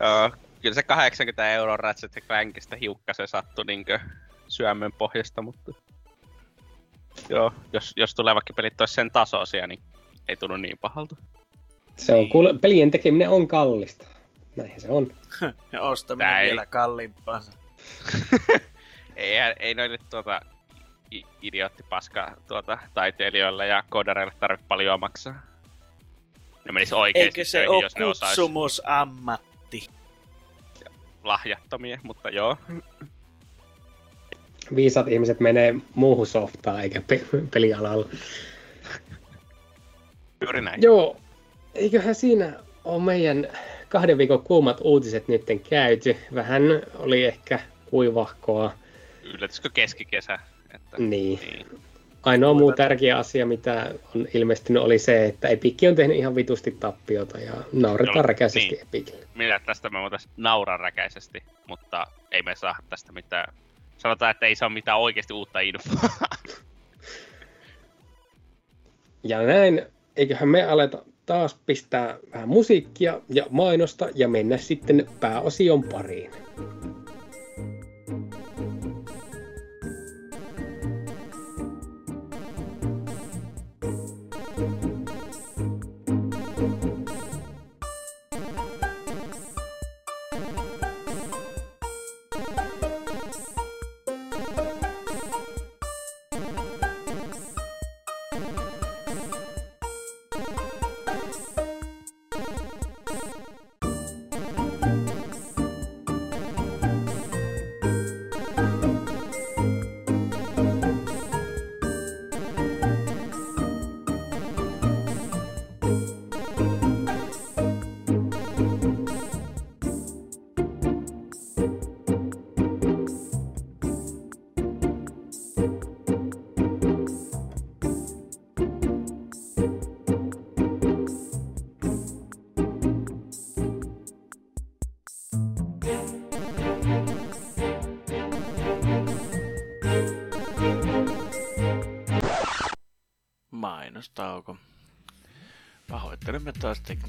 [0.00, 0.30] Joo,
[0.62, 3.84] kyllä se 80 euroa Ratchet Clankista hiukkasen sattui niin
[4.48, 5.72] syömön pohjasta, mutta
[7.28, 9.80] Joo, jos, jos tulevakin pelit olisi sen tasoisia, niin
[10.28, 11.16] ei tunnu niin pahalta.
[11.96, 14.06] Se on kuule, pelien tekeminen on kallista.
[14.56, 15.12] näinhän se on.
[15.72, 17.40] ja ostaminen vielä kalliimpaa.
[19.16, 20.40] ei, ei noille tuota
[21.12, 25.42] i- idiottipaska tuota, taiteilijoille ja koodareille tarvitse paljon maksaa.
[26.64, 29.88] Ne menis oikeesti Eikö se töihin, ole jos ne osais kutsumusammatti?
[31.24, 32.56] lahjattomia, mutta joo.
[34.76, 37.24] Viisat ihmiset menee muuhun softaan eikä pe-
[37.54, 38.08] pelialalla.
[40.40, 40.82] Juuri näin.
[40.82, 41.16] Joo,
[41.74, 42.52] eiköhän siinä
[42.84, 43.48] ole meidän
[43.88, 46.16] kahden viikon kuumat uutiset nytten käyty.
[46.34, 46.62] Vähän
[46.94, 47.60] oli ehkä
[47.90, 48.72] kuivahkoa.
[49.34, 50.38] Yllätyskö keskikesä?
[50.74, 51.40] Että, Niin.
[51.40, 51.66] niin.
[52.22, 56.76] Ainoa muu tärkeä asia, mitä on ilmestynyt, oli se, että Epic on tehnyt ihan vitusti
[56.80, 58.82] tappiota ja nauretaan räkäisesti niin.
[58.82, 59.26] Epicille.
[59.34, 63.54] Minä tästä me voitaisiin nauraa räkäisesti, mutta ei me saa tästä mitään.
[63.98, 66.10] Sanotaan, että ei saa mitään oikeasti uutta infoa.
[69.22, 69.82] Ja näin,
[70.16, 76.30] eiköhän me aleta taas pistää vähän musiikkia ja mainosta ja mennä sitten pääosion pariin.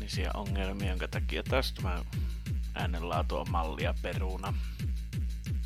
[0.02, 2.03] Teknisiä ongelmia, jonka takia taas tämä
[2.76, 4.53] äänenlaatu on mallia peruna.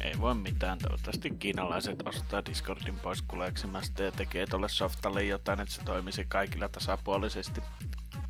[0.01, 5.73] Ei voi mitään, toivottavasti kiinalaiset ostaa Discordin pois kuleksimasta ja tekee tolle softalle jotain, että
[5.73, 7.61] se toimisi kaikilla tasapuolisesti.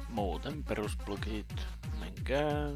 [0.09, 1.67] Muuten perusplugit,
[1.99, 2.69] menkää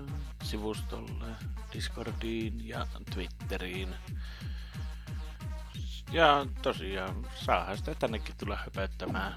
[0.44, 1.26] sivustolle,
[1.74, 3.96] Discordiin ja Twitteriin.
[6.12, 9.36] Ja tosiaan, saahan sitä tännekin tulla höpöttämään.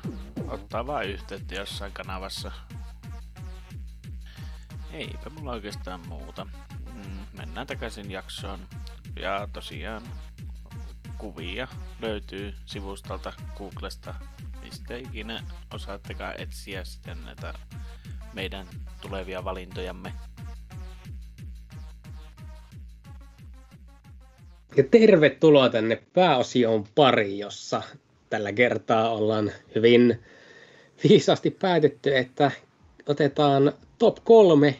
[0.48, 2.52] Ottaa vaan yhteyttä jossain kanavassa.
[4.92, 6.46] Eipä mulla oikeastaan muuta.
[6.94, 8.58] Mm, mennään takaisin jaksoon.
[9.16, 10.02] Ja tosiaan
[11.18, 11.68] kuvia
[12.00, 14.14] löytyy sivustolta Googlesta,
[14.62, 15.42] mistä ikinä
[15.74, 17.54] osaattekaan etsiä sitten näitä
[18.32, 18.66] meidän
[19.00, 20.12] tulevia valintojamme.
[24.76, 27.82] Ja tervetuloa tänne pääosioon pari, jossa
[28.30, 30.22] tällä kertaa ollaan hyvin
[31.08, 32.50] viisaasti päätetty, että
[33.06, 33.72] otetaan
[34.02, 34.74] top kolme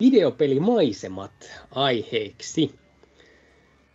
[0.00, 2.74] videopelimaisemat aiheeksi.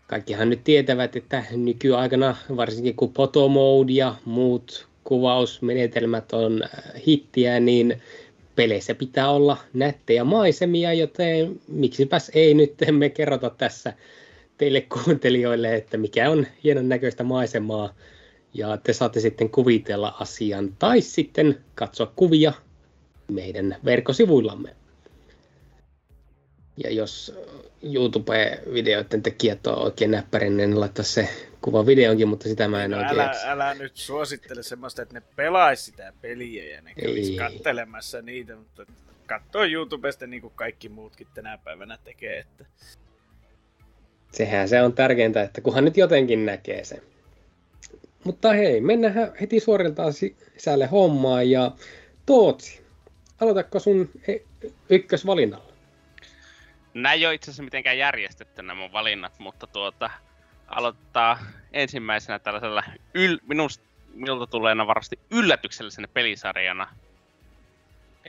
[0.07, 8.01] Kaikkihan nyt tietävät, että nykyaikana, varsinkin kun Photomode ja muut kuvausmenetelmät on äh, hittiä, niin
[8.55, 13.93] peleissä pitää olla nättejä maisemia, joten miksipäs ei nyt me kerrota tässä
[14.57, 17.93] teille kuuntelijoille, että mikä on hienon näköistä maisemaa,
[18.53, 22.53] ja te saatte sitten kuvitella asian, tai sitten katsoa kuvia
[23.27, 24.75] meidän verkkosivuillamme.
[26.83, 27.35] Ja jos
[27.83, 31.29] YouTube-videoiden tekijät on oikein näppärin, niin laittaa se
[31.61, 35.21] kuva videonkin, mutta sitä mä en No, oikein älä, älä nyt suosittele semmoista, että ne
[35.35, 37.35] pelaisi sitä peliä ja ne kävis Ei.
[37.35, 38.85] kattelemassa niitä, mutta
[39.25, 42.39] katsoo YouTubesta niin kuin kaikki muutkin tänä päivänä tekee.
[42.39, 42.65] Että
[44.31, 47.01] Sehän se on tärkeintä, että kunhan nyt jotenkin näkee sen.
[48.23, 51.71] Mutta hei, mennään heti suoriltaan sisälle hommaan ja
[52.25, 52.80] Tootsi,
[53.41, 55.73] aloitatko sun e- ykkösvalinnalla?
[56.93, 60.09] Nämä ei ole itse asiassa mitenkään järjestetty nämä mun valinnat, mutta tuota,
[60.67, 61.39] aloittaa
[61.73, 63.81] ensimmäisenä tällaisella, yl, minust,
[64.13, 66.87] minulta tuleena varmasti yllätyksellisenä pelisarjana.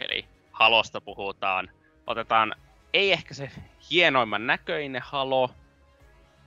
[0.01, 1.71] Eli Halosta puhutaan.
[2.07, 2.55] Otetaan,
[2.93, 3.51] ei ehkä se
[3.91, 5.51] hienoimman näköinen Halo,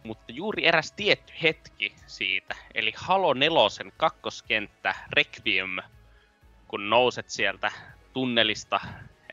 [0.04, 5.78] mutta juuri eräs tietty hetki siitä, eli Halo nelosen kakkoskenttä Requiem,
[6.68, 7.72] kun nouset sieltä
[8.16, 8.80] tunnelista,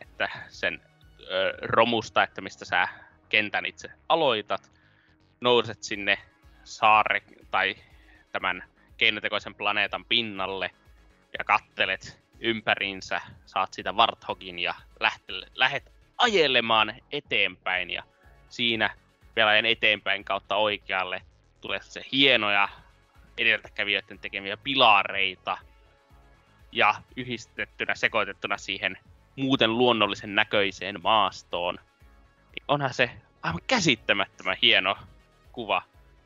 [0.00, 0.80] että sen
[1.20, 2.88] ö, romusta, että mistä sä
[3.28, 4.72] kentän itse aloitat,
[5.40, 6.18] nouset sinne
[6.64, 7.74] saare tai
[8.32, 8.64] tämän
[8.96, 10.70] keinotekoisen planeetan pinnalle
[11.38, 18.02] ja kattelet ympäriinsä, saat sitä Warthogin ja lähte, lähet ajelemaan eteenpäin ja
[18.48, 18.90] siinä
[19.34, 21.22] pelaajan eteenpäin kautta oikealle
[21.60, 22.68] tulee se hienoja
[23.38, 25.58] edeltäkävijöiden tekemiä pilareita
[26.72, 28.98] ja yhdistettynä, sekoitettuna siihen
[29.36, 31.74] muuten luonnollisen näköiseen maastoon.
[32.54, 33.10] Niin onhan se
[33.42, 34.96] aivan käsittämättömän hieno
[35.52, 35.82] kuva.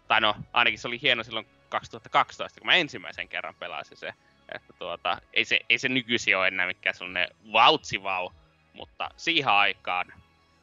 [0.08, 4.14] Tai no, ainakin se oli hieno silloin 2012, kun mä ensimmäisen kerran pelasin se.
[4.54, 8.30] Että tuota, ei se, ei se nykyisin ole enää mikään sellainen vautsivau,
[8.72, 10.12] mutta siihen aikaan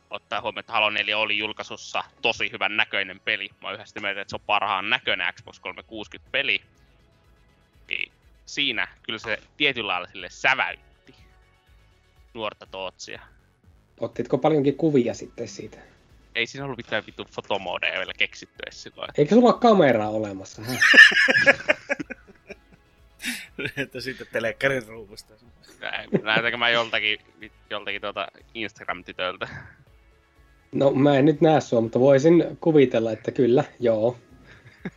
[0.09, 3.49] ottaa huomioon, että Halo 4 oli julkaisussa tosi hyvän näköinen peli.
[3.61, 6.57] Mä oon yhdessä mieltä, että se on parhaan näköinen Xbox 360 peli.
[6.57, 6.82] Niin
[8.45, 11.15] siinä kyllä se tietyllä lailla sille säväytti
[12.33, 13.21] nuorta Tootsia.
[13.99, 15.77] Ottitko paljonkin kuvia sitten siitä?
[16.35, 19.09] Ei siinä ollut mitään vittu fotomodeja vielä keksitty edes silloin.
[19.17, 20.61] Eikö sulla ole kameraa olemassa?
[23.77, 25.33] Että sitten telekkarin ruuvusta.
[26.23, 27.19] Näytänkö mä joltakin,
[27.69, 29.47] joltakin tuota Instagram-tytöltä?
[30.71, 34.17] No mä en nyt näe sua, mutta voisin kuvitella, että kyllä, joo.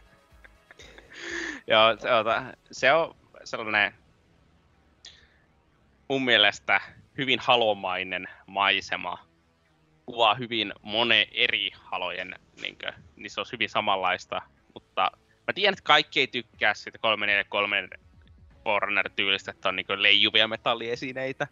[1.66, 2.24] joo, se on,
[2.70, 3.14] se on
[3.46, 3.94] sellainen
[6.08, 6.80] mun mielestä
[7.18, 9.26] hyvin halomainen maisema.
[10.06, 14.42] Kuvaa hyvin monen eri halojen, niin kuin, se on hyvin samanlaista.
[14.74, 15.10] Mutta
[15.46, 17.88] mä tiedän, että kaikki ei tykkää siitä 343
[18.64, 21.46] Forerunner-tyylistä, että on niin leijuvia metalliesineitä.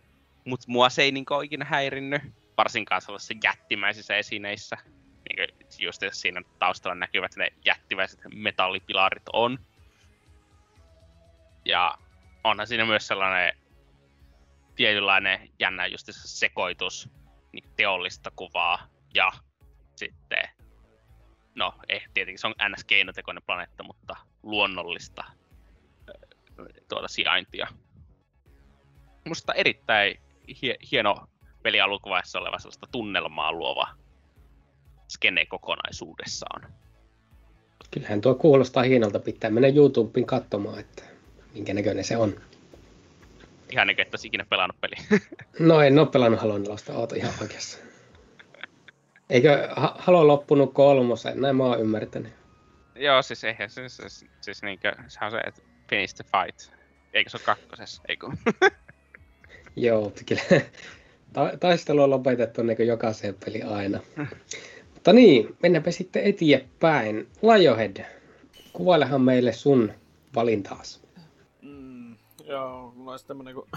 [0.45, 2.23] Mutta mua se ei niin ikinä häirinnyt
[2.57, 4.77] varsinkaan sellaisissa jättimäisissä esineissä,
[5.29, 9.59] niin kuin just siinä taustalla näkyvät ne jättimäiset metallipilarit on.
[11.65, 11.95] Ja
[12.45, 13.53] onhan siinä myös sellainen
[14.75, 17.11] tietynlainen jännä just se sekoitus
[17.53, 19.33] niin teollista kuvaa ja
[19.97, 20.49] sitten,
[21.55, 22.85] no eh, tietenkin se on ns.
[22.85, 25.25] keinotekoinen planeetta, mutta luonnollista
[26.89, 27.67] tuota sijaintia.
[29.25, 30.21] Musta erittäin
[30.63, 31.27] hie- hieno
[31.63, 33.89] peli alkuvaiheessa oleva sellaista tunnelmaa luova
[35.09, 36.73] skene kokonaisuudessaan.
[37.91, 39.19] Kyllähän tuo kuulostaa hienolta.
[39.19, 41.14] Pitää mennä YouTubeen katsomaan, että
[41.55, 42.41] minkä näköinen se on.
[43.73, 44.95] Ihan niin että ikinä pelannut peli.
[45.59, 47.79] no en ole pelannut Halo 4, oota ihan oikeassa.
[49.31, 51.41] Eikö Halo loppunut kolmosen?
[51.41, 52.33] Näin mä oon ymmärtänyt.
[52.95, 56.75] Joo, siis eihän se, siis, siis, siis niinkö, sehän on se, että finish the fight.
[57.13, 58.27] Eikö se ole kakkosessa, eikö?
[59.77, 60.43] Joo, kyllä
[61.33, 64.01] ta- taistelu on lopetettu niin kuin jokaiseen peli aina.
[64.95, 67.29] Mutta niin, mennäänpä sitten eteenpäin.
[67.43, 68.05] Lionhead,
[68.73, 69.93] kuvailehan meille sun
[70.35, 71.04] valintaas.
[72.55, 73.71] Joo, mulla olisi tämmönen kuin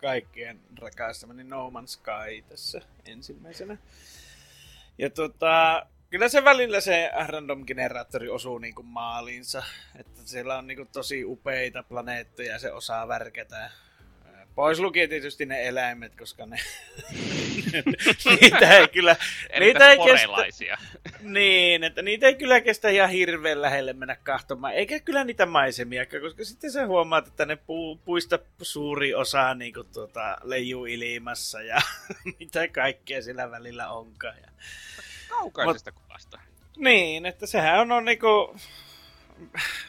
[0.00, 3.76] kaikkien rakastamani No Man's Sky tässä ensimmäisenä.
[4.98, 9.62] Ja tota, kyllä se välillä se random-generaattori osuu niin kuin maaliinsa.
[9.96, 13.70] Että siellä on niin kuin tosi upeita planeettoja ja se osaa värkätä
[14.54, 16.56] Pois lukien tietysti ne eläimet, koska ne...
[18.40, 19.16] niitä ei kyllä...
[19.60, 20.78] niitä ei kestä...
[21.20, 24.74] niin, että niitä ei kyllä kestä ihan hirveän lähelle mennä kahtomaan.
[24.74, 29.74] Eikä kyllä niitä maisemia, koska sitten sä huomaat, että ne pu, puista suuri osa niin
[29.74, 31.78] kuin, tuota, leijuu ilmassa ja
[32.38, 34.36] mitä kaikkea sillä välillä onkaan.
[34.42, 34.50] Ja...
[35.28, 36.40] Kaukaisesta Mut, kuvasta.
[36.76, 38.56] Niin, että sehän on, on niinku...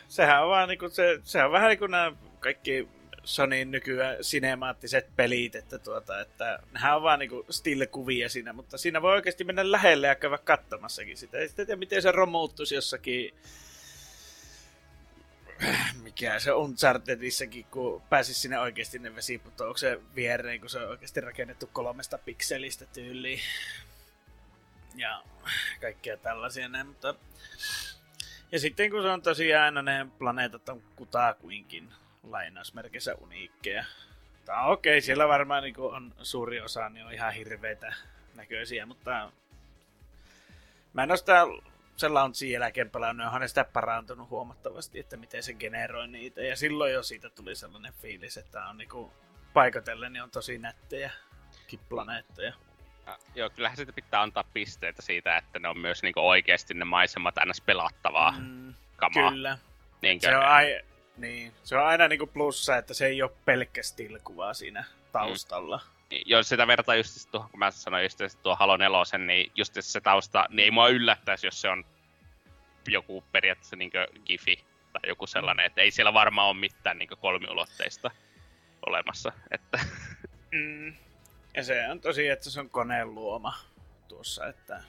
[0.07, 2.87] Sehän on vaan niinku se, se on vähän niin kuin nämä kaikki
[3.23, 9.01] Sonyin nykyään sinemaattiset pelit, että, tuota, että nehän on vaan niinku still-kuvia siinä, mutta siinä
[9.01, 11.37] voi oikeasti mennä lähelle ja käydä katsomassakin sitä.
[11.37, 13.33] Ei sitten tiedä, miten se romuuttuisi jossakin
[16.03, 21.69] mikä se Unchartedissakin, kun pääsis sinne oikeasti ne vesiputouksen viereen, kun se on oikeasti rakennettu
[21.73, 23.39] kolmesta pikselistä tyyliin.
[24.95, 25.23] Ja
[25.81, 27.15] kaikkea tällaisia näin, mutta...
[28.51, 31.89] Ja sitten kun se on tosiaan aina ne planeetat on kutakuinkin
[32.23, 33.85] lainausmerkissä uniikkeja.
[34.45, 37.93] Tää on okei, okay, siellä varmaan niin on suuri osa niin on ihan hirveitä
[38.35, 39.31] näköisiä, mutta
[40.93, 41.45] mä en ole sitä
[41.95, 46.41] sen launchin jälkeen pelannut, onhan sitä parantunut huomattavasti, että miten se generoi niitä.
[46.41, 49.13] Ja silloin jo siitä tuli sellainen fiilis, että on niinku
[49.53, 51.11] paikotellen niin on tosi nättejä
[51.89, 52.53] planeettoja.
[53.05, 56.85] Ja, joo, kyllähän siitä pitää antaa pisteitä siitä, että ne on myös niinku oikeasti ne
[56.85, 57.61] maisemat ns.
[57.61, 59.31] pelattavaa mm, kamaa.
[59.31, 59.57] Kyllä.
[60.01, 60.27] Niinkö?
[60.27, 60.81] Se on ai-
[61.21, 65.77] niin, se on aina niinku plussa, että se ei ole pelkkä still-kuva siinä taustalla.
[65.77, 66.17] Mm.
[66.25, 70.01] Jos sitä vertaa just tuohon, kun mä sanoin just tuo Halo 4, niin just se
[70.01, 71.85] tausta, niin ei mua yllättäisi, jos se on
[72.87, 73.91] joku periaatteessa niin
[74.25, 78.11] gifi tai joku sellainen, että ei siellä varmaan ole mitään niin kolmiulotteista
[78.85, 79.31] olemassa.
[79.51, 79.79] Että...
[80.51, 80.93] Mm.
[81.55, 83.57] Ja se on tosi, että se on koneen luoma
[84.07, 84.83] tuossa, että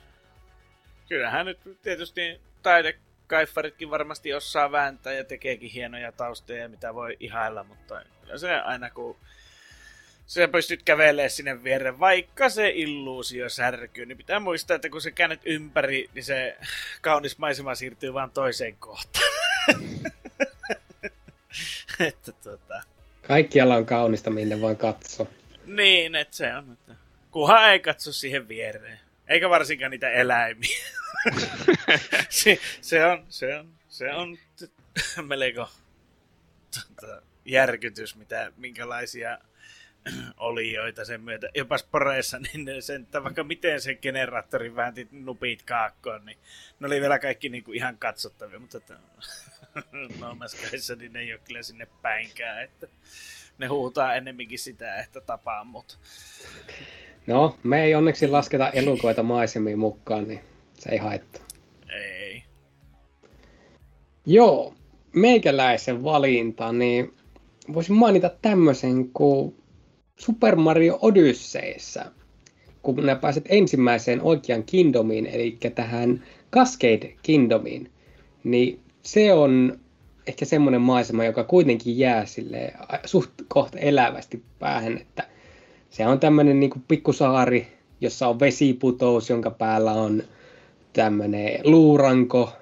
[1.09, 2.99] kyllähän nyt tietysti taide
[3.33, 8.91] kaiffaritkin varmasti osaa vääntää ja tekeekin hienoja taustoja, mitä voi ihailla, mutta kyllä se aina
[8.91, 9.17] kun
[10.27, 15.11] sä pystyt kävelemään sinne viereen, vaikka se illuusio särkyy, niin pitää muistaa, että kun se
[15.11, 16.57] käännet ympäri, niin se
[17.01, 19.33] kaunis maisema siirtyy vaan toiseen kohtaan.
[22.09, 22.83] että tota...
[23.27, 25.29] Kaikkialla on kaunista, minne vaan katso.
[25.67, 26.73] Niin, että se on.
[26.73, 26.95] Että...
[27.31, 29.01] Kunhan ei katso siihen viereen.
[29.33, 30.79] Eikä varsinkaan niitä eläimiä.
[32.29, 34.39] se, se, on, se on, se on
[35.27, 35.69] melko
[36.75, 39.39] tota, järkytys, mitä, minkälaisia
[40.37, 41.49] olijoita sen myötä.
[41.55, 46.39] Jopa sporeissa, niin sen, vaikka miten se generaattori väänti nupit kaakkoon, niin
[46.81, 48.99] ne oli vielä kaikki niin kuin ihan katsottavia, mutta että,
[50.21, 50.37] no
[50.99, 52.87] niin ne ei ole kyllä sinne päinkään, että
[53.59, 55.99] ne huutaa ennemminkin sitä, että tapaa mut.
[57.27, 60.41] No, me ei onneksi lasketa elukoita maisemiin mukaan, niin
[60.79, 61.43] se ei haittaa.
[61.95, 62.43] Ei.
[64.27, 64.75] Joo,
[65.13, 67.13] meikäläisen valinta, niin
[67.75, 69.57] voisin mainita tämmöisen kuin
[70.17, 72.07] Super Mario Odysseyssä,
[72.83, 76.23] kun nää pääset ensimmäiseen oikean Kingdomiin, eli tähän
[76.53, 77.91] Cascade Kingdomiin,
[78.45, 79.81] niin se on
[80.27, 82.73] ehkä semmoinen maisema, joka kuitenkin jää sille
[83.05, 85.32] suht kohta elävästi päähän, että
[85.93, 87.67] se on tämmöinen niin kuin pikkusaari,
[88.01, 90.23] jossa on vesiputous, jonka päällä on
[90.93, 92.53] tämmöinen luuranko,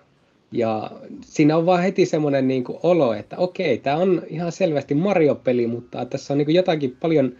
[0.53, 0.91] ja
[1.21, 5.67] siinä on vaan heti semmoinen niin kuin olo, että okei, tämä on ihan selvästi Mario-peli,
[5.67, 7.33] mutta tässä on niin kuin jotakin paljon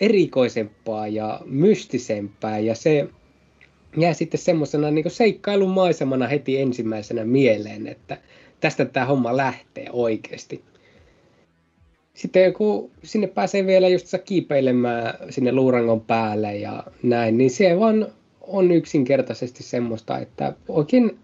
[0.00, 3.08] erikoisempaa ja mystisempää, ja se
[3.96, 8.18] jää sitten semmoisena niin seikkailun maisemana heti ensimmäisenä mieleen, että
[8.60, 10.69] tästä tämä homma lähtee oikeasti.
[12.14, 18.06] Sitten kun sinne pääsee vielä just kiipeilemään sinne luurangon päälle ja näin, niin se vaan
[18.40, 21.18] on yksinkertaisesti semmoista, että oikein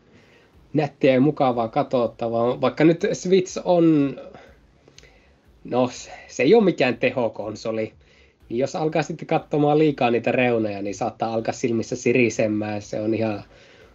[0.73, 2.61] nättiä ja mukavaa katsottavaa.
[2.61, 4.17] Vaikka nyt Switch on,
[5.65, 5.91] no
[6.29, 7.93] se ei ole mikään tehokonsoli,
[8.49, 12.83] niin jos alkaa sitten katsomaan liikaa niitä reunoja, niin saattaa alkaa silmissä sirisemään.
[12.83, 13.45] Se on ihan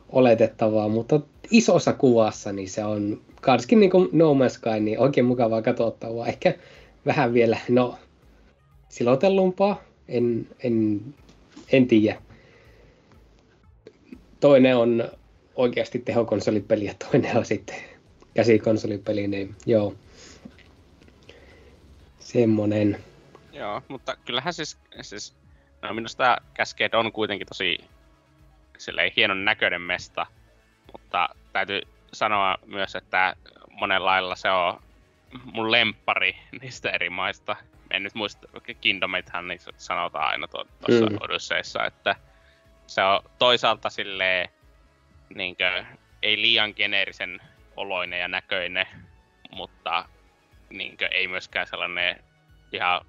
[0.09, 1.19] oletettavaa, mutta
[1.51, 6.27] isossa kuvassa niin se on, karskin niin kuin No Man's Sky, niin oikein mukavaa katsottavaa.
[6.27, 6.53] Ehkä
[7.05, 7.97] vähän vielä, no,
[8.89, 11.01] silotellumpaa, en, en,
[11.71, 12.21] en tiedä.
[14.39, 15.11] Toinen on
[15.55, 17.75] oikeasti tehokonsolipeli ja toinen on sitten
[18.33, 19.93] käsikonsolipeli, niin joo.
[22.19, 22.97] Semmonen.
[23.53, 25.35] Joo, mutta kyllähän siis, siis
[25.81, 27.77] no minusta Cascade on kuitenkin tosi
[28.77, 30.25] silleen hienon näköinen mesta,
[30.91, 31.81] mutta täytyy
[32.13, 33.35] sanoa myös, että
[33.71, 34.79] monella lailla se on
[35.43, 37.55] mun lempari niistä eri maista.
[37.91, 38.47] En nyt muista,
[38.81, 41.17] Kingdomithan niin sanotaan aina tuossa mm.
[41.21, 42.15] Odysseissa, että
[42.87, 44.49] se on toisaalta silleen
[45.35, 45.85] niinkö,
[46.21, 47.41] ei liian geneerisen
[47.77, 48.87] oloinen ja näköinen,
[49.51, 50.05] mutta
[50.69, 52.23] niinkö, ei myöskään sellainen
[52.71, 53.01] ihan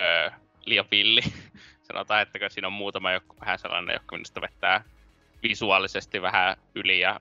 [0.00, 0.30] öö,
[0.64, 1.20] liian pilli.
[1.88, 4.84] Sanotaan, että siinä on muutama joku vähän sellainen, joka minusta vettää
[5.42, 7.20] visuaalisesti vähän yli ja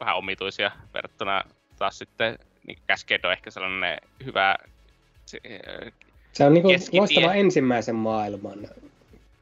[0.00, 1.42] vähän omituisia verrattuna
[1.78, 4.56] taas sitten niin Cascade on ehkä sellainen hyvä
[5.26, 5.40] se,
[6.32, 8.68] se on niinku loistava ensimmäisen maailman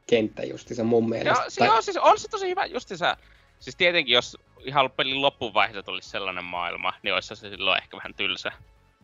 [0.06, 1.42] kenttä justiinsa mun mielestä.
[1.42, 1.68] Joo, tai...
[1.68, 3.16] joo, siis on se tosi hyvä justiinsa.
[3.60, 8.14] Siis tietenkin, jos ihan pelin loppuvaiheessa tulisi sellainen maailma, niin olisi se silloin ehkä vähän
[8.14, 8.52] tylsä.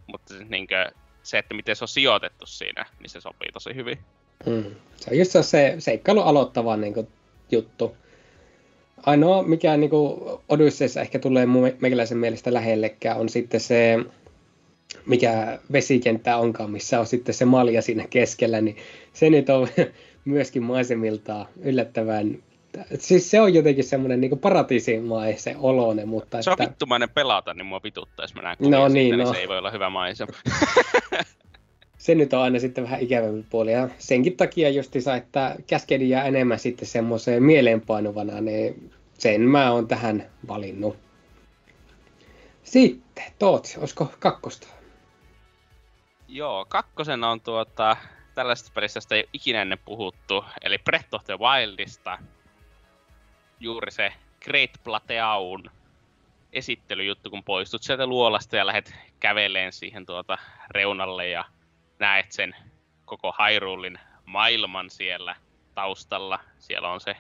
[0.06, 0.90] Mutta siis niinkö,
[1.22, 3.98] se, että miten se on sijoitettu siinä, niin se sopii tosi hyvin.
[4.46, 4.74] Hmm.
[4.96, 7.08] Se on just se seikkailu aloittava niin kuin,
[7.50, 7.96] juttu.
[9.06, 11.46] Ainoa, mikä niin kuin Odysseissa ehkä tulee
[11.80, 13.98] meikäläisen mielestä lähellekään, on sitten se,
[15.06, 18.76] mikä vesikenttä onkaan, missä on sitten se malja siinä keskellä, niin
[19.12, 19.68] se nyt on
[20.24, 22.38] myöskin maisemiltaan yllättävän
[22.98, 26.42] siis se on jotenkin semmoinen niin paratiisimaisen oloinen, mutta...
[26.42, 26.70] Se on että...
[26.70, 29.24] vittumainen pelata, niin mua vituttaa, jos mä näen no, niin, siitä, no.
[29.24, 30.32] niin se ei voi olla hyvä maisema.
[31.98, 33.72] se nyt on aina sitten vähän ikävämpi puoli.
[33.72, 39.88] Ja senkin takia justiinsa, että käskedi jää enemmän sitten semmoiseen mieleenpainuvana, niin sen mä oon
[39.88, 40.98] tähän valinnut.
[42.62, 44.66] Sitten, Tootsi, olisiko kakkosta?
[46.28, 47.96] Joo, kakkosena on tuota,
[48.34, 52.18] tällaisesta pelistä, josta ei ole ikinä ennen puhuttu, eli Breath of the Wildista
[53.60, 54.12] juuri se
[54.44, 55.70] Great Plateaun
[56.52, 60.38] esittelyjuttu, kun poistut sieltä luolasta ja lähdet käveleen siihen tuota
[60.70, 61.44] reunalle ja
[61.98, 62.56] näet sen
[63.04, 65.36] koko Hyrulein maailman siellä
[65.74, 66.40] taustalla.
[66.58, 67.16] Siellä on se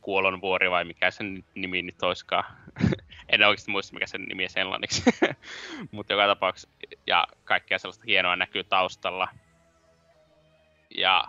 [0.00, 2.44] kuolonvuori vai mikä sen nimi nyt olisikaan.
[3.32, 5.02] en oikeasti muista mikä sen nimi on englanniksi.
[5.92, 6.68] Mutta joka tapauksessa
[7.06, 9.28] ja kaikkea sellaista hienoa näkyy taustalla.
[10.96, 11.24] Ja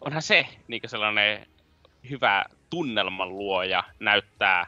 [0.00, 1.46] onhan se niin sellainen
[2.10, 4.66] hyvä tunnelman luoja näyttää,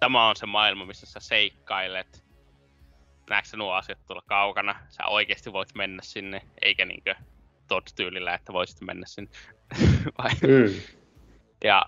[0.00, 2.24] tämä on se maailma, missä sä seikkailet.
[3.30, 4.76] Näetkö nuo asiat tuolla kaukana?
[4.88, 7.14] Sä oikeasti voit mennä sinne, eikä niinkö
[7.66, 9.30] Battletoads-tyylillä, että voisit mennä sinne.
[10.18, 10.30] Vai?
[10.30, 10.80] Mm.
[11.64, 11.82] Ja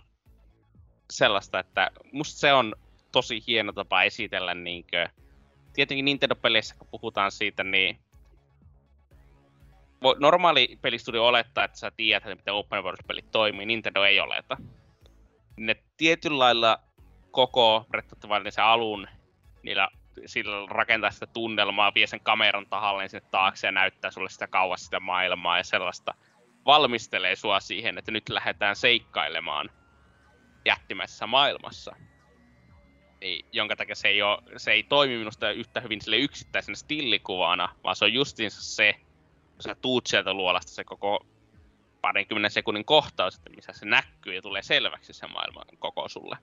[1.11, 2.75] sellaista, että musta se on
[3.13, 5.09] tosi hieno tapa esitellä niinkö,
[5.73, 7.99] tietenkin Nintendo-peleissä kun puhutaan siitä, niin
[10.19, 14.57] normaali pelistudio olettaa, että sä tiedät, että miten open world-pelit toimii, Nintendo ei oleta.
[15.57, 16.79] Ne tietyllä lailla
[17.31, 18.31] koko Breath of
[18.63, 19.09] alun,
[19.63, 19.89] niillä
[20.27, 24.85] sillä rakentaa sitä tunnelmaa, vie sen kameran tahalleen sinne taakse ja näyttää sulle sitä kauas
[24.85, 26.15] sitä maailmaa ja sellaista.
[26.67, 29.71] Valmistelee sua siihen, että nyt lähdetään seikkailemaan
[30.69, 31.97] jättimäisessä maailmassa.
[33.21, 37.75] Niin, jonka takia se ei, ole, se ei toimi minusta yhtä hyvin sille yksittäisenä stillikuvana,
[37.85, 38.95] vaan se on justiinsa se,
[39.53, 41.27] kun sä tuut sieltä luolasta se koko
[42.01, 46.37] parinkymmenen sekunnin kohtaus, että missä se näkyy ja tulee selväksi se maailman koko sulle.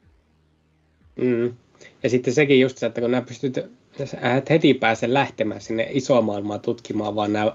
[1.15, 1.57] Mm.
[2.03, 6.21] Ja sitten sekin just se, että kun nää pystyt, et heti pääse lähtemään sinne isoa
[6.21, 7.51] maailmaa tutkimaan, vaan nämä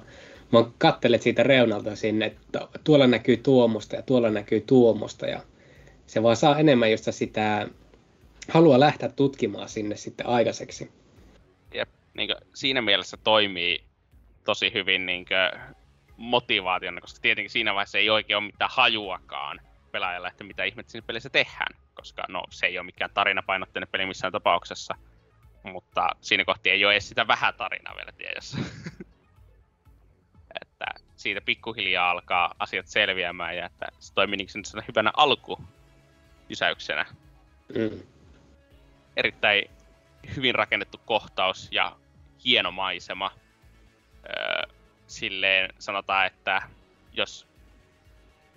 [0.52, 5.42] vaan kattelet siitä reunalta sinne, että tuolla näkyy tuomusta ja tuolla näkyy tuomusta ja
[6.10, 7.68] se vaan saa enemmän just sitä
[8.48, 10.92] halua lähteä tutkimaan sinne sitten aikaiseksi.
[11.74, 13.84] Jep, niin siinä mielessä toimii
[14.44, 15.26] tosi hyvin niin
[16.16, 19.60] motivaationa, koska tietenkin siinä vaiheessa ei oikein ole mitään hajuakaan
[19.92, 24.06] pelaajalle, että mitä ihmettä siinä pelissä tehdään, koska no, se ei ole mikään tarinapainotteinen peli
[24.06, 24.94] missään tapauksessa,
[25.62, 28.58] mutta siinä kohti ei ole edes sitä vähän tarinaa vielä tiedossa.
[30.62, 34.48] että siitä pikkuhiljaa alkaa asiat selviämään ja että se toimii niin
[34.88, 35.12] hyvänä
[36.50, 37.06] alkusysäyksenä.
[37.74, 38.00] Mm.
[39.16, 39.70] Erittäin
[40.36, 41.96] hyvin rakennettu kohtaus ja
[42.44, 43.30] hieno maisema.
[44.24, 44.62] Öö,
[45.06, 46.62] silleen sanotaan, että
[47.12, 47.46] jos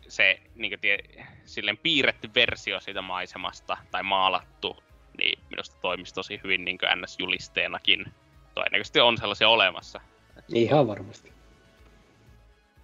[0.07, 0.97] se niin tie,
[1.45, 4.83] silleen piirretty versio siitä maisemasta tai maalattu,
[5.17, 8.11] niin minusta toimisi tosi hyvin niin NS-julisteenakin.
[8.53, 10.01] Todennäköisesti on sellaisia olemassa.
[10.47, 11.33] Ihan varmasti.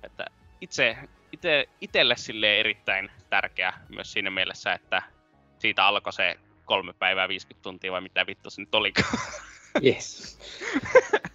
[0.04, 0.26] Että
[0.62, 0.98] itse,
[1.32, 5.04] itse, itelle sille erittäin tärkeä myös siinä mielessä, että
[5.60, 9.18] siitä alkoi se kolme päivää 50 tuntia vai mitä vittu se nyt olikaan.
[9.86, 10.40] Yes.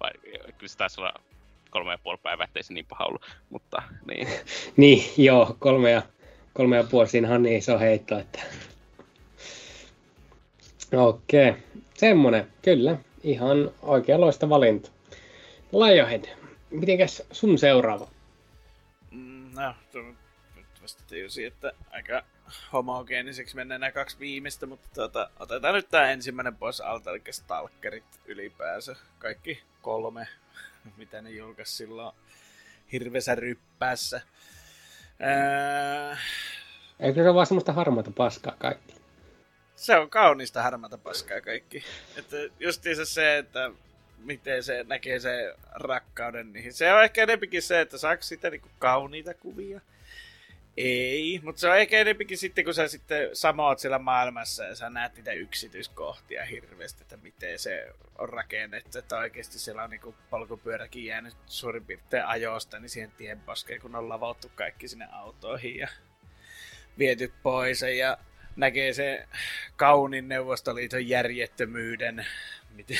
[0.00, 0.10] vai,
[0.58, 1.14] kyllä se taisi olla
[1.70, 4.28] kolme ja puoli päivää, ettei se niin paha ollut, mutta niin.
[4.76, 6.02] niin, joo, kolme ja,
[6.52, 8.42] kolme ja puoli, siinähän on niin iso heitto, että...
[10.96, 11.62] Okei, okay.
[11.94, 14.90] semmonen, kyllä, ihan oikea loista valinta.
[15.72, 16.24] Lionhead,
[16.70, 18.08] mitenkäs sun seuraava?
[20.92, 22.22] Vasta tiesin, että aika
[22.72, 28.20] homogeeniseksi mennään nämä kaksi viimeistä, mutta tuota, otetaan nyt tämä ensimmäinen pois alta, eli Stalkerit
[28.24, 28.96] ylipäänsä.
[29.18, 30.28] Kaikki kolme
[30.96, 32.16] mitä ne julkaisi silloin
[32.92, 34.20] hirveässä ryppäässä.
[35.20, 36.18] Ää...
[37.00, 38.94] Eikö se ole vaan semmoista harmaata paskaa kaikki?
[39.74, 41.84] Se on kaunista harmaata paskaa kaikki.
[42.16, 43.70] Että justiinsa se, että
[44.18, 46.72] miten se näkee se rakkauden niihin.
[46.72, 49.80] Se on ehkä enempikin se, että saako sitä niinku kauniita kuvia.
[50.76, 54.90] Ei, mutta se on ehkä enempikin sitten, kun sä sitten samoat siellä maailmassa ja sä
[54.90, 57.88] näet niitä yksityiskohtia hirveästi, että miten se
[58.18, 58.98] on rakennettu.
[58.98, 64.08] Että oikeasti siellä on niinku polkupyöräkin jäänyt suurin piirtein ajosta, niin siihen tienposkeen, kun on
[64.08, 65.88] lavottu kaikki sinne autoihin ja
[66.98, 67.82] viety pois.
[67.82, 68.18] Ja
[68.56, 69.28] näkee se
[69.76, 72.26] kaunin Neuvostoliiton järjettömyyden,
[72.70, 72.98] miten,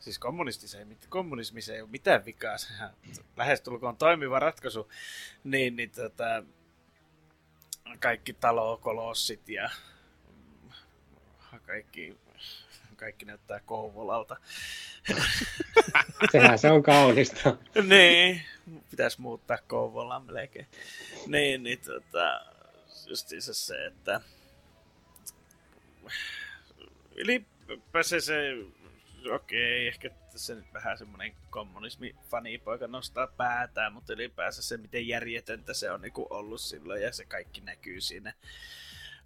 [0.00, 2.90] siis kommunistis ei, kommunismissa ei ole mitään vikaa, sehän
[3.36, 4.90] lähestulkoon toimiva ratkaisu,
[5.44, 6.42] niin, niin tota,
[7.98, 9.70] kaikki talokolossit ja
[11.66, 12.16] kaikki,
[12.96, 14.36] kaikki näyttää Kouvolalta.
[16.32, 17.56] Sehän se on kaunista.
[17.82, 18.42] niin,
[18.90, 20.66] pitäisi muuttaa Kouvolaan melkein.
[21.26, 22.40] Niin, niin tota,
[23.06, 24.20] justiinsa se, että
[27.16, 28.52] ylipäänsä se
[29.28, 35.90] okei, ehkä tässä nyt vähän semmoinen kommunismi-fanipoika nostaa päätään, mutta ylipäänsä se, miten järjetöntä se
[35.90, 38.32] on niin ollut silloin, ja se kaikki näkyy siinä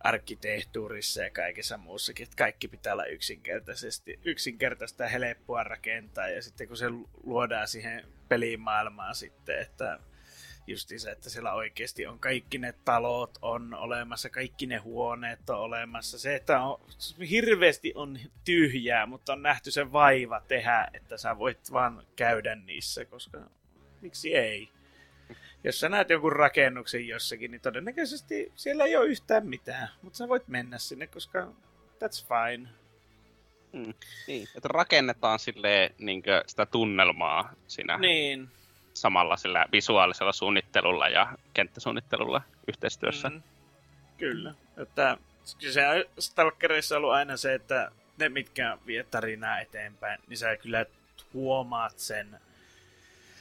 [0.01, 6.77] arkkitehtuurissa ja kaikessa muussakin, että kaikki pitää olla yksinkertaisesti, yksinkertaista helppoa rakentaa, ja sitten kun
[6.77, 6.87] se
[7.25, 9.99] luodaan siihen pelimaailmaan sitten, että
[10.97, 16.19] se, että siellä oikeasti on kaikki ne talot on olemassa, kaikki ne huoneet on olemassa.
[16.19, 16.81] Se, että on,
[17.31, 23.05] hirveästi on tyhjää, mutta on nähty se vaiva tehdä, että sä voit vaan käydä niissä,
[23.05, 23.41] koska
[24.01, 24.69] miksi ei?
[25.65, 30.29] Jos sä näet jonkun rakennuksen jossakin, niin todennäköisesti siellä ei ole yhtään mitään, mutta sä
[30.29, 31.53] voit mennä sinne, koska
[32.05, 32.69] that's fine.
[33.73, 33.95] Mm,
[34.27, 38.49] niin, että rakennetaan silleen niin sitä tunnelmaa siinä niin
[38.95, 43.29] samalla sillä visuaalisella suunnittelulla ja kenttäsuunnittelulla yhteistyössä.
[43.29, 43.43] Mm,
[44.19, 44.55] kyllä.
[44.77, 45.83] Että se
[46.19, 50.87] Stalkerissa on ollut aina se, että ne, mitkä vie tarinaa eteenpäin, niin sä kyllä
[51.33, 52.41] huomaat sen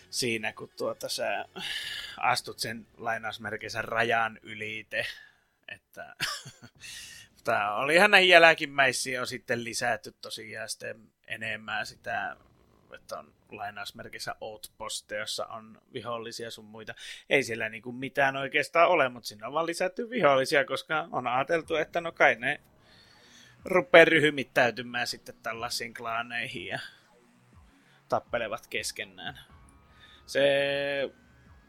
[0.09, 1.45] siinä, kun tuota sä
[2.17, 5.05] astut sen lainausmerkissä rajan ylite.
[5.67, 6.15] Että
[7.43, 12.37] Tämä olihan näihin jälkimmäisiin on sitten lisätty tosiaan sitten enemmän sitä,
[12.93, 16.93] että on lainausmerkissä outposteja, jossa on vihollisia sun muita.
[17.29, 21.75] Ei siellä niinku mitään oikeastaan ole, mutta sinne on vaan lisätty vihollisia, koska on ajateltu,
[21.75, 22.61] että no kai ne
[23.65, 26.79] rupeaa ryhmittäytymään sitten tällaisiin klaaneihin ja
[28.09, 29.39] tappelevat keskenään.
[30.25, 31.09] Se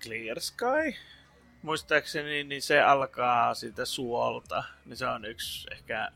[0.01, 0.95] Clear Sky,
[1.63, 4.65] muistaakseni, niin se alkaa siitä suolta.
[4.85, 6.11] Niin se on yksi ehkä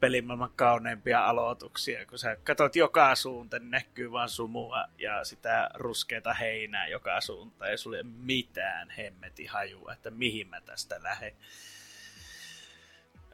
[0.00, 6.34] pelimaailman kauneimpia aloituksia, kun sä katsot joka suuntaan, niin näkyy vaan sumua ja sitä ruskeata
[6.34, 11.32] heinää joka suuntaan, ja sulle ei mitään hemmeti hajua, että mihin mä tästä lähden.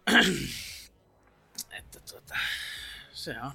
[1.78, 2.35] että tuota,
[3.12, 3.53] se on.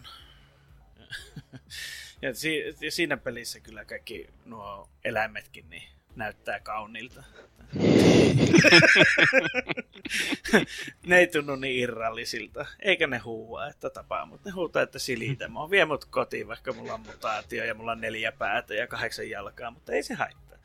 [2.22, 7.24] ja, si- ja siinä pelissä kyllä kaikki nuo eläimetkin niin näyttää kauniilta.
[11.08, 15.48] Ne ei tunnu niin irrallisilta, eikä ne huua, että tapaa, mutta ne huutaa, että silitä.
[15.48, 19.30] Mä vie mut kotiin, vaikka mulla on mutaatio ja mulla on neljä päätä ja kahdeksan
[19.30, 20.58] jalkaa, mutta ei se haittaa.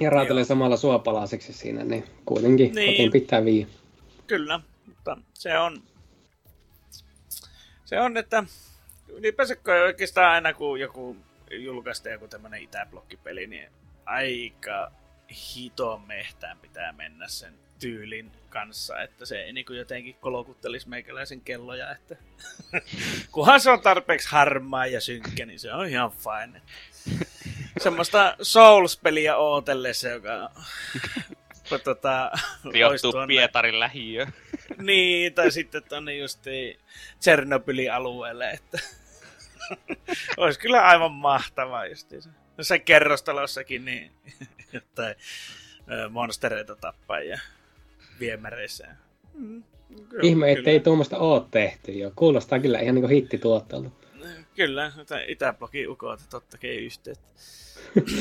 [0.00, 2.90] Ja raatelee samalla suopalaseksi siinä, niin kuitenkin niin.
[2.90, 3.66] kotiin pitää vii.
[4.26, 5.82] Kyllä, mutta se on,
[7.84, 8.44] se on, että
[9.08, 11.16] ylipäänsä oikeastaan aina kun joku
[11.50, 13.68] julkaista joku tämmönen itäblokkipeli, niin
[14.06, 14.92] aika
[15.32, 21.92] hito mehtään pitää mennä sen tyylin kanssa, että se ei niin jotenkin kolokuttelisi meikäläisen kelloja,
[21.92, 22.16] että
[23.32, 26.62] kunhan se on tarpeeksi harmaa ja synkkä, niin se on ihan fine.
[27.80, 30.50] Semmoista Souls-peliä ootellessa, joka
[31.84, 32.30] tota,
[32.72, 34.26] Sijoittuu Pietarin lähiö.
[34.78, 36.44] niin, tai sitten tonne just
[37.20, 38.78] Tsernobylin alueelle, että
[40.36, 42.30] olisi kyllä aivan mahtavaa justiinsa.
[42.60, 44.12] Se kerrostalossakin, niin
[44.74, 45.16] jotain
[46.10, 47.38] monstereita tappaa ja
[48.20, 48.88] viemäreissä.
[49.34, 49.62] Mm,
[50.22, 52.12] Ihme, ettei tuommoista ole tehty jo.
[52.16, 53.90] Kuulostaa kyllä ihan niin hitti tuotteelta.
[54.56, 54.92] Kyllä,
[55.28, 57.28] Itäblogin ukot totta kai yhteyttä.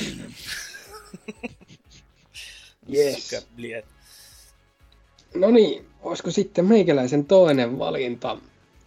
[2.93, 3.47] yes.
[5.35, 8.37] No niin, olisiko sitten meikäläisen toinen valinta?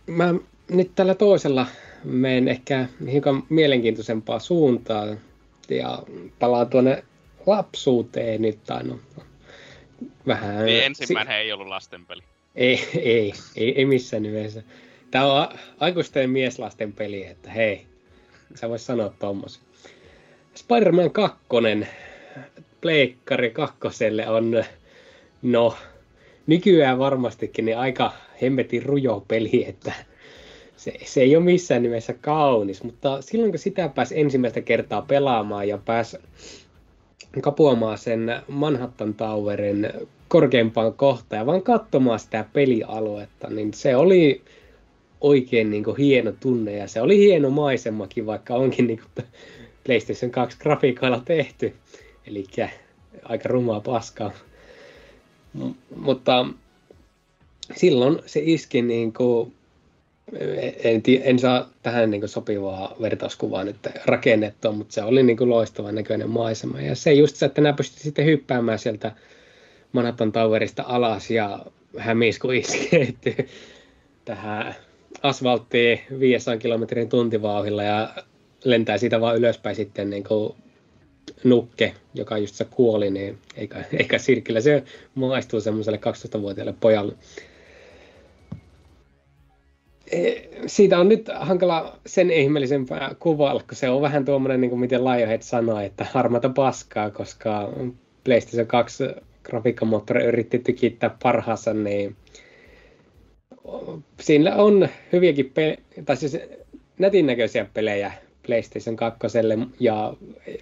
[0.07, 0.35] Mä
[0.71, 1.67] nyt tällä toisella
[2.05, 5.21] menen ehkä hiukan mielenkiintoisempaa suuntaan
[5.69, 6.03] ja
[6.39, 7.05] palaan tuonne
[7.47, 8.99] lapsuuteen tai no,
[10.27, 10.65] vähän...
[10.65, 12.23] Niin ensimmäinen si- ei ollut lastenpeli.
[12.55, 14.63] Ei, ei, ei, ei missään nimessä.
[15.11, 15.49] Tämä on
[15.81, 17.87] aikuisten mieslasten peli, että hei,
[18.55, 19.61] sä vois sanoa tommos.
[20.55, 21.39] Spider-Man 2,
[22.81, 24.65] Pleikkari kakkoselle on,
[25.43, 25.77] no,
[26.47, 28.13] nykyään varmastikin niin aika
[28.43, 29.93] hemmetin rujo peli, että
[30.77, 35.69] se, se ei ole missään nimessä kaunis, mutta silloin kun sitä pääsi ensimmäistä kertaa pelaamaan
[35.69, 36.19] ja pääsi
[37.43, 39.91] kapuamaan sen Manhattan Towerin
[40.29, 44.43] korkeimpaan kohtaan ja vaan katsomaan sitä pelialuetta, niin se oli
[45.21, 49.27] oikein niin kuin hieno tunne ja se oli hieno maisemakin, vaikka onkin niin kuin
[49.85, 51.75] PlayStation 2 grafiikoilla tehty,
[52.27, 52.45] eli
[53.23, 54.33] aika rumaa paskaa.
[55.55, 56.47] M- mutta
[57.77, 59.55] silloin se iski niin kuin
[60.85, 66.31] en, en saa tähän niin sopivaa vertauskuvaa nyt rakennettua, mutta se oli niin loistava näköinen
[66.31, 66.81] maisema.
[66.81, 69.13] Ja se just se, että nämä pystyi sitten hyppäämään sieltä
[69.93, 71.67] Manhattan Towerista alas ja
[71.99, 73.37] hämis, kun iskeytyi
[74.25, 74.75] tähän
[75.23, 78.15] asfalttiin 500 kilometrin tuntivauhilla ja
[78.65, 80.55] lentää siitä vaan ylöspäin sitten niin kuin
[81.45, 84.85] nukke, joka just se kuoli, niin eikä, eikä sirkillä se
[85.15, 86.01] maistuu semmoiselle
[86.37, 87.15] 12-vuotiaalle pojalle.
[90.13, 94.81] Eh, siitä on nyt hankala sen ihmeellisempää kuvailla, kun se on vähän tuommoinen, niin kuin
[94.81, 97.73] miten Lionhead sanoi, että harmata paskaa, koska
[98.25, 99.05] PlayStation 2
[99.43, 102.17] grafiikkamoottori yritti tykittää parhaansa, niin
[104.21, 106.39] siinä on hyviäkin pe- tai siis
[106.99, 108.13] nätin näköisiä pelejä
[108.47, 109.19] PlayStation 2,
[109.81, 110.15] ja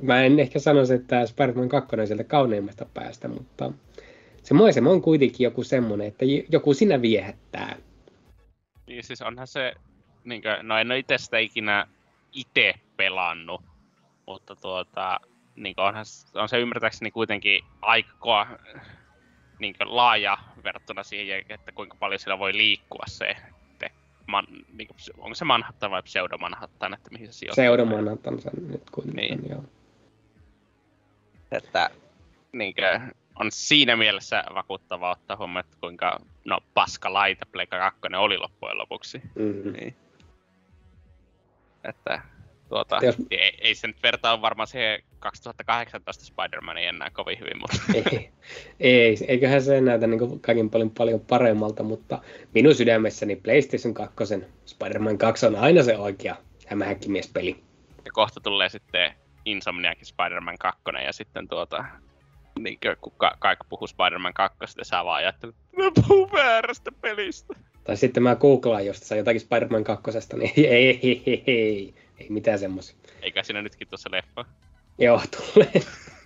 [0.03, 3.73] mä en ehkä sanoisi, että Spider-Man 2 on sieltä kauneimmasta päästä, mutta
[4.43, 7.77] se maisema on kuitenkin joku semmoinen, että joku sinä viehättää.
[8.93, 9.75] Niin siis onhan se,
[10.25, 11.87] niin kuin, no en ole itse sitä ikinä
[12.33, 13.63] itse pelannut,
[14.27, 15.21] mutta tuota,
[15.57, 16.05] niin kuin onhan,
[16.35, 18.59] on se ymmärtääkseni kuitenkin aika
[19.59, 23.37] niin laaja verrattuna siihen, että kuinka paljon sillä voi liikkua se,
[23.73, 23.91] että
[24.27, 27.63] man, niin kuin, onko se Manhattan vai Pseudo Manhattan, että mihin se sijoittuu?
[27.63, 29.51] Pseudo Manhattan se nyt kuitenkin, niin.
[29.51, 29.65] joo.
[31.53, 31.91] Että
[32.53, 38.01] niin kuin, on siinä mielessä vakuuttavaa ottaa huomioon, että kuinka no, paska laite Pleikka 2
[38.19, 39.23] oli loppujen lopuksi.
[39.35, 39.73] Mm-hmm.
[39.73, 39.97] Niin.
[41.85, 42.23] Että
[42.69, 47.77] tuota, Jos- ei, ei, se nyt vertaa varmaan siihen 2018 Spider-Manin enää kovin hyvin, mutta
[47.95, 48.31] ei,
[48.81, 52.23] ei, eiköhän se näytä niin kaikin paljon, paljon paremmalta, mutta
[52.55, 54.25] minun sydämessäni PlayStation 2
[54.67, 56.37] Spider-Man 2 on aina se oikea
[56.67, 57.57] hämähäkkimiespeli.
[58.05, 59.15] ja kohta tulee sitten
[59.45, 61.85] Insomniakin Spider-Man 2 ja sitten tuota,
[62.59, 66.93] niin kun ka- kaikki puhuu Spider-Man 2, ja sä vaan ajattelet, että mä puhun väärästä
[67.01, 67.55] pelistä.
[67.85, 72.27] Tai sitten mä googlaan jostain jotakin Spider-Man 2, niin ei, ei, ei, ei, ei, ei
[72.29, 72.97] mitään semmoisia.
[73.23, 74.45] Eikä siinä nytkin tuossa leffa.
[74.99, 75.73] Joo, tulee.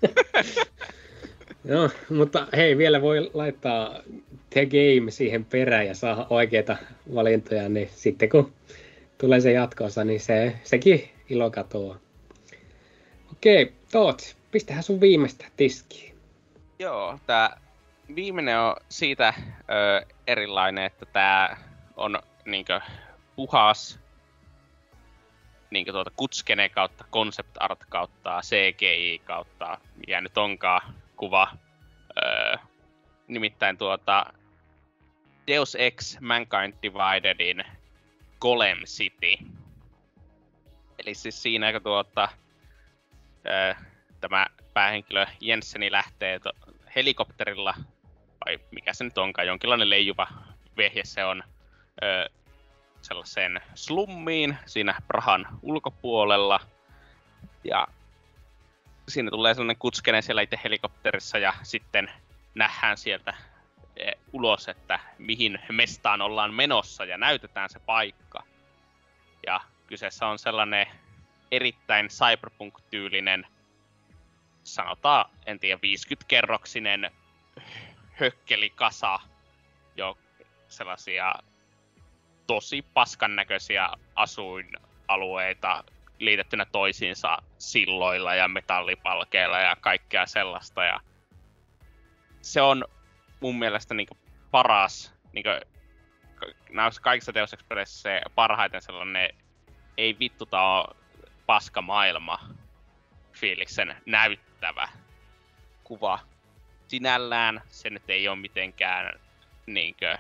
[1.75, 4.01] no, mutta hei, vielä voi laittaa
[4.51, 6.77] The Game siihen perään ja saada oikeita
[7.15, 8.53] valintoja, niin sitten kun
[9.19, 11.99] tulee se jatkoosa, niin se, sekin ilo katoaa.
[13.33, 16.16] Okei, Toot, pistähän sun viimeistä tiskiin.
[16.79, 17.61] Joo, tää
[18.15, 21.57] viimeinen on siitä ö, erilainen, että tää
[21.97, 22.81] on niinkö
[23.37, 24.01] puhas
[25.71, 31.49] niinkö tuota kutskene kautta concept art kautta CGI kautta mikä nyt onkaan kuva.
[32.25, 32.59] Ö,
[33.29, 34.33] nimittäin tuota
[35.47, 37.65] Deus Ex Mankind Dividedin
[38.41, 39.45] Golem City.
[40.99, 42.29] Eli siis siinä kun tuota,
[43.47, 43.75] ö,
[44.21, 46.66] tämä päähenkilö Jensseni lähtee to-
[46.97, 47.75] helikopterilla,
[48.47, 50.29] vai mikä se nyt onkaan, jonkinlainen leijuva
[50.77, 51.43] vehje se on,
[52.03, 52.31] ö,
[53.03, 56.61] sellaiseen slummiin siinä Prahan ulkopuolella.
[57.65, 57.87] Ja
[59.09, 62.11] siinä tulee sellainen kutskene siellä itse helikopterissa ja sitten
[62.55, 63.35] nähdään sieltä
[63.97, 68.43] e, ulos, että mihin mestaan ollaan menossa ja näytetään se paikka.
[69.47, 70.87] Ja kyseessä on sellainen
[71.51, 73.47] erittäin cyberpunk-tyylinen
[74.67, 77.11] sanotaan, en tiedä, 50-kerroksinen
[78.13, 79.19] hökkelikasa
[79.97, 80.19] jo
[80.69, 81.35] sellaisia
[82.47, 85.85] tosi paskan näköisiä asuinalueita
[86.19, 90.85] liitettynä toisiinsa silloilla ja metallipalkeilla ja kaikkea sellaista.
[90.85, 91.01] Ja
[92.41, 92.85] se on
[93.41, 94.09] mun mielestä niin
[94.51, 95.45] paras, niin
[96.71, 99.31] näissä kaikissa Deus se parhaiten sellainen
[99.97, 100.97] ei vittuta oo
[101.47, 102.39] paska maailma
[103.33, 103.97] fiiliksen
[104.67, 104.89] näyttävä
[105.85, 106.19] kuva.
[106.89, 109.21] Sinällään se nyt ei ole mitenkään
[109.67, 110.19] niinkö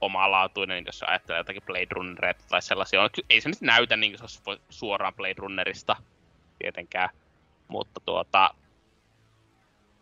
[0.00, 3.02] omalaatuinen, jos ajattelee jotakin Blade Runnereita tai sellaisia.
[3.02, 5.96] On- Ei se nyt näytä niin kuin se olisi suoraan Blade Runnerista
[6.58, 7.08] tietenkään,
[7.68, 8.54] mutta tuota,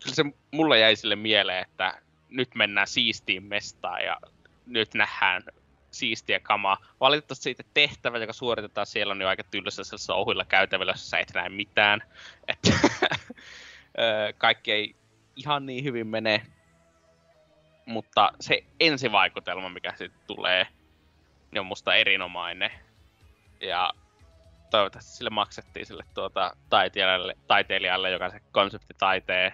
[0.03, 4.17] kyllä se mulle jäi sille mieleen, että nyt mennään siistiin mestaan ja
[4.65, 5.43] nyt nähdään
[5.91, 6.77] siistiä kamaa.
[6.99, 11.31] Valitettavasti siitä tehtävä, joka suoritetaan siellä, on jo aika tylsä sellaisessa ohuilla käytävillä, jossa et
[11.33, 12.03] näe mitään.
[12.47, 12.71] Että
[13.99, 14.95] ö, kaikki ei
[15.35, 16.41] ihan niin hyvin mene.
[17.85, 20.67] Mutta se ensivaikutelma, mikä sitten tulee,
[21.51, 22.71] niin on musta erinomainen.
[23.61, 23.93] Ja
[24.71, 29.51] toivottavasti sille maksettiin sille tuota taiteilijalle, taiteilijalle joka se konseptitaiteen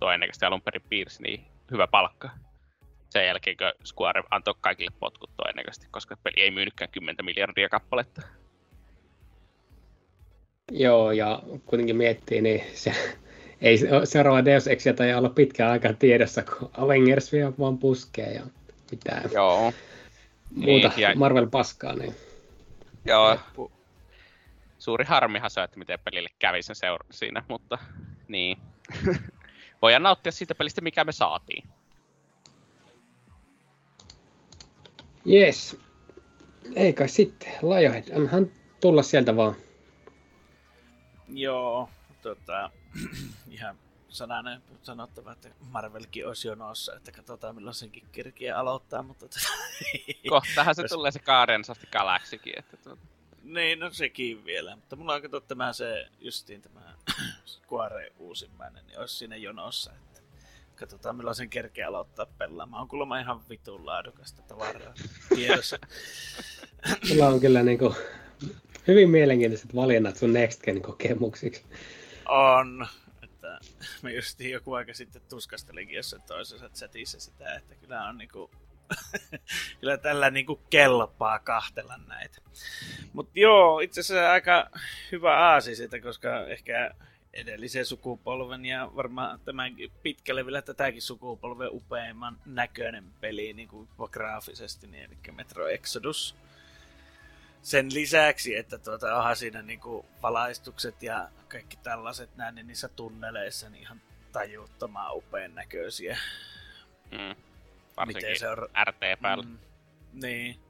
[0.00, 2.30] todennäköisesti alun perin piirsi, niin hyvä palkka
[3.10, 8.22] sen jälkeen, kun Square antoi kaikille potkut todennäköisesti, koska peli ei myynytkään 10 miljardia kappaletta.
[10.72, 13.18] Joo, ja kuitenkin miettii, niin se,
[13.60, 18.32] ei se- seuraava Deus Exia tai olla pitkään aikaa tiedossa, kun Avengers vielä vaan puskee
[18.34, 18.42] ja
[18.90, 19.72] mitään Joo.
[20.54, 21.92] muuta Niin, ja- Marvel-paskaa.
[21.96, 22.14] Niin.
[23.04, 23.38] Joo.
[24.78, 27.78] Suuri harmihan se, että miten pelille kävi sen seura- siinä, mutta
[28.28, 28.58] niin.
[29.82, 31.64] Voidaan nauttia siitä pelistä, mikä me saatiin.
[35.30, 35.76] Yes.
[36.76, 38.50] Ei kai sitten, Lionhead, annahan
[38.80, 39.54] tulla sieltä vaan.
[41.28, 41.88] Joo,
[42.22, 42.70] tota,
[43.50, 43.78] ihan
[44.08, 49.40] sananen sanottava, että Marvelkin olisi jonossa, että katsotaan milloin senkin kerkiä aloittaa, mutta tota,
[50.28, 53.02] Kohtahan se Jos- tulee se Guardians of the Galaxykin, että tuota,
[53.42, 54.76] Niin, no sekin vielä.
[54.76, 56.80] Mutta mulla on kato tämä se, justiin tämä
[57.46, 59.92] Square uusimmainen, niin olisi siinä jonossa.
[59.92, 60.20] Että
[60.76, 62.82] katsotaan milloin sen kerkeä aloittaa pelaamaan.
[62.82, 64.94] On kuulemma ihan vitun laadukasta tavaraa
[65.34, 65.78] tiedossa.
[67.08, 67.94] Sulla on kyllä niinku
[68.88, 71.64] hyvin mielenkiintoiset valinnat sun Next Gen kokemuksiksi.
[72.30, 72.86] On.
[73.22, 73.58] Että
[74.02, 78.50] mä justiin joku aika sitten tuskastelinkin jossain toisessa chatissa sitä, että kyllä on niinku
[79.80, 82.40] kyllä tällä niinku kelpaa kahtella näitä.
[83.12, 84.70] Mutta joo, itse asiassa aika
[85.12, 86.94] hyvä aasi siitä, koska ehkä
[87.32, 94.86] edellisen sukupolven ja varmaan tämän pitkälle vielä tätäkin sukupolven upeimman näköinen peli niin kuin graafisesti,
[94.86, 96.36] niin eli Metro Exodus.
[97.62, 102.88] Sen lisäksi, että tuota, onhan siinä niin kuin valaistukset ja kaikki tällaiset näin, niin niissä
[102.88, 106.18] tunneleissa niin ihan tajuttoman upean näköisiä.
[107.10, 107.34] mm,
[107.96, 109.44] varsinkin Miten se on RT päällä.
[109.44, 109.58] Mm,
[110.12, 110.60] niin.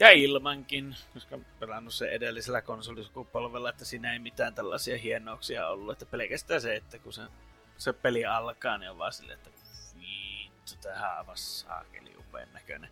[0.00, 5.92] Ja ilmankin, koska pelannut se edellisellä konsolisukupolvella, että siinä ei mitään tällaisia hienouksia ollut.
[5.92, 7.22] Että pelkästään se, että kun se,
[7.78, 9.50] se peli alkaa, niin on vaan silleen, että
[9.96, 12.90] vittu, tähän aivan saakeli upean näköinen.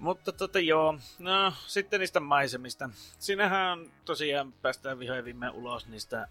[0.00, 2.90] Mutta tota joo, no sitten niistä maisemista.
[3.18, 6.28] Siinähän tosiaan päästään vihoin viime ulos niistä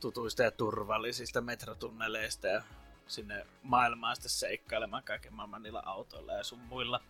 [0.00, 2.62] tutuista ja turvallisista metrotunneleista ja
[3.06, 7.00] sinne maailmaan sitten seikkailemaan kaiken maailman niillä autoilla ja sun muilla.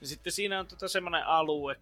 [0.00, 1.80] Ja sitten siinä on tota semmoinen alue,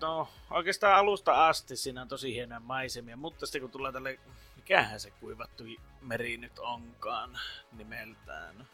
[0.00, 4.18] no oikeastaan alusta asti siinä on tosi hienoja maisemia, mutta sitten kun tulee tälle,
[4.56, 5.64] mikähän se kuivattu
[6.00, 7.38] meri nyt onkaan
[7.72, 8.68] nimeltään,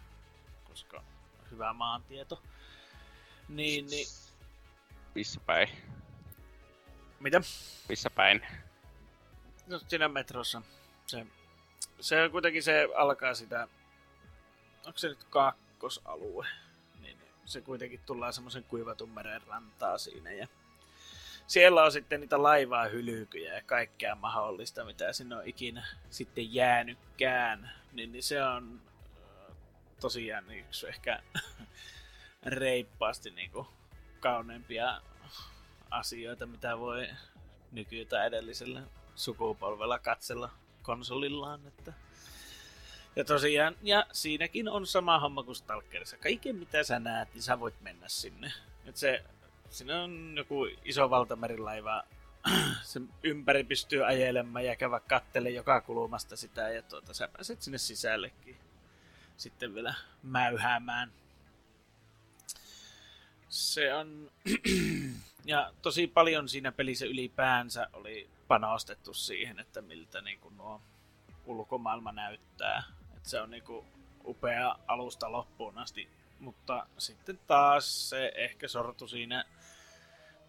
[0.64, 1.02] koska
[1.50, 2.42] hyvä maantieto.
[3.48, 4.06] Niin, niin.
[5.14, 5.68] Missä päin?
[7.20, 7.40] Mitä?
[7.88, 8.46] Missä päin?
[9.66, 10.62] No siinä metrossa.
[11.06, 11.26] Se,
[12.00, 13.68] se on kuitenkin se alkaa sitä,
[14.86, 16.46] onko se nyt kakkosalue?
[17.00, 20.48] Niin se kuitenkin tullaan semmoisen kuivatun meren rantaa siinä ja
[21.46, 27.70] siellä on sitten niitä laivaa hylkyjä ja kaikkea mahdollista, mitä sinne on ikinä sitten jäänytkään.
[27.92, 28.80] Niin, niin se on
[30.00, 31.22] tosiaan yksi ehkä
[32.46, 33.66] reippaasti niin kuin
[34.20, 35.00] kauneimpia
[35.90, 37.08] asioita, mitä voi
[37.72, 38.82] nyky- tai edellisellä
[39.14, 40.50] sukupolvella katsella
[40.82, 41.66] konsolillaan.
[41.66, 41.92] Että...
[43.16, 46.16] Ja tosiaan, ja siinäkin on sama homma kuin Stalkerissa.
[46.16, 48.52] Kaiken mitä sä näet, niin sä voit mennä sinne.
[48.86, 49.24] Et se,
[49.70, 52.04] siinä on joku iso valtamerilaiva,
[52.82, 57.78] sen ympäri pystyy ajelemaan ja käydä kattele joka kulmasta sitä, ja tuota, sä pääset sinne
[57.78, 58.56] sisällekin
[59.36, 61.12] sitten vielä mäyhäämään
[63.48, 64.30] se on...
[65.44, 70.80] ja tosi paljon siinä pelissä ylipäänsä oli panostettu siihen, että miltä niin kuin nuo
[71.46, 72.82] ulkomaailma näyttää.
[73.16, 73.86] että se on niin kuin
[74.24, 76.08] upea alusta loppuun asti.
[76.40, 79.44] Mutta sitten taas se ehkä sortu siinä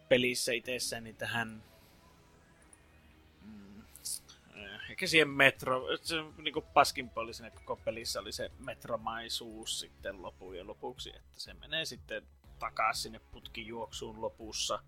[0.09, 1.63] pelissä itsessäni tähän
[3.41, 3.83] mm,
[4.89, 10.21] ehkä siihen metro, se niin kuin paskin puoli siinä koko pelissä oli se metromaisuus sitten
[10.21, 12.23] lopuun lopuksi, että se menee sitten
[12.59, 14.83] takaisin sinne putkijuoksuun lopussa,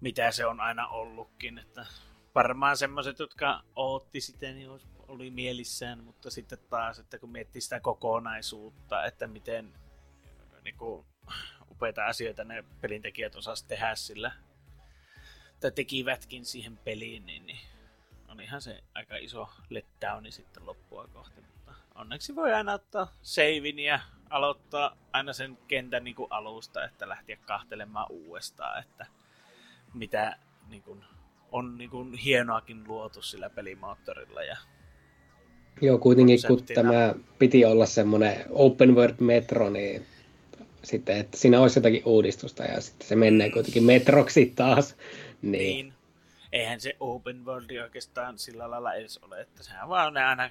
[0.00, 1.58] mitä se on aina ollutkin.
[1.58, 1.86] Että
[2.34, 4.70] varmaan semmoiset, jotka ootti sitä, niin
[5.08, 9.74] oli mielissään, mutta sitten taas, että kun miettii sitä kokonaisuutta, että miten
[10.64, 11.06] niin kuin,
[11.70, 14.32] upeita asioita ne pelintekijät osasivat tehdä sillä,
[15.60, 17.60] tai tekivätkin siihen peliin, niin, niin
[18.28, 21.40] on ihan se aika iso letdowni sitten loppua kohti.
[21.94, 24.00] Onneksi voi aina ottaa seivin ja
[24.30, 29.06] aloittaa aina sen kentän niin kuin alusta, että lähteä kahtelemaan uudestaan, että
[29.94, 30.36] mitä
[30.68, 31.04] niin kuin,
[31.52, 34.42] on niin kuin, hienoakin luotu sillä pelimoottorilla.
[34.42, 34.56] Ja
[35.80, 40.06] Joo, kuitenkin kun tämä piti olla semmoinen open world metro, niin
[40.82, 44.96] sitten, että siinä olisi jotakin uudistusta ja sitten se menee kuitenkin metroksi taas.
[45.42, 45.52] Niin.
[45.52, 45.94] niin.
[46.52, 50.50] Eihän se open world oikeastaan sillä lailla edes ole, että sehän vaan aina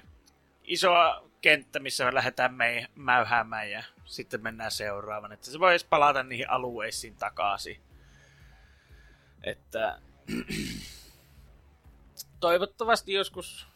[0.64, 5.32] isoa kenttä, missä lähdetään me mäyhäämään ja sitten mennään seuraavan.
[5.32, 7.80] Että se voi edes palata niihin alueisiin takaisin.
[9.44, 9.98] Että
[12.40, 13.66] toivottavasti joskus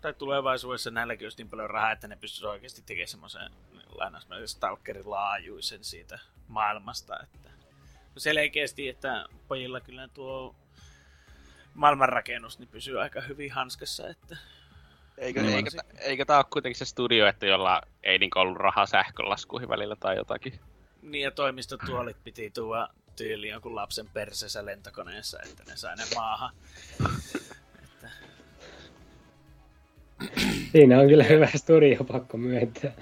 [0.00, 3.52] tai tulevaisuudessa näilläkin olisi niin paljon rahaa, että ne pystyisi oikeasti tekemään semmoisen
[3.88, 6.18] lainausmerkiksi stalkerin laajuisen siitä
[6.48, 7.20] maailmasta.
[7.22, 7.50] Että
[8.16, 10.54] selkeästi, että pojilla kyllä tuo
[11.74, 14.36] maailmanrakennus niin pysyy aika hyvin hanskassa, että
[15.18, 15.70] Eikö, no, eikö,
[16.00, 20.16] eikö tämä ole kuitenkin se studio, että jolla ei niin ollut rahaa sähkölaskuihin välillä tai
[20.16, 20.60] jotakin?
[21.02, 26.54] Niin, ja toimistotuolit piti tuoda tyyliin jonkun lapsen persessä lentokoneessa, että ne sai ne maahan.
[27.82, 28.10] että...
[30.72, 32.92] Siinä on kyllä hyvä studio, pakko myöntää.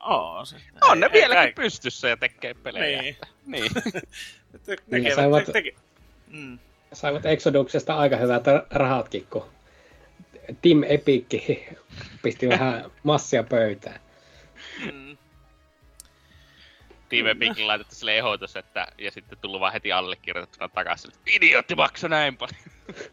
[0.00, 0.56] Oo, se.
[0.82, 1.54] On ne vieläkin kaik...
[1.54, 3.02] pystyssä ja tekee pelejä.
[3.02, 3.16] Niin.
[3.46, 3.70] niin.
[4.90, 5.74] niin saivat, teke...
[6.28, 6.58] mm.
[6.92, 9.55] saivat Exoduksesta aika hyvät rahatkin, kun
[10.62, 11.26] Tim Epic
[12.22, 14.00] pisti vähän massia pöytään.
[14.92, 15.16] Mm.
[17.08, 21.74] Team Epic laitettu sille ehdotus, että, ja sitten tullut vaan heti allekirjoitettuna takaisin, että idiootti
[21.74, 22.60] maksoi näin paljon.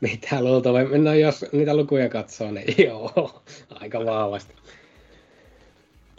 [0.00, 4.54] Mitä luultavasti, no jos niitä lukuja katsoo, niin joo, aika vahvasti.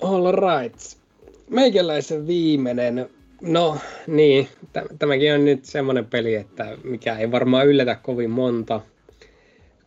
[0.02, 0.80] All right.
[1.50, 3.10] Meikäläisen viimeinen,
[3.42, 3.78] no
[4.08, 4.48] niin,
[5.00, 8.82] tämäkin on nyt semmonen peli, että mikä ei varmaan yllätä kovin monta.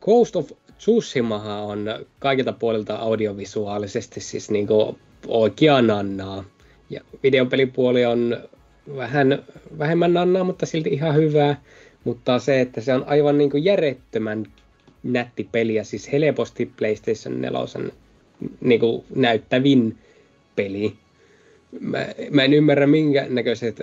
[0.07, 1.87] Ghost of Tsushimahan on
[2.19, 4.67] kaikilta puolilta audiovisuaalisesti siis niin
[5.27, 6.45] oikea nannaa.
[6.91, 8.37] Ja videopelipuoli on
[8.97, 9.45] vähän
[9.79, 11.63] vähemmän nannaa, mutta silti ihan hyvää.
[12.05, 14.47] Mutta se, että se on aivan niin järjettömän
[15.03, 17.61] nätti peli ja siis helposti PlayStation 4
[18.61, 18.81] niin
[19.15, 19.99] näyttävin
[20.57, 20.95] peli.
[21.81, 23.81] Mä, mä en ymmärrä minkä näköiset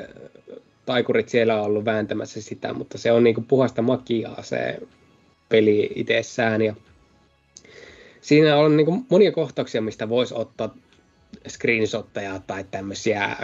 [0.85, 4.79] taikurit siellä on ollut vääntämässä sitä, mutta se on niin kuin puhasta makiaa se
[5.53, 6.61] peli itsessään.
[6.61, 6.75] Ja
[8.21, 10.75] siinä on niin monia kohtauksia, mistä voisi ottaa
[11.47, 13.37] screenshotteja tai tämmöisiä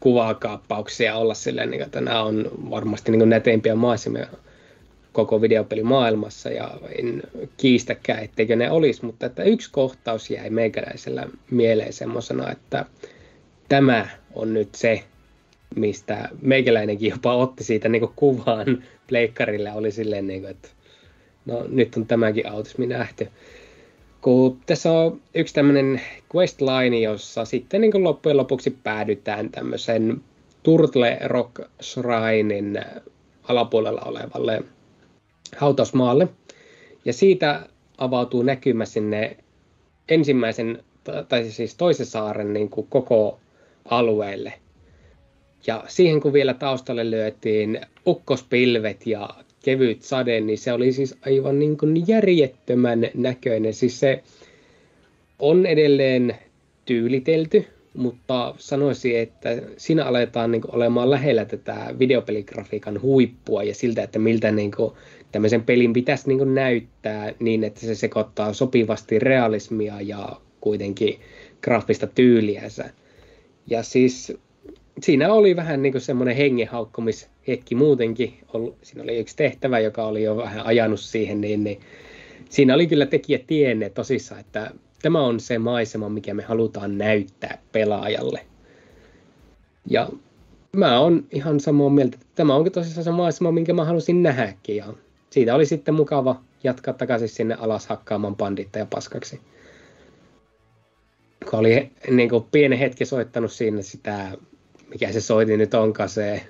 [0.00, 4.26] kuvakaappauksia olla silleen, niin, että nämä on varmasti niin näteimpiä maisemia
[5.12, 7.22] koko videopelimaailmassa ja en
[7.56, 12.84] kiistäkään, etteikö ne olisi, mutta että yksi kohtaus jäi meikäläisellä mieleen semmoisena, että
[13.68, 15.02] tämä on nyt se,
[15.76, 20.75] mistä meikäläinenkin jopa otti siitä niin kuvaan pleikkarille, oli silleen, niin kuin, että
[21.46, 23.28] no nyt on tämäkin autismi nähty.
[24.20, 26.00] Kun tässä on yksi tämmöinen
[26.36, 30.20] questline, jossa sitten niin loppujen lopuksi päädytään tämmöisen
[30.62, 32.84] Turtle Rock Shrinein
[33.48, 34.62] alapuolella olevalle
[35.56, 36.28] hautausmaalle.
[37.04, 37.66] Ja siitä
[37.98, 39.36] avautuu näkymä sinne
[40.08, 40.84] ensimmäisen,
[41.28, 43.40] tai siis toisen saaren niin kuin koko
[43.84, 44.52] alueelle.
[45.66, 49.28] Ja siihen kun vielä taustalle lyötiin ukkospilvet ja
[49.66, 53.74] kevyt sade, niin se oli siis aivan niin kuin järjettömän näköinen.
[53.74, 54.22] Siis se
[55.38, 56.36] on edelleen
[56.84, 57.64] tyylitelty,
[57.94, 64.50] mutta sanoisin, että siinä aletaan niin olemaan lähellä tätä videopeligrafiikan huippua ja siltä, että miltä
[64.50, 64.92] niin kuin
[65.32, 71.20] tämmöisen pelin pitäisi niin näyttää niin, että se sekoittaa sopivasti realismia ja kuitenkin
[71.62, 72.90] graafista tyyliänsä.
[73.66, 74.32] Ja siis
[75.00, 76.36] siinä oli vähän niin semmoinen
[77.46, 78.38] hengenhaukkumishetki muutenkin.
[78.52, 81.80] Ollut, siinä oli yksi tehtävä, joka oli jo vähän ajanut siihen, niin, niin
[82.48, 84.70] siinä oli kyllä tekijät tienneet tosissaan, että
[85.02, 88.40] tämä on se maisema, mikä me halutaan näyttää pelaajalle.
[89.90, 90.08] Ja
[90.72, 94.76] mä oon ihan samaa mieltä, että tämä onkin tosissaan se maisema, minkä mä halusin nähdäkin.
[94.76, 94.86] Ja
[95.30, 99.40] siitä oli sitten mukava jatkaa takaisin sinne alas hakkaamaan banditteja paskaksi.
[101.50, 104.30] Kun oli niin kuin pienen hetki soittanut siinä sitä,
[104.88, 106.42] mikä se soiti nyt onkaan, se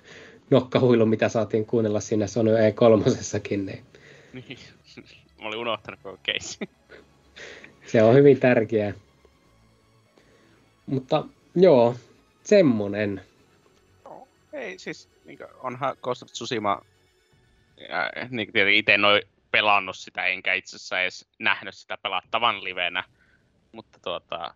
[0.51, 3.63] nokkahuilu, mitä saatiin kuunnella siinä Sony E3.
[3.65, 3.85] Niin...
[4.33, 4.59] niin.
[5.43, 6.59] Mä olin unohtanut koko case.
[7.87, 8.93] se on hyvin tärkeää.
[10.87, 11.25] Mutta
[11.55, 11.97] joo,
[12.45, 13.23] semmonen.
[14.05, 16.83] No, ei siis, niin onhan Ghost of Tsushima
[17.89, 23.05] ja niin tietenkin itse noin pelannut sitä, enkä itse asiassa edes nähnyt sitä pelattavan livenä.
[23.73, 24.55] Mutta tuota,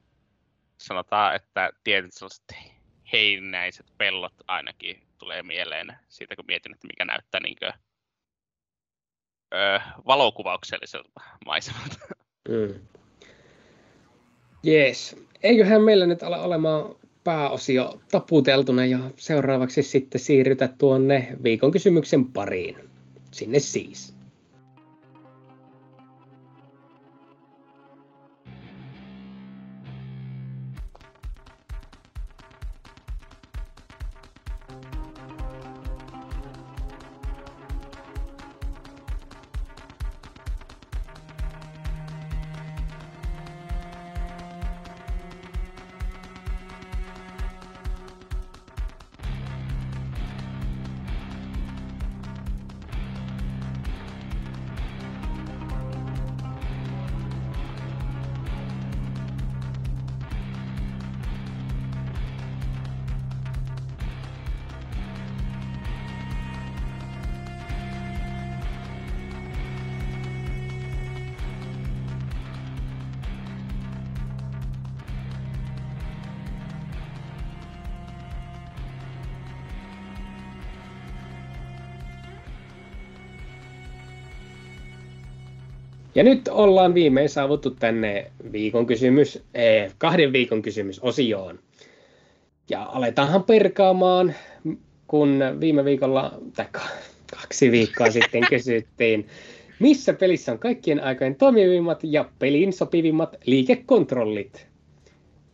[0.79, 2.45] sanotaan, että tietyt sellaiset
[3.13, 7.73] heinäiset pellot ainakin tulee mieleen siitä, kun mietin, että mikä näyttää niin kuin,
[9.55, 11.99] öö, valokuvaukselliselta maisemalta.
[12.49, 12.75] Mm.
[15.43, 22.91] Eiköhän meillä nyt ala olemaan pääosio taputeltuna ja seuraavaksi sitten siirrytä tuonne viikon kysymyksen pariin
[23.31, 24.20] sinne siis.
[86.21, 91.59] Ja nyt ollaan viimein saavuttu tänne viikon kysymys, eh, kahden viikon kysymys osioon.
[92.71, 94.35] Ja aletaanhan perkaamaan,
[95.07, 96.67] kun viime viikolla, tai
[97.41, 99.27] kaksi viikkoa sitten kysyttiin,
[99.79, 104.67] missä pelissä on kaikkien aikojen toimivimmat ja pelin sopivimmat liikekontrollit?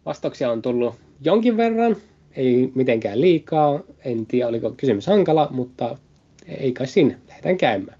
[0.07, 1.97] Vastauksia on tullut jonkin verran,
[2.37, 5.99] ei mitenkään liikaa, en tiedä oliko kysymys hankala, mutta
[6.47, 7.99] ei kai siinä, lähdetään käymään.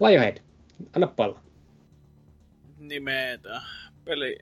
[0.00, 0.36] Lionhead,
[0.94, 1.38] anna pallo
[2.88, 3.62] nimetä.
[4.04, 4.38] Peli,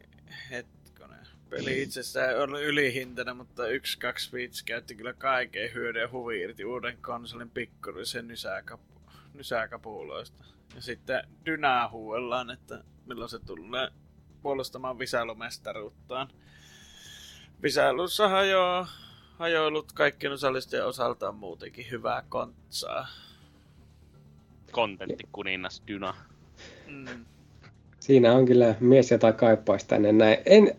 [0.51, 1.27] hetkonen.
[1.51, 6.65] Peli itsessään on ylihintainen, mutta yksi, kaksi viitsi käytti kyllä kaiken hyödyn ja huvi irti
[6.65, 9.01] uuden konsolin pikkurisen nysäkapu,
[9.35, 10.45] nysäkapuloista.
[10.75, 13.89] Ja sitten Dynaa huuellaan, että milloin se tulee
[14.43, 16.29] puolustamaan Visailumestaruuttaan.
[17.63, 18.89] Visailussa hajoaa
[19.39, 23.09] hajoilut kaikkien osallistujien osalta on muutenkin hyvää kontsaa.
[24.71, 26.15] Kontentti kuningas Dyna.
[26.87, 27.27] Mm.
[28.07, 30.39] Siinä on kyllä mies, jota kaipaisi tänne näin.
[30.47, 30.77] En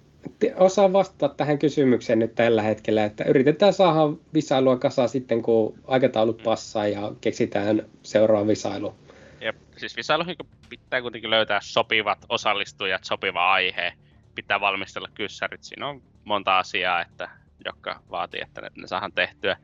[0.55, 6.43] osaan vastata tähän kysymykseen nyt tällä hetkellä, että yritetään saada visailua kasaan sitten, kun aikataulut
[6.43, 8.95] passaa ja keksitään seuraava visailu.
[9.41, 10.35] Ja siis visailuihin
[10.69, 13.93] pitää kuitenkin löytää sopivat osallistujat, sopiva aihe,
[14.35, 15.63] pitää valmistella kyssärit.
[15.63, 17.29] Siinä on monta asiaa, että,
[17.65, 19.57] jotka vaatii, että ne, ne saadaan tehtyä.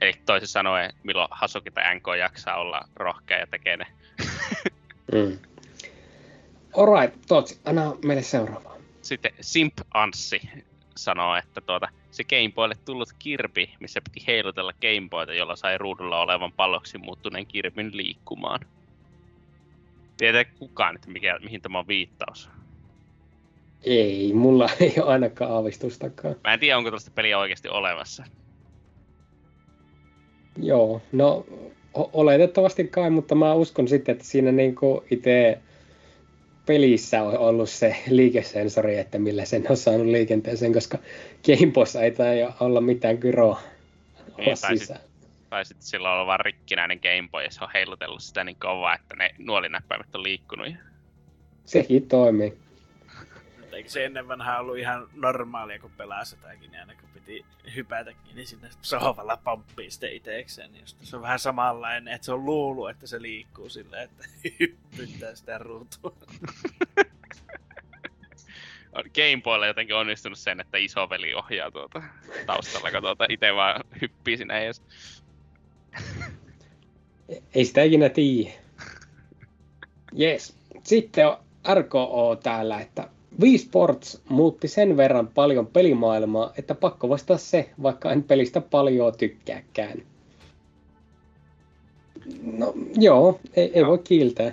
[0.00, 3.86] Eli toisin sanoen, milloin Hasuki tai NK jaksaa olla rohkea ja tekee ne.
[5.12, 5.38] mm.
[6.76, 8.76] Alright, Tootsi, anna meille seuraavaa.
[9.02, 10.40] Sitten Simp Anssi
[10.96, 16.52] sanoo, että tuota, se Gameboylle tullut kirpi, missä piti heilutella Gameboyta, jolla sai ruudulla olevan
[16.52, 18.60] palloksi muuttuneen kirpin liikkumaan.
[20.16, 22.50] Tietää kukaan, että mikä, mihin tämä on viittaus.
[23.84, 26.36] Ei, mulla ei ole ainakaan aavistustakaan.
[26.44, 28.24] Mä en tiedä, onko tällaista peliä oikeasti olemassa.
[30.56, 31.46] Joo, no
[31.94, 35.58] oletettavasti kai, mutta mä uskon sitten, että siinä niinku itse
[36.70, 40.98] pelissä on ollut se liikesensori, että millä sen on saanut liikenteeseen, koska
[41.46, 43.60] Gameboyssa ei tai olla mitään kyroa
[44.36, 45.00] niin, tai sisään.
[45.00, 48.94] Sit, tai sitten sillä on vaan rikkinäinen Gameboy ja se on heilutellut sitä niin kovaa,
[48.94, 50.68] että ne nuolinäppäimet on liikkunut.
[51.64, 52.58] Sekin toimii.
[53.80, 57.44] Eikö se ennen vanhaa ollut ihan normaalia, kun pelaa sitäkin, niin aina kun piti
[57.76, 60.72] hypätäkin, niin sinne sohvalla pomppii sitten itsekseen.
[60.72, 64.24] Niin se on vähän samanlainen, että se on luulu, että se liikkuu silleen, että
[64.60, 66.12] hyppyttää sitä ruutua.
[69.14, 72.02] Gameboylla jotenkin onnistunut sen, että isoveli ohjaa tuota
[72.46, 74.82] taustalla, kun tuota itse vaan hyppii sinne ees.
[77.54, 78.50] Ei sitä ikinä tiedä.
[80.20, 80.58] Yes.
[80.82, 81.36] Sitten on
[81.74, 83.08] RKO täällä, että
[83.40, 89.12] Wii Sports muutti sen verran paljon pelimaailmaa, että pakko vastata se, vaikka en pelistä paljon
[89.18, 89.98] tykkääkään.
[92.42, 94.52] No joo, ei, ei voi kiiltää.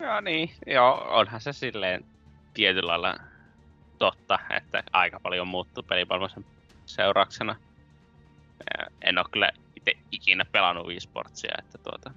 [0.00, 2.04] Joo niin, joo, onhan se silleen
[2.54, 3.16] tietyllä lailla
[3.98, 6.40] totta, että aika paljon muuttuu pelimaailmassa
[6.86, 7.56] seurauksena.
[9.02, 12.10] En ole kyllä itse ikinä pelannut Wii Sportsia, että tuota...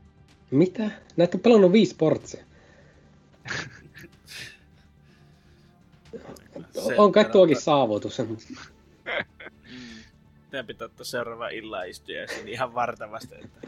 [0.51, 0.91] Mitä?
[1.17, 2.43] Näet pelannut Wii Sportsia?
[6.97, 8.21] on kai tuokin saavutus.
[9.71, 10.03] Mm.
[10.49, 13.67] Teidän pitää ottaa seuraava illan istujaisiin ihan vartavasti, että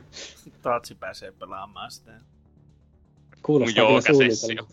[0.62, 2.12] Tootsi pääsee pelaamaan sitä.
[3.44, 4.70] Kuulostaa kyllä suunnitelma.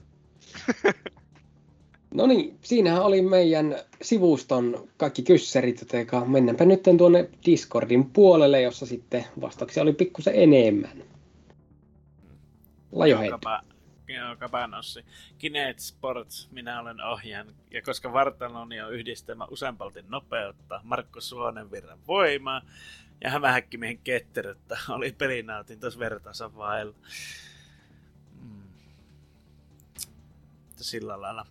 [2.15, 8.87] No niin, siinähän oli meidän sivuston kaikki kyssärit, joten mennäänpä nyt tuonne Discordin puolelle, jossa
[8.87, 11.03] sitten vastauksia oli pikkusen enemmän.
[12.93, 13.41] Lajo Joo,
[14.39, 15.05] Kabanossi.
[15.39, 17.55] Kinet Sports, minä olen ohjaan.
[17.71, 22.63] Ja koska vartaloni on yhdistelmä useampalti nopeutta, Markku Suonenvirran voimaa
[23.25, 26.95] ja hämähäkkimiehen ketteryyttä oli pelinautin tuossa vertaansa vailla.
[28.43, 28.63] Mm.
[30.77, 31.47] Sillä lailla.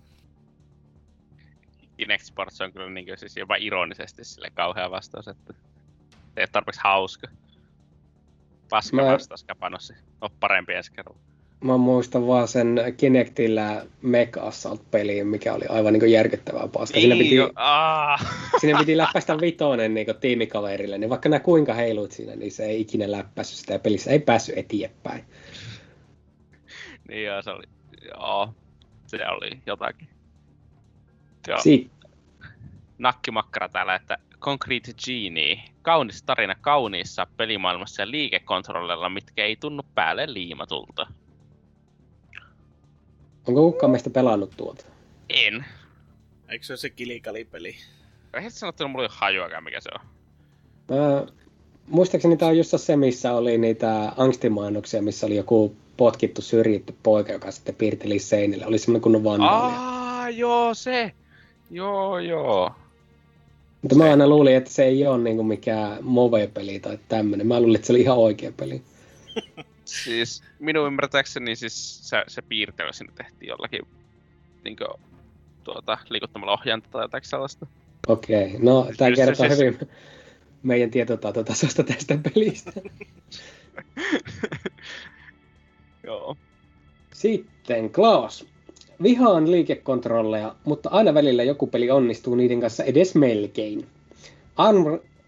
[1.98, 5.54] Kinect Sports on kyllä niin siis jopa ironisesti sille kauhea vastaus, että
[6.38, 7.28] ei ole tarpeeksi hauska.
[8.70, 9.06] Paska Mä...
[9.06, 9.94] vastaus Kapanossi.
[10.22, 11.29] On parempi ensi kerralla.
[11.62, 17.00] Mä muistan vaan sen Kinectillä Mech Assault-peliin, mikä oli aivan niin järkyttävää paska.
[17.00, 17.36] Siinä piti,
[18.62, 22.82] siinä piti läppäistä vitonen niin tiimikaverille, niin vaikka nämä kuinka heilut siinä, niin se ei
[22.82, 25.26] ikinä läppässyt sitä ja pelissä ei päässyt eteenpäin.
[27.08, 27.64] niin joo, se oli,
[28.08, 28.54] joo,
[29.08, 30.08] se oli jotakin.
[31.48, 31.60] Joo.
[31.62, 32.10] Sitten.
[32.98, 35.60] Nakkimakkara täällä, että Concrete Genie.
[35.82, 41.08] Kaunis tarina kauniissa pelimaailmassa ja liikekontrollilla, mitkä ei tunnu päälle liimatulta.
[43.50, 44.86] Onko kukaan meistä pelannut tuota?
[45.30, 45.66] En.
[46.50, 47.76] Eikö se ole se kilikalipeli?
[48.34, 50.06] Eihän sanottuna mulla ei hajuakaan mikä se on.
[50.98, 51.26] Mä,
[51.88, 57.32] muistaakseni tämä on just se, missä oli niitä angstimainoksia, missä oli joku potkittu, syrjitty poika,
[57.32, 58.66] joka sitten piirteli seinille.
[58.66, 59.80] Oli semmoinen kunnon vannoilija.
[59.80, 61.12] Aa, joo, se.
[61.72, 62.72] Joo, joo.
[63.82, 67.48] Mutta mä aina luulin, että se ei ole niinku mikään move-peli tai tämmöinen.
[67.48, 68.82] Mä luulin, että se oli ihan oikea peli.
[69.90, 73.82] siis minun ymmärtääkseni siis se, se piirtely sinne tehtiin jollakin
[74.64, 75.02] niin kuin,
[75.64, 77.68] tuota, liikuttamalla ohjainta tai jotain sellaista.
[78.08, 78.60] Okei, okay.
[78.60, 79.90] no siis tämä kertoo se, hyvin siis...
[80.64, 82.72] meidän tietotaitotasosta tästä pelistä.
[86.04, 86.38] Joo.
[87.14, 88.48] Sitten Klaus.
[89.04, 93.88] Vihaan liikekontrolleja, mutta aina välillä joku peli onnistuu niiden kanssa edes melkein.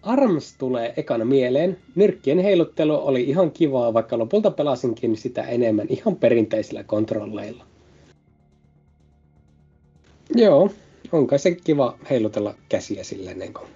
[0.02, 1.78] Arms tulee ekana mieleen.
[1.96, 7.66] Nyrkkien heiluttelu oli ihan kivaa, vaikka lopulta pelasinkin sitä enemmän ihan perinteisillä kontrolleilla.
[10.36, 10.72] Joo,
[11.12, 13.68] on kai se kiva heilutella käsiä silleen niin kuin,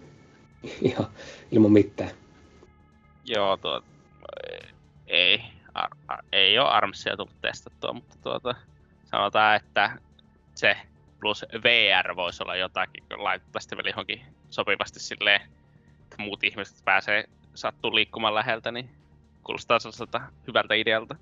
[0.81, 1.07] ihan
[1.51, 2.11] ilman mitään.
[3.25, 3.81] Joo, tuo,
[5.07, 5.41] ei,
[5.73, 8.55] ar, ar, ei ole Armsia tullut testattua, mutta tuota,
[9.11, 9.97] sanotaan, että
[10.55, 10.77] se
[11.19, 15.41] plus VR voisi olla jotakin, kun laittaa sitten vielä johonkin sopivasti silleen,
[16.17, 17.23] muut ihmiset pääsee
[17.55, 18.89] sattuu liikkumaan läheltä, niin
[19.43, 21.15] kuulostaa sellaiselta hyvältä idealta.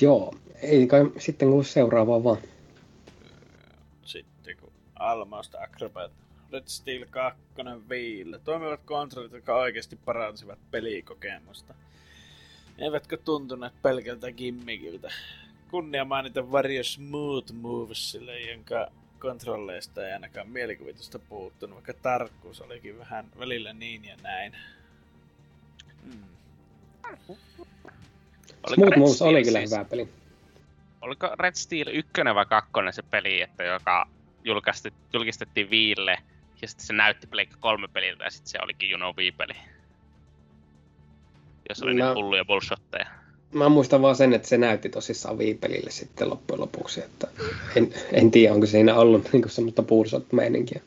[0.00, 2.38] Joo, ei kai sitten kun seuraavaa vaan.
[4.04, 6.12] Sitten kun Almausta Acrobat.
[6.52, 7.40] Red Steel 2
[7.88, 8.38] viille.
[8.38, 11.74] Toimivat kontrollit, jotka oikeasti paransivat pelikokemusta.
[12.78, 15.08] Eivätkö tuntuneet pelkältä gimmikiltä?
[15.70, 18.88] Kunnia mainita varjo Smooth Movesille, jonka
[19.18, 24.56] kontrolleista ei ainakaan mielikuvitusta puuttunut, vaikka tarkkuus olikin vähän välillä niin ja näin.
[26.04, 26.24] Mm.
[28.74, 30.08] Smooth Moves oli kyllä siis, hyvä peli.
[31.00, 34.08] Oliko Red Steel 1 vai 2 se peli, että joka
[35.12, 36.18] julkistettiin Viille
[36.62, 39.54] ja sitten se näytti Pleikka 3 peliltä ja sitten se olikin Juno Wii-peli.
[41.68, 43.06] Jos oli mä, hulluja bullshotteja.
[43.52, 47.28] Mä muistan vaan sen, että se näytti tosissaan Wii-pelille sitten loppujen lopuksi, että
[47.76, 50.80] en, en tiedä, onko siinä ollut niinku semmoista bullshot-meininkiä.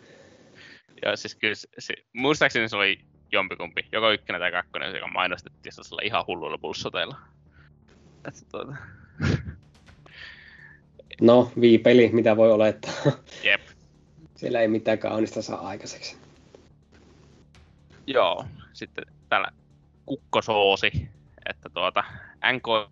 [1.06, 3.00] Joo, siis kyllä se, se, muistaakseni se oli
[3.32, 7.18] jompikumpi, joko ykkönen tai kakkonen, joka mainostettiin sellaisella ihan hulluilla bullshoteilla.
[8.28, 8.76] Että tuota...
[11.22, 12.94] No, viipeli, mitä voi olettaa.
[13.44, 13.62] Jep.
[14.36, 16.18] Siellä ei mitään kaunista saa aikaiseksi.
[18.08, 19.48] Joo, sitten täällä
[20.06, 21.10] kukkosoosi,
[21.50, 22.04] että tuota,
[22.54, 22.92] NK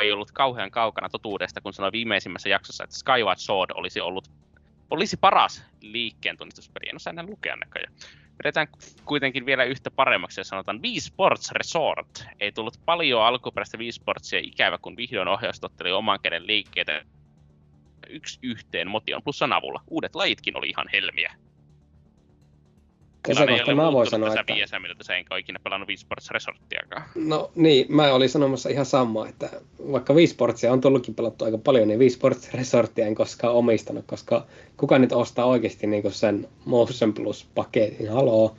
[0.00, 4.30] ei ollut kauhean kaukana totuudesta, kun sanoi viimeisimmässä jaksossa, että Skyward Sword olisi ollut
[4.90, 6.88] olisi paras liikkeen tunnistuspeli.
[6.88, 7.92] En osaa enää lukea näköjään.
[8.38, 8.68] Vedetään
[9.04, 12.24] kuitenkin vielä yhtä paremmaksi ja sanotaan Wii Sports Resort.
[12.40, 17.04] Ei tullut paljon alkuperäistä Wii Sportsia ikävä, kun vihdoin ohjaustotteli oman käden liikkeitä
[18.08, 19.82] yksi yhteen Motion Plusan avulla.
[19.88, 21.34] Uudet lajitkin oli ihan helmiä.
[23.28, 24.54] Ja se kohta mä voin sanoa, että...
[24.54, 27.02] Viiesä minuutissa enkä ole ikinä pelannut Sports Resorttiakaan.
[27.14, 29.50] No niin, mä olin sanomassa ihan samaa, että
[29.92, 34.98] vaikka Sportsia on tullutkin pelattu aika paljon, niin Sports Resorttia en koskaan omistanut, koska kuka
[34.98, 38.56] nyt ostaa oikeasti niin sen Motion Plus-paketin, haloo.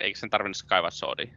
[0.00, 1.32] Eikö sen tarvinnut Skyward Swordia?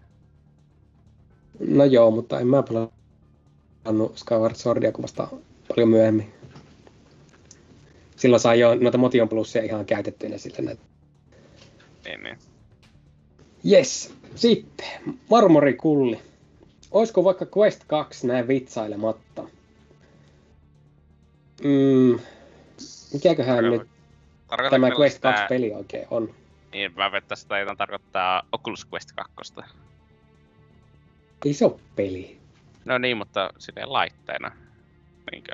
[1.59, 5.27] No joo, mutta en mä pelannut Skyward Swordia kuin vasta
[5.67, 6.33] paljon myöhemmin.
[8.15, 10.94] Silloin sai jo noita Motion Plusia ihan käytettyinä sille näitä.
[12.05, 12.37] Niin, niin.
[13.71, 14.15] Yes.
[14.35, 14.87] Sitten,
[15.29, 16.21] marmorikulli.
[16.91, 19.43] Olisiko vaikka Quest 2 näin vitsailematta?
[21.63, 22.19] Mm,
[23.13, 23.65] mikäköhän
[24.47, 25.47] Tarkoitan, nyt tämä Quest 2 tämä...
[25.49, 26.35] peli oikein on?
[26.71, 29.53] Niin, mä vettäisin sitä jotain tarkoittaa Oculus Quest 2.
[31.45, 32.39] Iso peli.
[32.85, 34.51] No niin, mutta silleen laitteena.
[35.31, 35.51] Niinkö?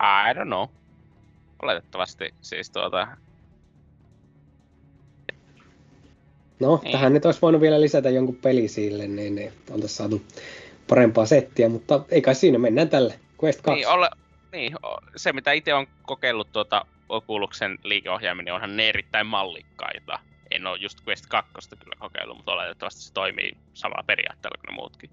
[0.00, 0.68] I don't know.
[1.62, 3.16] Oletettavasti siis tuota...
[6.60, 6.92] No, niin.
[6.92, 10.22] tähän nyt olisi voinut vielä lisätä jonkun peli sille, niin, niin oltaisiin saatu
[10.88, 13.20] parempaa settiä, mutta ei kai siinä, mennään tälle.
[13.44, 13.80] Quest 2.
[13.80, 14.10] Niin, ole,
[14.52, 14.76] niin
[15.16, 20.18] se mitä itse on kokeillut tuota Oculuksen liikeohjaaminen, onhan ne erittäin mallikkaita.
[20.50, 24.74] En ole just Quest 2 kyllä kokeillut, mutta oletettavasti se toimii samalla periaatteella kuin ne
[24.74, 25.10] muutkin.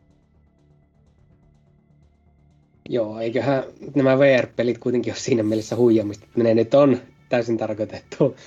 [2.89, 3.63] Joo, eiköhän
[3.95, 8.37] nämä VR-pelit kuitenkin ole siinä mielessä huijamista, että ne nyt on täysin tarkoitettu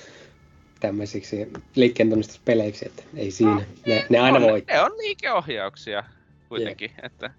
[0.85, 3.65] tämmöisiksi liikkeentunnistuspeleiksi, että ei siinä.
[3.85, 4.63] Ne, ne aina on, voi.
[4.67, 6.03] Ne on liikeohjauksia
[6.49, 7.05] kuitenkin, yeah.
[7.05, 7.31] että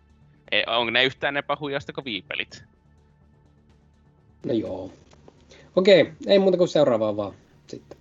[0.52, 2.64] ei, onko ne yhtään epähuijasta kuin viipelit?
[4.46, 4.92] No joo.
[5.76, 7.34] Okei, ei muuta kuin seuraavaa vaan
[7.66, 7.98] sitten.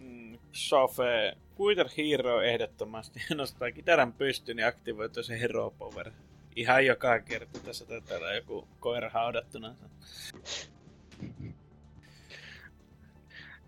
[0.00, 6.10] Mm, Sofe, Guitar Hero ehdottomasti nostaa kitaran pystyyn ja aktivoituu se Hero Power
[6.56, 9.74] ihan joka kerta tässä täällä joku koira haudattuna.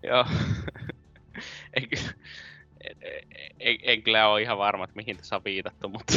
[0.03, 0.25] Joo.
[1.73, 1.87] en,
[2.83, 2.95] en,
[3.59, 6.13] en, en, kyllä ole ihan varma, että mihin tässä on viitattu, mutta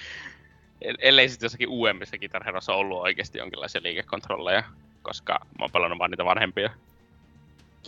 [0.98, 4.62] ellei sitten jossakin uudemmissa kitarherossa ollut oikeasti jonkinlaisia liikekontrolleja,
[5.02, 6.70] koska mä oon pelannut vaan niitä vanhempia.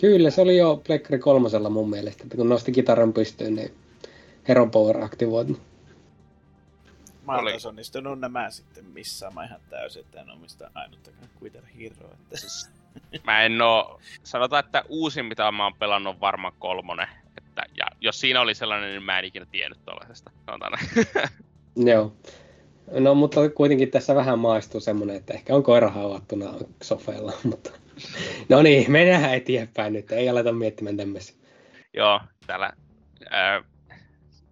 [0.01, 3.75] Kyllä, se oli jo Plekkari kolmosella mun mielestä, että kun nosti kitaran pystyyn, niin
[4.49, 5.63] Hero Power aktivoitunut.
[7.27, 7.53] Mä oli...
[7.67, 12.11] onnistunut nämä sitten missään ihan täysin, että en omista ainuttakaan Quitter Hero.
[12.13, 12.37] Että...
[13.25, 17.09] Mä en oo, sanotaan, että uusin mitä mä oon pelannut on varmaan kolmonen.
[17.39, 20.31] Että, ja jos siinä oli sellainen, niin mä en ikinä tiennyt tuollaisesta.
[21.77, 22.17] Joo.
[22.91, 27.71] No mutta kuitenkin tässä vähän maistuu semmonen, että ehkä on koira hauattuna sofeella, mutta...
[28.49, 31.37] No niin, mennään eteenpäin nyt, ei aleta miettimään tämmöisiä.
[31.95, 32.73] Joo, täällä
[33.33, 33.65] äh,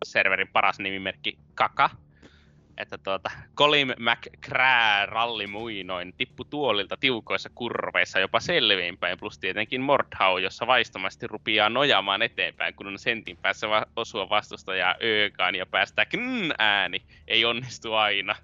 [0.04, 1.90] serverin paras nimimerkki Kaka
[2.78, 10.38] että tuota, Colin McCraa ralli muinoin tippu tuolilta tiukoissa kurveissa jopa selviinpäin, plus tietenkin Mordhau,
[10.38, 16.04] jossa vaistomasti rupiaa nojaamaan eteenpäin, kun on sentin päässä va- osua vastustajaa öökaan ja päästää
[16.04, 17.02] knn ääni.
[17.28, 18.36] Ei onnistu aina.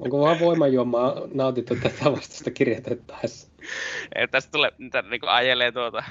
[0.00, 3.47] Onko vaan voimajuomaa nautittu tätä vastasta kirjoitettaessa?
[4.30, 6.04] tästä tulee, niitä niin ajelee tuota,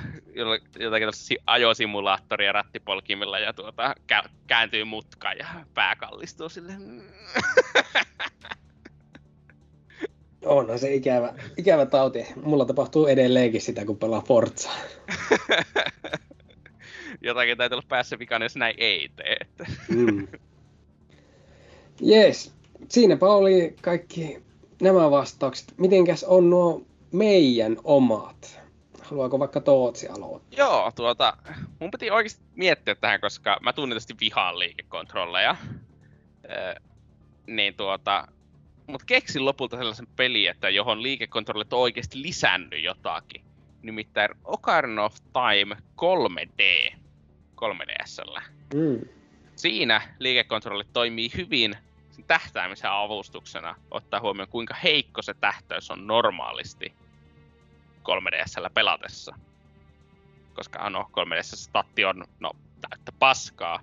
[0.80, 1.10] jotakin
[1.46, 3.96] ajosimulaattoria rattipolkimilla ja tuota,
[4.48, 6.74] kääntyy mutkaan ja pää kallistuu sille.
[10.46, 12.28] Onhan se ikävä, ikävä tauti.
[12.44, 14.70] Mulla tapahtuu edelleenkin sitä, kun pelaa Forza.
[17.22, 19.38] Jotakin täytyy olla päässä vikaan, jos näin ei tee.
[19.90, 20.28] mm.
[22.08, 22.54] Yes.
[22.90, 24.44] Siinäpä oli kaikki
[24.82, 25.74] nämä vastaukset.
[25.78, 28.62] Mitenkäs on nuo meidän omat?
[29.02, 30.58] Haluaako vaikka Tootsi aloittaa?
[30.58, 31.38] Joo, tuota,
[31.80, 35.56] mun piti oikeasti miettiä tähän, koska mä tunnetasti vihaan liikekontrolleja.
[36.50, 36.76] Öö,
[37.48, 38.28] niin tuota,
[38.88, 43.42] mutta keksin lopulta sellaisen peli, että johon liikekontrollit on oikeasti lisännyt jotakin.
[43.82, 46.96] Nimittäin Ocarina of Time 3D
[47.56, 48.42] 3DSllä.
[48.74, 49.08] Mm.
[49.56, 51.76] Siinä liikekontrollit toimii hyvin
[52.10, 56.94] sen tähtäämisen avustuksena, ottaa huomioon kuinka heikko se tähtäys on normaalisti
[58.10, 59.36] 3DSllä pelatessa.
[60.54, 62.52] Koska no, 3DS statti on no,
[62.90, 63.80] täyttä paskaa,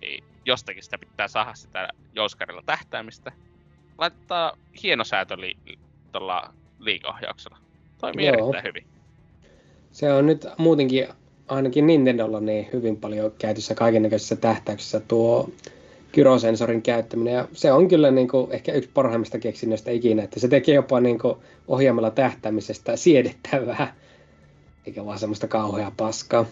[0.00, 3.32] niin jostakin sitä pitää saada sitä jouskarilla tähtäämistä
[3.98, 5.56] laittaa hienosäätö li,
[6.12, 7.58] tuolla liikeohjauksella.
[7.98, 8.34] Toimii Joo.
[8.34, 8.86] erittäin hyvin.
[9.92, 11.08] Se on nyt muutenkin
[11.48, 15.50] ainakin Nintendolla niin hyvin paljon käytössä kaikennäköisissä tähtäyksissä tuo
[16.12, 17.34] gyrosensorin käyttäminen.
[17.34, 21.00] Ja se on kyllä niin kuin, ehkä yksi parhaimmista keksinnöistä ikinä, että se tekee jopa
[21.00, 21.36] niin kuin,
[21.68, 23.94] ohjaamalla tähtäämisestä siedettävää,
[24.86, 26.44] eikä vaan semmoista kauheaa paskaa.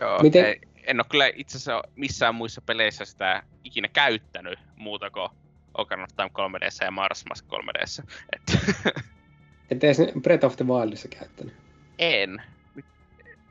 [0.00, 0.44] Joo, Miten...
[0.44, 5.28] ei, en ole kyllä itse asiassa missään muissa peleissä sitä ikinä käyttänyt muuta kuin
[5.78, 8.02] Ocarina of Time 3DS ja Mars Mask 3DS.
[8.36, 8.58] Et...
[9.70, 11.54] Et edes Breath of the Wildissa käyttänyt?
[11.98, 12.42] En.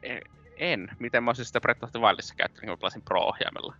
[0.03, 0.21] En.
[0.99, 3.75] Miten mä olisin sitä Breath of the Wildissa käyttänyt, kun pelasin Pro-ohjaimella?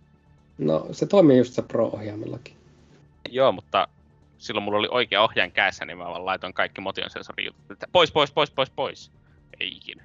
[0.58, 2.56] No, se toimii just se Pro-ohjaimellakin.
[3.30, 3.88] Joo, mutta
[4.38, 7.10] silloin mulla oli oikea ohjaajan kädessä, niin mä vaan laitoin kaikki motion
[7.70, 9.10] että pois, pois, pois, pois, pois.
[9.60, 10.04] Ei ikinä.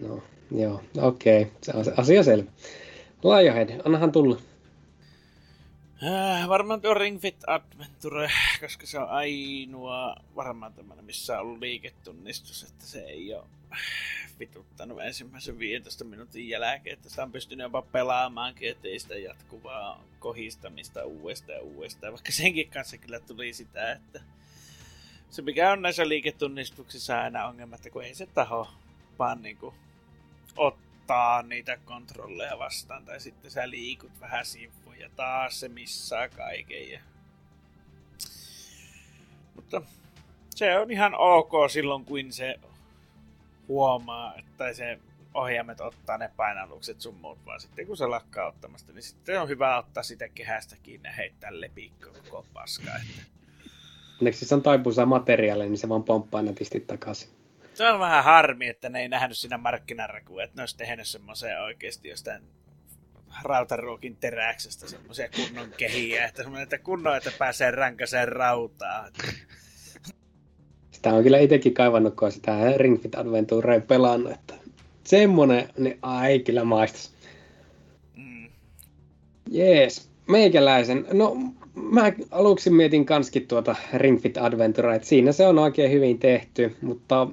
[0.00, 1.42] No, joo, okei.
[1.42, 1.54] Okay.
[1.62, 2.50] Se asia selvä.
[3.24, 4.36] Lionhead, annahan tulla.
[6.04, 11.60] Äh, varmaan tuo Ring Fit Adventure, koska se on ainoa varmaan tämmöinen, missä on ollut
[11.60, 13.44] liiketunnistus, että se ei ole
[14.38, 21.04] vituttanut ensimmäisen 15 minuutin jälkeen, että sitä on pystynyt jopa pelaamaankin, ettei sitä jatkuvaa kohistamista
[21.04, 24.20] uudestaan ja uudestaan, vaikka senkin kanssa kyllä tuli sitä, että
[25.30, 28.68] se mikä on näissä liiketunnistuksissa aina ongelma, että kun ei se taho
[29.18, 29.74] vaan niinku
[30.56, 34.46] ottaa niitä kontrolleja vastaan, tai sitten sä liikut vähän
[34.92, 36.90] sinfuun ja taas se missaa kaiken.
[36.90, 37.00] Ja...
[39.54, 39.82] Mutta
[40.50, 42.60] se on ihan ok silloin, kun se
[43.68, 44.98] huomaa, että se
[45.34, 49.48] ohjaimet ottaa ne painallukset sun muut, vaan sitten kun se lakkaa ottamasta, niin sitten on
[49.48, 52.96] hyvä ottaa sitä kehästä kiinni ja heittää lepikko koko paskaa.
[52.96, 53.22] Että...
[54.20, 57.28] Onneksi se on taipuisa materiaali, niin se vaan pomppaa nätisti takaisin.
[57.74, 61.62] Se on vähän harmi, että ne ei nähnyt siinä markkinarakuun, että ne olisi tehnyt semmoisen
[61.62, 62.42] oikeasti jostain
[63.42, 69.08] rautaruokin teräksestä semmoisia kunnon kehiä, että, että kunnon, että pääsee rankaseen rautaa.
[70.90, 74.54] Sitä on kyllä itsekin kaivannut, kun sitä Ring Fit Adventure pelannut, että
[75.04, 77.12] semmonen, niin ai kyllä maistas.
[78.16, 78.50] Mm.
[79.50, 81.06] Jees, meikäläisen.
[81.12, 81.36] No,
[81.74, 86.76] mä aluksi mietin kanskin tuota Ring Fit Adventure, että siinä se on oikein hyvin tehty,
[86.82, 87.28] mutta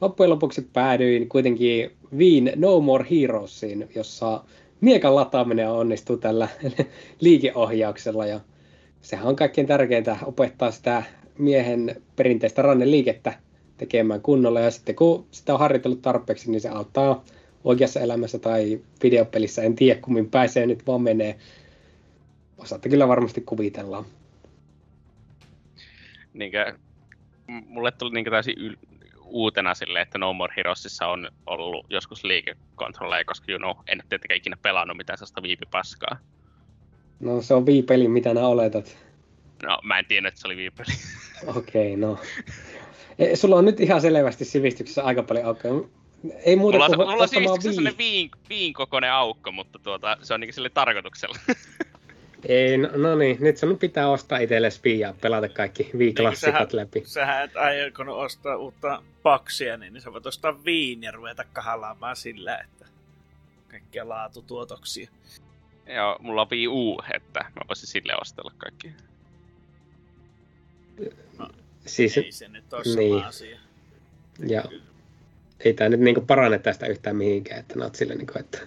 [0.00, 4.44] loppujen lopuksi päädyin kuitenkin Viin No More Heroesiin, jossa
[4.80, 6.48] miekan lataaminen onnistuu tällä
[7.20, 8.40] liikeohjauksella ja
[9.00, 11.02] sehän on kaikkein tärkeintä opettaa sitä
[11.38, 13.38] miehen perinteistä ranneliikettä
[13.76, 17.24] tekemään kunnolla ja sitten kun sitä on harjoitellut tarpeeksi, niin se auttaa
[17.64, 21.38] oikeassa elämässä tai videopelissä, en tiedä kummin pääsee nyt vaan menee.
[22.58, 24.04] Osaatte kyllä varmasti kuvitella.
[26.34, 26.74] Niinkö,
[27.66, 28.93] mulle tuli niinkö täysin yl-
[29.34, 34.38] uutena sille, että No More Heroesissa on ollut joskus liikekontrolleja, koska you know, en tietenkään
[34.38, 36.18] ikinä pelannut mitään sellaista viipipaskaa.
[37.20, 38.98] No se on viipeli, mitä nää oletat.
[39.62, 40.94] No mä en tiedä, että se oli viipeli.
[41.56, 42.18] Okei, okay, no.
[43.18, 45.74] E, sulla on nyt ihan selvästi sivistyksessä aika paljon aukkoja.
[46.44, 50.34] Ei muuta mulla, kuin mulla on sivistyksessä sellainen viin, viin kokoinen aukko, mutta tuota, se
[50.34, 51.38] on niin sille tarkoituksella.
[52.48, 57.02] Ei, no, no niin, nyt sun pitää ostaa itsellesi ja pelata kaikki viiklassikot niin, läpi.
[57.06, 62.56] Sähän et aikonut ostaa uutta paksia, niin sä voit ostaa viin ja ruveta kahalaamaan sillä,
[62.56, 62.86] että
[63.68, 65.08] kaikkia laatutuotoksia.
[65.86, 68.92] Joo, mulla on Wii U, että mä voisin sille ostella kaikki.
[71.38, 71.48] No,
[71.86, 73.18] siis, ei se nyt ole niin.
[73.18, 73.58] sama asia.
[74.46, 74.64] Ja
[75.60, 78.58] ei tämä nyt niinku parane tästä yhtään mihinkään, että oot sille niinku, että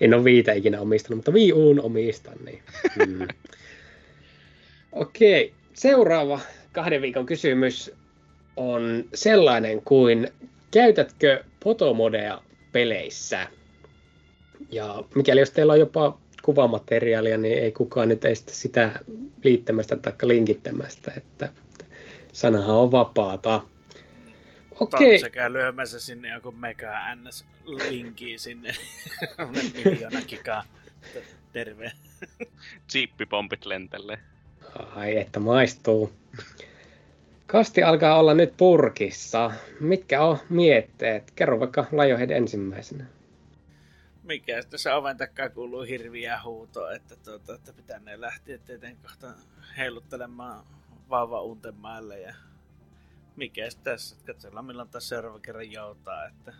[0.00, 2.38] en ole viitä ikinä omistanut, mutta Wii Uun omistan.
[2.44, 2.62] Niin.
[3.06, 3.28] Mm.
[4.92, 6.40] Okei, seuraava
[6.72, 7.92] kahden viikon kysymys
[8.56, 10.28] on sellainen kuin,
[10.70, 13.48] käytätkö fotomodea peleissä?
[14.70, 19.00] Ja mikäli jos teillä on jopa kuvamateriaalia, niin ei kukaan nyt estä sitä
[19.44, 21.48] liittämästä tai linkittämästä, että
[22.32, 23.62] sanahan on vapaata.
[24.80, 25.18] Okei.
[25.18, 28.74] Sekä lyömässä sinne joku mega ns linki sinne.
[29.84, 30.64] miljoona gigaa.
[31.52, 31.92] Terve.
[32.88, 34.18] Chippipompit lentelee.
[34.94, 36.12] Ai että maistuu.
[37.46, 39.50] Kasti alkaa olla nyt purkissa.
[39.80, 41.30] Mitkä on mietteet?
[41.30, 43.04] Kerro vaikka Lajohed ensimmäisenä.
[44.22, 49.26] Mikä se oven takaa kuuluu hirviä huuto, että, tuota, että pitää ne lähteä tietenkin kohta
[49.76, 50.64] heiluttelemaan
[51.10, 51.40] vauva
[52.22, 52.34] ja
[53.36, 56.52] mikä tässä, katsellaan milloin taas seuraava kerran joutaa, että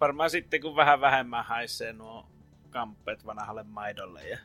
[0.00, 2.26] varmaan sitten kun vähän vähemmän haisee nuo
[2.70, 4.38] kamppeet vanhalle maidolle ja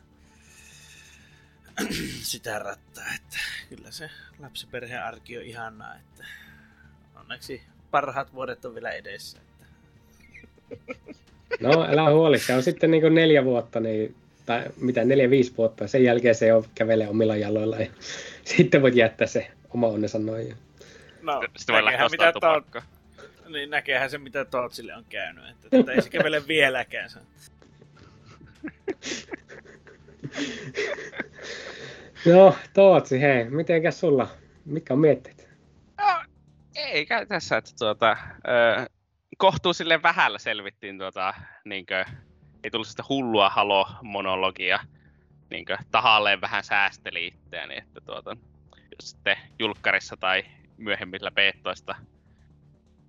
[2.31, 3.37] sitä rattaa, että
[3.69, 4.09] kyllä se
[4.39, 6.25] lapsiperheen arki on ihanaa, että
[7.19, 9.37] onneksi parhaat vuodet on vielä edessä.
[9.41, 9.65] Että.
[11.59, 15.87] No, älä huoli, se on sitten niin neljä vuotta, niin, tai mitä, neljä, viisi vuotta,
[15.87, 17.87] sen jälkeen se jo kävelee omilla jaloilla ja
[18.55, 20.55] sitten voit jättää se oma onnensa noin.
[21.21, 22.81] No, sitten voi lähteä mitä tupakkaa.
[23.47, 27.09] Niin näkeehän se, mitä Tootsille on käynyt, että tätä ei se kävele vieläkään.
[32.25, 34.27] No, Tootsi, hei, mitenkäs sulla?
[34.65, 35.49] Mikä on mietteet?
[35.97, 36.23] No,
[36.75, 38.17] eikä tässä, että tuota,
[38.47, 38.89] ö,
[39.37, 41.33] kohtuu sille vähällä selvittiin tuota,
[41.65, 42.05] niinkö,
[42.63, 44.79] ei tullut sitä hullua halo-monologia,
[45.49, 48.37] niinkö, tahalleen vähän säästeli itseäni, että tuota,
[48.75, 50.43] jos sitten julkkarissa tai
[50.79, 51.95] myöhemmillä peettoista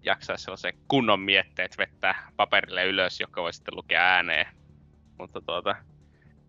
[0.02, 4.46] jaksaisi sellaisen kunnon mietteet vettää paperille ylös, joka voi sitten lukea ääneen.
[5.18, 5.76] Mutta tuota,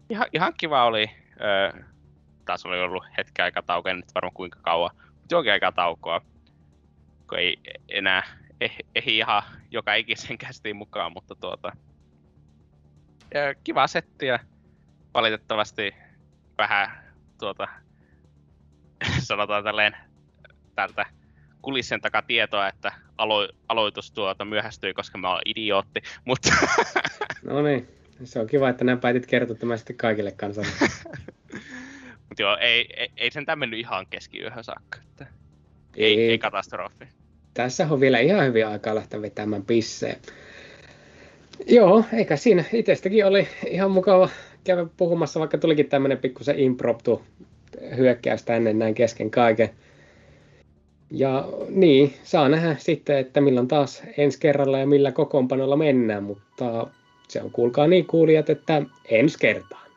[0.09, 1.11] ihan, ihan kiva oli.
[1.41, 1.83] Öö,
[2.45, 6.22] taas oli ollut hetken aika tauko, en nyt varmaan kuinka kauan, mutta jonkin aikaa taukoa,
[7.30, 7.58] kun ei
[7.90, 8.24] enää
[8.61, 11.72] eh, ehdi ihan joka ikisen kästiin mukaan, mutta tuota,
[13.33, 14.40] ja kiva setti ja
[15.14, 15.95] valitettavasti
[16.58, 17.67] vähän tuota,
[19.19, 19.95] sanotaan tälleen
[20.88, 21.06] tältä
[21.61, 26.50] kulissien takaa tietoa, että alo- aloitus tuota myöhästyi, koska mä oon idiootti, mutta...
[27.43, 27.88] no niin,
[28.24, 30.69] se on kiva, että näin päätit kertoa tämän sitten kaikille kansalle.
[32.30, 34.98] Mutta joo, ei, ei, ei sen mennyt ihan keskiyöhön saakka.
[35.10, 35.27] Että
[35.98, 37.06] ei, ei, ei katastrofi.
[37.53, 40.18] Tässä on vielä ihan hyvin aikaa lähteä vetämään pisseen.
[41.68, 42.64] Joo, eikä siinä.
[42.74, 44.30] Itsestäkin oli ihan mukava
[44.64, 47.24] käydä puhumassa, vaikka tulikin tämmöinen pikkusen impromptu
[47.98, 49.69] hyökkäystä ennen näin kesken kaiken.
[51.11, 56.88] Ja niin, saa nähdä sitten, että milloin taas ensi kerralla ja millä kokoonpanolla mennään, mutta
[57.27, 59.91] se on kuulkaa niin kuulijat, että ensi kertaan.